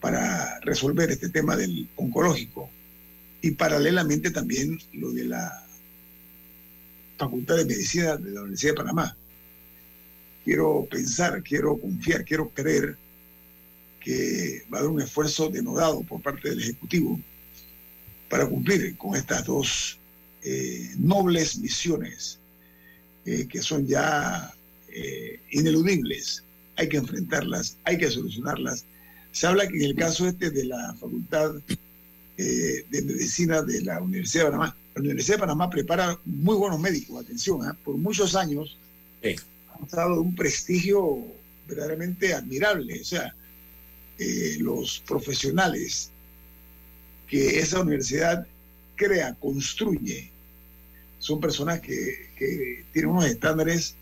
para 0.00 0.60
resolver 0.60 1.10
este 1.10 1.30
tema 1.30 1.56
del 1.56 1.88
oncológico 1.96 2.70
y 3.42 3.50
paralelamente 3.50 4.30
también 4.30 4.78
lo 4.92 5.10
de 5.10 5.24
la 5.24 5.66
Facultad 7.18 7.56
de 7.56 7.64
Medicina 7.64 8.16
de 8.16 8.30
la 8.30 8.42
Universidad 8.42 8.72
de 8.72 8.76
Panamá. 8.76 9.16
Quiero 10.44 10.86
pensar, 10.88 11.42
quiero 11.42 11.76
confiar, 11.76 12.24
quiero 12.24 12.50
creer 12.50 12.96
que 13.98 14.62
va 14.72 14.78
a 14.78 14.80
haber 14.82 14.92
un 14.92 15.00
esfuerzo 15.00 15.48
denodado 15.48 16.02
por 16.02 16.22
parte 16.22 16.50
del 16.50 16.60
Ejecutivo 16.60 17.18
para 18.28 18.46
cumplir 18.46 18.96
con 18.96 19.16
estas 19.16 19.44
dos 19.44 19.98
eh, 20.42 20.92
nobles 20.98 21.58
misiones 21.58 22.38
eh, 23.26 23.48
que 23.48 23.60
son 23.60 23.88
ya 23.88 24.54
ineludibles. 25.50 26.43
Hay 26.76 26.88
que 26.88 26.96
enfrentarlas, 26.96 27.78
hay 27.84 27.98
que 27.98 28.10
solucionarlas. 28.10 28.84
Se 29.32 29.46
habla 29.46 29.66
que 29.68 29.76
en 29.76 29.84
el 29.84 29.94
caso 29.94 30.26
este 30.26 30.50
de 30.50 30.64
la 30.64 30.94
Facultad 30.94 31.54
de 32.36 32.84
Medicina 32.90 33.62
de 33.62 33.82
la 33.82 34.00
Universidad 34.00 34.44
de 34.44 34.50
Panamá, 34.50 34.76
la 34.94 35.00
Universidad 35.00 35.36
de 35.36 35.40
Panamá 35.40 35.70
prepara 35.70 36.18
muy 36.24 36.56
buenos 36.56 36.80
médicos, 36.80 37.22
atención, 37.22 37.64
¿ah? 37.64 37.76
por 37.84 37.96
muchos 37.96 38.34
años 38.34 38.76
ha 39.80 39.96
dado 39.96 40.20
un 40.20 40.34
prestigio 40.34 41.24
verdaderamente 41.66 42.34
admirable. 42.34 43.00
O 43.00 43.04
sea, 43.04 43.34
los 44.58 45.02
profesionales 45.06 46.10
que 47.26 47.58
esa 47.58 47.80
universidad 47.80 48.46
crea, 48.96 49.34
construye, 49.34 50.30
son 51.18 51.40
personas 51.40 51.80
que, 51.80 52.84
tienen 52.92 53.10
unos 53.10 53.26
estándares 53.26 53.96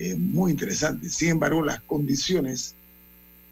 eh, 0.00 0.16
muy 0.16 0.52
interesantes. 0.52 1.12
Sin 1.12 1.28
embargo, 1.28 1.62
las 1.62 1.82
condiciones 1.82 2.74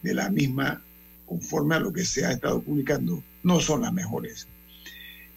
de 0.00 0.14
la 0.14 0.30
misma, 0.30 0.82
conforme 1.26 1.74
a 1.74 1.80
lo 1.80 1.92
que 1.92 2.06
se 2.06 2.24
ha 2.24 2.32
estado 2.32 2.62
publicando, 2.62 3.22
no 3.42 3.60
son 3.60 3.82
las 3.82 3.92
mejores. 3.92 4.48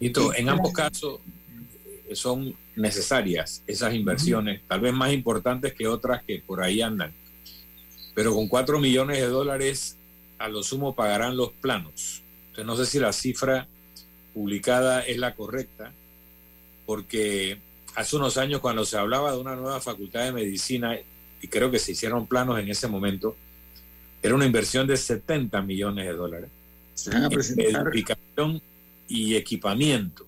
Y 0.00 0.10
en 0.36 0.48
ambos 0.48 0.72
casos 0.72 1.20
eh, 2.08 2.16
son 2.16 2.56
necesarias 2.76 3.62
esas 3.66 3.92
inversiones, 3.92 4.62
tal 4.66 4.80
vez 4.80 4.94
más 4.94 5.12
importantes 5.12 5.74
que 5.74 5.86
otras 5.86 6.22
que 6.22 6.42
por 6.46 6.62
ahí 6.62 6.80
andan. 6.80 7.12
Pero 8.14 8.34
con 8.34 8.48
cuatro 8.48 8.80
millones 8.80 9.18
de 9.18 9.26
dólares 9.26 9.98
a 10.38 10.48
lo 10.48 10.62
sumo 10.62 10.94
pagarán 10.94 11.36
los 11.36 11.52
planos. 11.52 12.22
Entonces 12.46 12.64
no 12.64 12.76
sé 12.76 12.86
si 12.86 12.98
la 12.98 13.12
cifra 13.12 13.68
publicada 14.32 15.02
es 15.02 15.18
la 15.18 15.34
correcta, 15.34 15.92
porque 16.86 17.58
hace 17.94 18.16
unos 18.16 18.36
años 18.36 18.60
cuando 18.60 18.84
se 18.84 18.96
hablaba 18.96 19.32
de 19.32 19.38
una 19.38 19.56
nueva 19.56 19.80
facultad 19.80 20.24
de 20.24 20.32
medicina, 20.32 20.98
y 21.40 21.48
creo 21.48 21.70
que 21.70 21.78
se 21.78 21.92
hicieron 21.92 22.26
planos 22.26 22.58
en 22.58 22.68
ese 22.68 22.88
momento, 22.88 23.36
era 24.22 24.34
una 24.34 24.46
inversión 24.46 24.86
de 24.86 24.96
70 24.96 25.60
millones 25.62 26.06
de 26.06 26.12
dólares. 26.12 26.50
Se 26.94 27.10
van 27.10 27.24
a 27.24 27.30
presentar. 27.30 27.88
Edificación 27.88 28.62
y 29.08 29.34
equipamiento. 29.34 30.26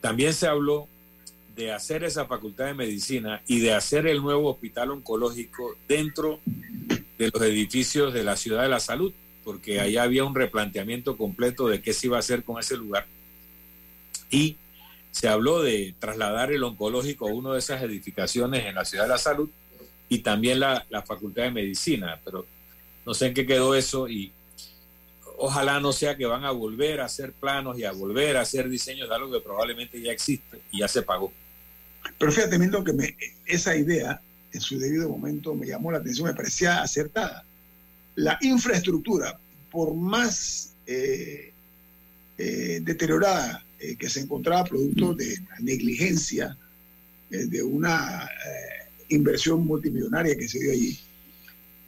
También 0.00 0.34
se 0.34 0.46
habló 0.46 0.88
de 1.56 1.72
hacer 1.72 2.04
esa 2.04 2.26
facultad 2.26 2.66
de 2.66 2.74
medicina 2.74 3.42
y 3.46 3.60
de 3.60 3.74
hacer 3.74 4.06
el 4.06 4.22
nuevo 4.22 4.50
hospital 4.50 4.90
oncológico 4.90 5.76
dentro 5.88 6.40
de 7.18 7.30
los 7.30 7.42
edificios 7.42 8.14
de 8.14 8.24
la 8.24 8.36
ciudad 8.36 8.62
de 8.62 8.68
la 8.68 8.80
salud, 8.80 9.12
porque 9.44 9.80
allá 9.80 10.02
había 10.02 10.24
un 10.24 10.34
replanteamiento 10.34 11.16
completo 11.16 11.68
de 11.68 11.82
qué 11.82 11.92
se 11.92 12.06
iba 12.06 12.16
a 12.16 12.20
hacer 12.20 12.44
con 12.44 12.58
ese 12.58 12.76
lugar. 12.76 13.06
Y 14.30 14.56
se 15.10 15.28
habló 15.28 15.62
de 15.62 15.94
trasladar 15.98 16.52
el 16.52 16.62
oncológico 16.62 17.28
a 17.28 17.32
una 17.32 17.52
de 17.52 17.58
esas 17.58 17.82
edificaciones 17.82 18.66
en 18.66 18.74
la 18.74 18.84
Ciudad 18.84 19.04
de 19.04 19.10
la 19.10 19.18
Salud 19.18 19.50
y 20.08 20.18
también 20.20 20.60
la, 20.60 20.84
Facultad 21.06 21.44
de 21.44 21.50
Medicina, 21.50 22.20
pero 22.24 22.46
no 23.04 23.14
sé 23.14 23.28
en 23.28 23.34
qué 23.34 23.46
quedó 23.46 23.74
eso 23.74 24.08
y 24.08 24.32
ojalá 25.38 25.80
no 25.80 25.92
sea 25.92 26.16
que 26.16 26.26
van 26.26 26.44
a 26.44 26.50
volver 26.50 27.00
a 27.00 27.06
hacer 27.06 27.32
planos 27.32 27.78
y 27.78 27.84
a 27.84 27.92
volver 27.92 28.36
a 28.36 28.42
hacer 28.42 28.68
diseños 28.68 29.08
de 29.08 29.14
algo 29.14 29.32
que 29.32 29.40
probablemente 29.40 30.00
ya 30.00 30.12
existe 30.12 30.60
y 30.70 30.80
ya 30.80 30.88
se 30.88 31.02
pagó. 31.02 31.32
Pero 32.18 32.32
fíjate, 32.32 32.58
Milton, 32.58 32.84
que 32.84 32.92
me, 32.92 33.16
esa 33.46 33.76
idea 33.76 34.20
en 34.52 34.60
su 34.60 34.78
debido 34.78 35.08
momento 35.08 35.54
me 35.54 35.66
llamó 35.66 35.92
la 35.92 35.98
atención, 35.98 36.28
me 36.28 36.34
parecía 36.34 36.82
acertada. 36.82 37.44
La 38.16 38.38
infraestructura, 38.42 39.38
por 39.70 39.94
más 39.94 40.74
eh, 40.86 41.52
eh, 42.36 42.80
deteriorada 42.82 43.64
eh, 43.80 43.96
que 43.96 44.10
se 44.10 44.20
encontraba 44.20 44.64
producto 44.64 45.14
de 45.14 45.38
negligencia, 45.60 46.54
eh, 47.30 47.46
de 47.46 47.62
una 47.62 48.24
eh, 48.24 48.88
inversión 49.08 49.66
multimillonaria 49.66 50.36
que 50.36 50.46
se 50.46 50.58
dio 50.58 50.72
allí. 50.72 50.98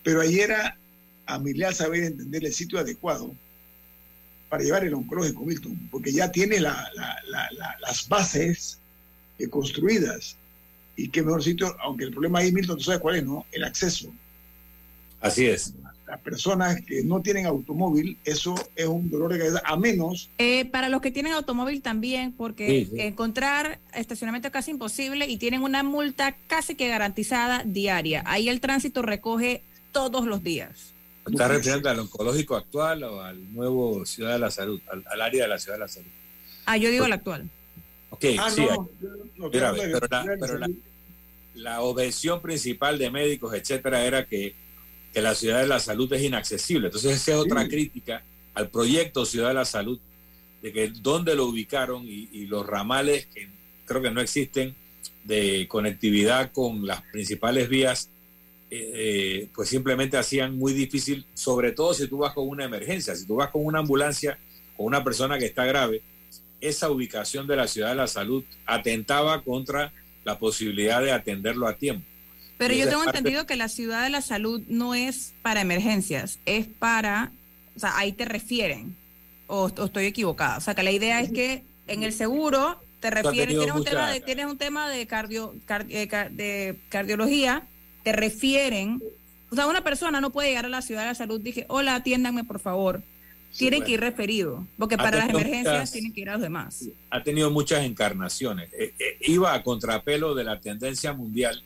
Pero 0.02 0.22
ahí 0.22 0.40
era 0.40 0.78
a 1.26 1.38
Milial 1.38 1.74
saber 1.74 2.04
entender 2.04 2.46
el 2.46 2.52
sitio 2.54 2.78
adecuado 2.78 3.34
para 4.48 4.64
llevar 4.64 4.84
el 4.84 4.94
oncológico, 4.94 5.44
Milton, 5.44 5.88
porque 5.90 6.12
ya 6.12 6.32
tiene 6.32 6.60
las 6.60 8.08
bases 8.08 8.78
construidas. 9.50 10.36
Y 10.96 11.08
qué 11.08 11.22
mejor 11.22 11.42
sitio, 11.42 11.76
aunque 11.80 12.04
el 12.04 12.12
problema 12.12 12.38
ahí, 12.38 12.52
Milton, 12.52 12.76
tú 12.78 12.84
sabes 12.84 13.00
cuál 13.00 13.16
es, 13.16 13.24
¿no? 13.24 13.46
El 13.52 13.64
acceso. 13.64 14.12
Así 15.20 15.46
es 15.46 15.74
las 16.12 16.20
personas 16.20 16.78
que 16.82 17.02
no 17.02 17.22
tienen 17.22 17.46
automóvil, 17.46 18.18
eso 18.26 18.54
es 18.76 18.84
un 18.84 19.10
dolor 19.10 19.32
de 19.32 19.38
cabeza, 19.38 19.62
a 19.64 19.78
menos... 19.78 20.28
Eh, 20.36 20.66
para 20.66 20.90
los 20.90 21.00
que 21.00 21.10
tienen 21.10 21.32
automóvil 21.32 21.80
también, 21.80 22.32
porque 22.32 22.86
encontrar 22.98 23.78
estacionamiento 23.94 24.48
es 24.48 24.52
casi 24.52 24.72
imposible 24.72 25.26
y 25.26 25.38
tienen 25.38 25.62
una 25.62 25.82
multa 25.82 26.36
casi 26.48 26.74
que 26.74 26.88
garantizada 26.88 27.62
diaria. 27.64 28.22
Ahí 28.26 28.50
el 28.50 28.60
tránsito 28.60 29.00
recoge 29.00 29.62
todos 29.90 30.26
los 30.26 30.42
días. 30.42 30.92
¿Está 31.26 31.48
refiriendo 31.48 31.88
al 31.88 32.00
oncológico 32.00 32.56
actual 32.56 33.04
o 33.04 33.22
al 33.22 33.50
nuevo 33.54 34.04
Ciudad 34.04 34.34
de 34.34 34.38
la 34.38 34.50
Salud, 34.50 34.82
al, 34.88 35.20
área 35.22 35.44
de 35.44 35.48
la 35.48 35.58
Ciudad 35.58 35.76
de 35.76 35.80
la 35.80 35.88
Salud? 35.88 36.10
Ah, 36.66 36.76
yo 36.76 36.90
digo 36.90 37.06
el 37.06 37.12
actual. 37.12 37.48
Ok, 38.10 38.26
ah, 38.38 38.50
sí. 38.50 38.66
pero, 39.50 40.58
la, 40.58 40.68
la 41.54 41.80
objeción 41.80 42.42
principal 42.42 42.98
de 42.98 43.10
médicos, 43.10 43.54
etcétera, 43.54 44.04
era 44.04 44.26
que 44.26 44.60
que 45.12 45.20
la 45.20 45.34
ciudad 45.34 45.60
de 45.60 45.66
la 45.66 45.80
salud 45.80 46.12
es 46.12 46.22
inaccesible. 46.22 46.86
Entonces 46.86 47.16
esa 47.16 47.32
es 47.32 47.38
otra 47.38 47.68
crítica 47.68 48.24
al 48.54 48.68
proyecto 48.70 49.24
Ciudad 49.24 49.48
de 49.48 49.54
la 49.54 49.64
Salud, 49.64 49.98
de 50.62 50.72
que 50.72 50.88
dónde 50.88 51.34
lo 51.34 51.46
ubicaron 51.46 52.04
y, 52.06 52.46
los 52.46 52.66
ramales 52.66 53.26
que 53.26 53.48
creo 53.84 54.02
que 54.02 54.10
no 54.10 54.20
existen 54.20 54.74
de 55.24 55.66
conectividad 55.68 56.52
con 56.52 56.86
las 56.86 57.02
principales 57.02 57.68
vías, 57.68 58.10
eh, 58.70 58.90
eh, 58.94 59.48
pues 59.54 59.68
simplemente 59.68 60.16
hacían 60.16 60.56
muy 60.56 60.72
difícil, 60.72 61.26
sobre 61.34 61.72
todo 61.72 61.94
si 61.94 62.06
tú 62.06 62.18
vas 62.18 62.32
con 62.32 62.48
una 62.48 62.64
emergencia, 62.64 63.14
si 63.14 63.26
tú 63.26 63.36
vas 63.36 63.50
con 63.50 63.64
una 63.64 63.80
ambulancia, 63.80 64.38
con 64.76 64.86
una 64.86 65.04
persona 65.04 65.38
que 65.38 65.46
está 65.46 65.64
grave, 65.64 66.02
esa 66.60 66.90
ubicación 66.90 67.46
de 67.46 67.56
la 67.56 67.66
ciudad 67.66 67.90
de 67.90 67.96
la 67.96 68.06
salud 68.06 68.44
atentaba 68.66 69.42
contra 69.42 69.92
la 70.24 70.38
posibilidad 70.38 71.02
de 71.02 71.12
atenderlo 71.12 71.66
a 71.66 71.76
tiempo. 71.76 72.06
Pero 72.58 72.74
yo 72.74 72.88
tengo 72.88 73.04
entendido 73.04 73.46
que 73.46 73.56
la 73.56 73.68
ciudad 73.68 74.04
de 74.04 74.10
la 74.10 74.22
salud 74.22 74.62
no 74.68 74.94
es 74.94 75.34
para 75.42 75.60
emergencias, 75.60 76.38
es 76.46 76.66
para, 76.66 77.32
o 77.76 77.80
sea, 77.80 77.96
ahí 77.96 78.12
te 78.12 78.24
refieren, 78.24 78.96
o, 79.46 79.68
estoy 79.68 80.06
equivocada. 80.06 80.58
O 80.58 80.60
sea, 80.60 80.74
que 80.74 80.82
la 80.82 80.92
idea 80.92 81.20
es 81.20 81.32
que 81.32 81.64
en 81.88 82.02
el 82.02 82.12
seguro 82.12 82.80
te 83.00 83.10
refieren, 83.10 83.56
tienes 83.56 83.74
un, 83.74 83.84
tema 83.84 84.10
de, 84.10 84.20
tienes 84.20 84.46
un 84.46 84.58
tema 84.58 84.88
de, 84.88 85.06
cardio, 85.06 85.54
de 85.66 86.78
cardiología, 86.88 87.66
te 88.04 88.12
refieren, 88.12 89.02
o 89.50 89.56
sea, 89.56 89.66
una 89.66 89.82
persona 89.82 90.20
no 90.20 90.30
puede 90.30 90.48
llegar 90.48 90.66
a 90.66 90.68
la 90.68 90.82
ciudad 90.82 91.02
de 91.02 91.08
la 91.08 91.14
salud, 91.14 91.40
dije, 91.40 91.66
hola, 91.68 91.96
atiéndanme 91.96 92.44
por 92.44 92.60
favor. 92.60 93.02
Tienen 93.56 93.84
que 93.84 93.92
ir 93.92 94.00
referido, 94.00 94.66
porque 94.78 94.96
para 94.96 95.18
las 95.18 95.28
emergencias 95.28 95.92
tienen 95.92 96.10
que 96.14 96.22
ir 96.22 96.30
a 96.30 96.34
los 96.34 96.40
demás. 96.40 96.88
Ha 97.10 97.22
tenido 97.22 97.50
muchas 97.50 97.84
encarnaciones. 97.84 98.72
Eh, 98.72 98.94
eh, 98.98 99.18
iba 99.26 99.52
a 99.52 99.62
contrapelo 99.62 100.34
de 100.34 100.44
la 100.44 100.58
tendencia 100.58 101.12
mundial 101.12 101.62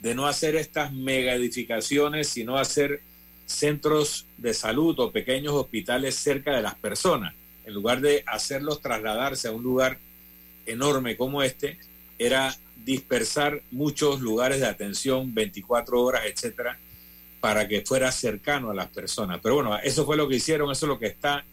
de 0.00 0.14
no 0.14 0.26
hacer 0.26 0.56
estas 0.56 0.92
mega 0.92 1.34
edificaciones, 1.34 2.28
sino 2.28 2.56
hacer 2.56 3.02
centros 3.46 4.26
de 4.36 4.54
salud 4.54 4.98
o 5.00 5.10
pequeños 5.10 5.54
hospitales 5.54 6.14
cerca 6.14 6.54
de 6.54 6.62
las 6.62 6.74
personas. 6.76 7.34
En 7.64 7.74
lugar 7.74 8.00
de 8.00 8.22
hacerlos 8.26 8.80
trasladarse 8.80 9.48
a 9.48 9.52
un 9.52 9.62
lugar 9.62 9.98
enorme 10.66 11.16
como 11.16 11.42
este, 11.42 11.78
era 12.18 12.54
dispersar 12.84 13.62
muchos 13.70 14.20
lugares 14.20 14.60
de 14.60 14.66
atención 14.66 15.34
24 15.34 16.00
horas, 16.00 16.22
etcétera, 16.26 16.78
para 17.40 17.66
que 17.66 17.82
fuera 17.82 18.12
cercano 18.12 18.70
a 18.70 18.74
las 18.74 18.88
personas. 18.88 19.40
Pero 19.42 19.56
bueno, 19.56 19.76
eso 19.78 20.04
fue 20.04 20.16
lo 20.16 20.28
que 20.28 20.36
hicieron, 20.36 20.70
eso 20.70 20.86
es 20.86 20.88
lo 20.88 20.98
que 20.98 21.06
está 21.06 21.44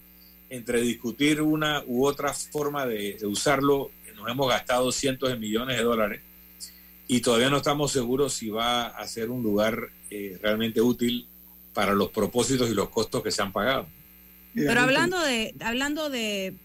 entre 0.49 0.81
discutir 0.81 1.41
una 1.41 1.83
u 1.85 2.05
otra 2.05 2.33
forma 2.33 2.85
de, 2.85 3.13
de 3.19 3.25
usarlo. 3.25 3.91
Nos 4.15 4.29
hemos 4.29 4.47
gastado 4.47 4.91
cientos 4.91 5.29
de 5.29 5.37
millones 5.37 5.77
de 5.77 5.83
dólares 5.83 6.21
y 7.07 7.21
todavía 7.21 7.49
no 7.49 7.57
estamos 7.57 7.91
seguros 7.91 8.33
si 8.33 8.49
va 8.49 8.87
a 8.87 9.07
ser 9.07 9.29
un 9.29 9.43
lugar 9.43 9.89
eh, 10.09 10.37
realmente 10.41 10.81
útil 10.81 11.27
para 11.73 11.93
los 11.93 12.09
propósitos 12.09 12.69
y 12.69 12.73
los 12.73 12.89
costos 12.89 13.21
que 13.21 13.31
se 13.31 13.41
han 13.41 13.51
pagado. 13.51 13.87
Pero 14.55 14.79
hablando 14.81 15.19
de, 15.21 15.53
hablando 15.59 16.09
de 16.09 16.55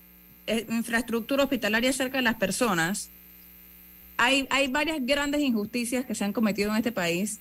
eh, 0.46 0.66
infraestructura 0.70 1.44
hospitalaria 1.44 1.92
cerca 1.92 2.18
de 2.18 2.22
las 2.22 2.36
personas, 2.36 3.10
hay, 4.16 4.46
hay 4.50 4.68
varias 4.68 4.98
grandes 5.04 5.40
injusticias 5.40 6.04
que 6.04 6.14
se 6.14 6.24
han 6.24 6.32
cometido 6.32 6.70
en 6.70 6.76
este 6.76 6.92
país 6.92 7.40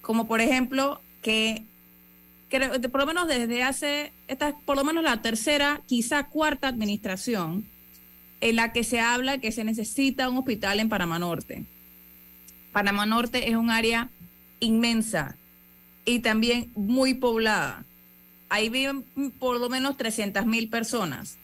como 0.00 0.26
por 0.26 0.40
ejemplo 0.40 1.00
que, 1.22 1.62
de- 2.50 2.88
por 2.88 3.00
lo 3.02 3.06
menos 3.06 3.28
desde 3.28 3.62
hace, 3.62 4.12
esta 4.28 4.48
es 4.48 4.54
por 4.64 4.76
lo 4.76 4.82
menos 4.84 5.04
la 5.04 5.20
tercera, 5.22 5.82
quizá 5.86 6.26
cuarta 6.28 6.68
administración 6.68 7.66
en 8.40 8.56
la 8.56 8.72
que 8.72 8.82
se 8.82 8.98
habla 9.00 9.38
que 9.38 9.52
se 9.52 9.62
necesita 9.62 10.28
un 10.30 10.38
hospital 10.38 10.80
en 10.80 10.88
Panamá 10.88 11.18
Norte. 11.18 11.64
Panamá 12.72 13.06
Norte 13.06 13.50
es 13.50 13.56
un 13.56 13.70
área 13.70 14.10
inmensa 14.60 15.36
y 16.04 16.20
también 16.20 16.70
muy 16.74 17.14
poblada. 17.14 17.84
Ahí 18.48 18.68
viven 18.68 19.04
por 19.38 19.58
lo 19.58 19.68
menos 19.68 19.96
300 19.96 20.46
mil 20.46 20.68
personas 20.68 21.38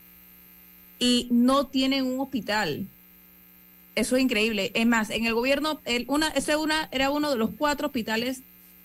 y 0.99 1.29
no 1.31 1.67
tienen 1.67 2.07
un 2.07 2.21
hospital. 2.21 2.87
Eso 3.95 4.17
es 4.17 4.23
increíble. 4.23 4.73
Es 4.75 4.87
más, 4.87 5.11
en 5.11 5.25
el 5.25 5.35
gobierno, 5.35 5.81
una, 6.09 6.29
ese 6.29 6.55
era 6.91 7.11
uno 7.11 7.31
de 7.31 7.37
los 7.37 7.51
cuatro 7.57 7.87
hospitales 7.87 8.43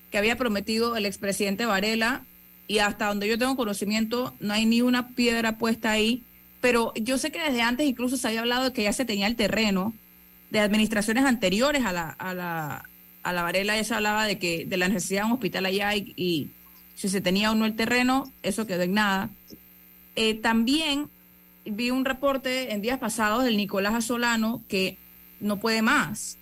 que 0.10 0.18
había 0.18 0.38
prometido 0.38 0.96
el 0.96 1.06
expresidente 1.06 1.66
Varela 1.66 2.26
y 2.68 2.80
hasta 2.80 3.08
donde 3.08 3.28
yo 3.28 3.38
tengo 3.38 3.56
conocimiento 3.56 4.34
no 4.40 4.54
hay 4.54 4.66
ni 4.66 4.82
una 4.82 5.10
piedra 5.10 5.58
puesta 5.58 5.92
ahí. 5.92 6.24
Pero 6.62 6.94
yo 6.96 7.18
sé 7.18 7.32
que 7.32 7.42
desde 7.42 7.62
antes 7.62 7.88
incluso 7.88 8.18
se 8.18 8.28
había 8.28 8.42
hablado 8.42 8.66
de 8.66 8.74
que 8.74 8.84
ya 8.84 8.94
se 8.94 9.06
tenía 9.06 9.28
el 9.28 9.36
terreno 9.36 9.94
de 10.52 10.60
administraciones 10.60 11.26
anteriores 11.26 11.86
a 11.86 11.94
la, 11.94 12.10
a 12.10 12.34
la, 12.34 12.90
a 13.24 13.34
la 13.34 13.44
Varela, 13.44 13.76
ya 13.76 13.84
se 13.84 13.94
hablaba 13.94 14.26
de 14.26 14.38
que 14.38 14.66
de 14.66 14.78
la 14.78 14.88
necesidad 14.90 15.22
de 15.22 15.28
un 15.28 15.32
hospital 15.34 15.66
allá 15.66 15.96
y, 15.96 16.52
si 16.96 17.10
se 17.10 17.22
tenía 17.22 17.52
o 17.52 17.56
no 17.56 17.66
el 17.66 17.76
terreno, 17.76 18.32
eso 18.44 18.68
quedó 18.68 18.84
en 18.84 18.94
nada. 18.94 19.30
Eh, 20.16 20.36
también 20.36 21.10
vi 21.66 21.90
un 21.90 22.06
reporte 22.06 22.74
en 22.74 22.82
días 22.82 23.00
pasados 23.00 23.44
del 23.44 23.58
Nicolás 23.58 23.96
Asolano 23.96 24.62
que 24.68 24.98
no 25.40 25.58
puede 25.58 25.82
más. 25.82 26.38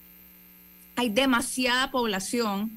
Hay 0.98 1.10
demasiada 1.10 1.92
población 1.92 2.72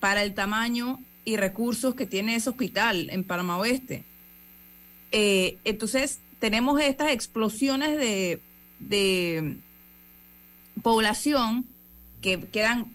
para 0.00 0.22
el 0.22 0.34
tamaño 0.34 1.00
y 1.24 1.36
recursos 1.36 1.94
que 1.94 2.04
tiene 2.04 2.34
ese 2.34 2.50
hospital 2.50 3.08
en 3.10 3.24
Panamá 3.24 3.56
Oeste. 3.56 4.04
Eh, 5.12 5.56
entonces, 5.64 6.20
tenemos 6.40 6.78
estas 6.80 7.12
explosiones 7.12 7.96
de, 7.96 8.40
de 8.80 9.56
población 10.82 11.66
que 12.20 12.40
quedan 12.40 12.94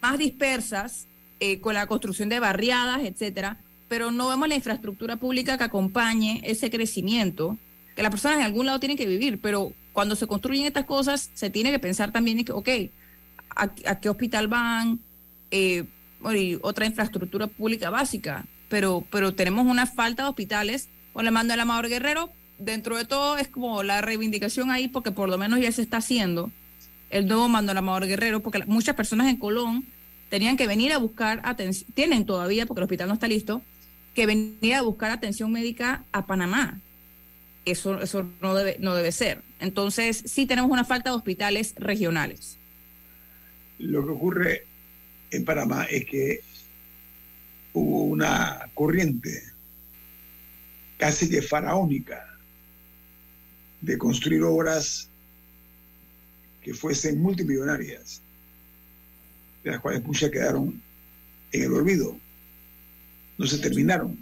más 0.00 0.18
dispersas 0.18 1.06
eh, 1.40 1.60
con 1.60 1.74
la 1.74 1.86
construcción 1.86 2.28
de 2.28 2.40
barriadas, 2.40 3.02
etcétera, 3.02 3.58
pero 3.88 4.10
no 4.10 4.28
vemos 4.28 4.48
la 4.48 4.54
infraestructura 4.54 5.16
pública 5.16 5.58
que 5.58 5.64
acompañe 5.64 6.40
ese 6.44 6.70
crecimiento, 6.70 7.58
que 7.94 8.02
las 8.02 8.10
personas 8.10 8.38
en 8.38 8.44
algún 8.44 8.66
lado 8.66 8.80
tienen 8.80 8.96
que 8.96 9.06
vivir, 9.06 9.40
pero 9.40 9.72
cuando 9.92 10.16
se 10.16 10.26
construyen 10.26 10.66
estas 10.66 10.84
cosas 10.84 11.30
se 11.34 11.50
tiene 11.50 11.70
que 11.70 11.78
pensar 11.78 12.12
también 12.12 12.44
ok, 12.50 12.68
¿a, 13.50 14.00
qué 14.00 14.08
hospital 14.08 14.48
van? 14.48 15.00
Eh, 15.50 15.84
y 16.34 16.58
otra 16.62 16.86
infraestructura 16.86 17.46
pública 17.46 17.90
básica, 17.90 18.46
pero, 18.68 19.04
pero 19.10 19.34
tenemos 19.34 19.66
una 19.66 19.86
falta 19.86 20.24
de 20.24 20.28
hospitales. 20.30 20.88
Con 21.12 21.24
el 21.26 21.32
mando 21.32 21.52
del 21.52 21.60
Amador 21.60 21.88
Guerrero, 21.88 22.30
dentro 22.58 22.96
de 22.96 23.06
todo 23.06 23.38
es 23.38 23.48
como 23.48 23.82
la 23.82 24.02
reivindicación 24.02 24.70
ahí, 24.70 24.88
porque 24.88 25.12
por 25.12 25.30
lo 25.30 25.38
menos 25.38 25.60
ya 25.60 25.72
se 25.72 25.80
está 25.80 25.98
haciendo 25.98 26.50
el 27.16 27.26
nuevo 27.26 27.48
mando 27.48 27.70
del 27.70 27.78
Amador 27.78 28.06
Guerrero, 28.06 28.40
porque 28.40 28.62
muchas 28.66 28.94
personas 28.94 29.28
en 29.28 29.36
Colón 29.36 29.86
tenían 30.28 30.56
que 30.56 30.66
venir 30.66 30.92
a 30.92 30.98
buscar 30.98 31.40
atención, 31.44 31.90
tienen 31.94 32.26
todavía, 32.26 32.66
porque 32.66 32.80
el 32.80 32.84
hospital 32.84 33.08
no 33.08 33.14
está 33.14 33.28
listo, 33.28 33.62
que 34.14 34.26
venir 34.26 34.74
a 34.74 34.82
buscar 34.82 35.10
atención 35.10 35.52
médica 35.52 36.04
a 36.12 36.26
Panamá. 36.26 36.80
Eso, 37.64 38.00
eso 38.00 38.30
no, 38.40 38.54
debe, 38.54 38.76
no 38.78 38.94
debe 38.94 39.12
ser. 39.12 39.42
Entonces, 39.60 40.22
sí 40.26 40.46
tenemos 40.46 40.70
una 40.70 40.84
falta 40.84 41.10
de 41.10 41.16
hospitales 41.16 41.74
regionales. 41.76 42.58
Lo 43.78 44.04
que 44.04 44.12
ocurre 44.12 44.66
en 45.30 45.44
Panamá 45.44 45.84
es 45.84 46.04
que 46.06 46.40
hubo 47.72 48.04
una 48.04 48.70
corriente 48.74 49.42
casi 50.96 51.28
que 51.28 51.42
faraónica 51.42 52.24
de 53.80 53.98
construir 53.98 54.42
obras 54.42 55.10
que 56.66 56.74
fuesen 56.74 57.22
multimillonarias, 57.22 58.20
de 59.62 59.70
las 59.70 59.78
cuales 59.78 60.04
muchas 60.04 60.32
quedaron 60.32 60.82
en 61.52 61.62
el 61.62 61.72
olvido, 61.72 62.18
no 63.38 63.46
se 63.46 63.58
terminaron, 63.58 64.18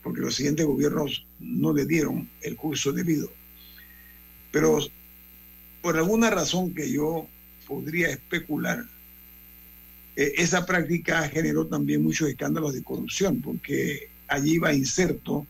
porque 0.00 0.20
los 0.20 0.36
siguientes 0.36 0.64
gobiernos 0.64 1.26
no 1.40 1.72
le 1.72 1.84
dieron 1.84 2.30
el 2.42 2.54
curso 2.54 2.92
debido. 2.92 3.28
Pero 4.52 4.78
por 5.82 5.96
alguna 5.96 6.30
razón 6.30 6.72
que 6.72 6.92
yo 6.92 7.26
podría 7.66 8.10
especular, 8.10 8.84
eh, 10.14 10.32
esa 10.36 10.64
práctica 10.64 11.28
generó 11.28 11.66
también 11.66 12.04
muchos 12.04 12.28
escándalos 12.28 12.72
de 12.72 12.84
corrupción, 12.84 13.42
porque 13.42 14.10
allí 14.28 14.54
iba 14.54 14.72
inserto 14.72 15.44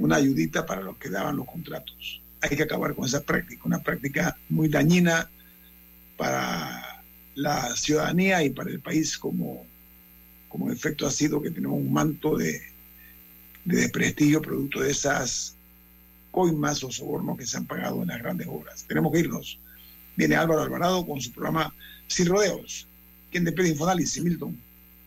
una 0.00 0.16
ayudita 0.16 0.66
para 0.66 0.80
los 0.80 0.96
que 0.96 1.08
daban 1.08 1.36
los 1.36 1.46
contratos. 1.46 2.20
Hay 2.42 2.56
que 2.56 2.62
acabar 2.62 2.94
con 2.94 3.04
esa 3.04 3.22
práctica, 3.22 3.62
una 3.64 3.82
práctica 3.82 4.36
muy 4.48 4.68
dañina 4.68 5.28
para 6.16 7.02
la 7.34 7.74
ciudadanía 7.76 8.42
y 8.42 8.50
para 8.50 8.70
el 8.70 8.80
país 8.80 9.16
como, 9.18 9.66
como 10.48 10.70
efecto 10.70 11.06
ha 11.06 11.10
sido 11.10 11.40
que 11.40 11.50
tenemos 11.50 11.78
un 11.78 11.92
manto 11.92 12.36
de, 12.36 12.60
de 13.64 13.76
desprestigio 13.76 14.42
producto 14.42 14.80
de 14.80 14.90
esas 14.90 15.56
coimas 16.30 16.82
o 16.84 16.90
sobornos 16.90 17.38
que 17.38 17.46
se 17.46 17.56
han 17.56 17.66
pagado 17.66 18.02
en 18.02 18.08
las 18.08 18.18
grandes 18.18 18.46
obras. 18.48 18.84
Tenemos 18.86 19.12
que 19.12 19.20
irnos. 19.20 19.58
Viene 20.16 20.36
Álvaro 20.36 20.62
Alvarado 20.62 21.06
con 21.06 21.20
su 21.20 21.32
programa 21.32 21.74
Sin 22.06 22.26
Rodeos. 22.26 22.86
¿Quién 23.30 23.44
despide 23.44 23.68
Infoanálisis, 23.68 24.22
Milton? 24.22 24.60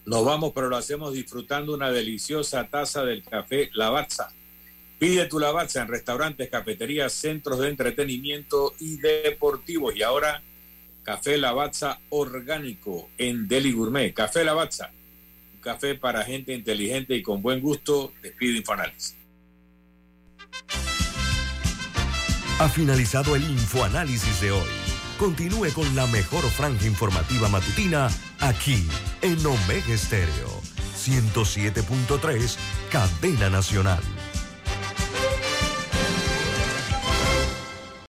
Nos 0.06 0.26
vamos, 0.26 0.52
pero 0.54 0.70
lo 0.70 0.76
hacemos 0.76 1.14
disfrutando 1.14 1.74
una 1.74 1.92
deliciosa 1.92 2.68
taza 2.68 3.04
del 3.06 3.24
café 3.24 3.70
Lavazza. 3.74 4.32
Pide 5.00 5.26
tu 5.26 5.40
Lavazza 5.40 5.82
en 5.82 5.88
restaurantes, 5.88 6.50
cafeterías, 6.50 7.14
centros 7.14 7.60
de 7.60 7.70
entretenimiento 7.70 8.74
y 8.80 8.98
deportivos. 8.98 9.96
Y 9.96 10.04
ahora, 10.04 10.42
café 11.04 11.38
Lavazza 11.38 12.00
orgánico 12.10 13.10
en 13.18 13.48
Deli 13.48 13.74
Gourmet. 13.74 14.14
Café 14.14 14.44
Lavazza, 14.46 14.92
un 15.54 15.60
café 15.60 15.96
para 15.96 16.24
gente 16.24 16.54
inteligente 16.54 17.16
y 17.16 17.22
con 17.22 17.42
buen 17.42 17.60
gusto. 17.60 18.14
Despide 18.22 18.58
Infoanálisis. 18.58 19.18
Ha 22.60 22.70
finalizado 22.70 23.36
el 23.36 23.44
infoanálisis 23.44 24.40
de 24.40 24.52
hoy. 24.52 24.70
Continúe 25.18 25.72
con 25.74 25.96
la 25.96 26.08
mejor 26.08 26.44
franja 26.44 26.86
informativa 26.86 27.50
matutina 27.50 28.10
aquí 28.40 28.88
en 29.22 29.46
Omega 29.46 29.94
Estéreo 29.94 30.62
107.3, 31.04 32.58
Cadena 32.90 33.50
Nacional. 33.50 34.02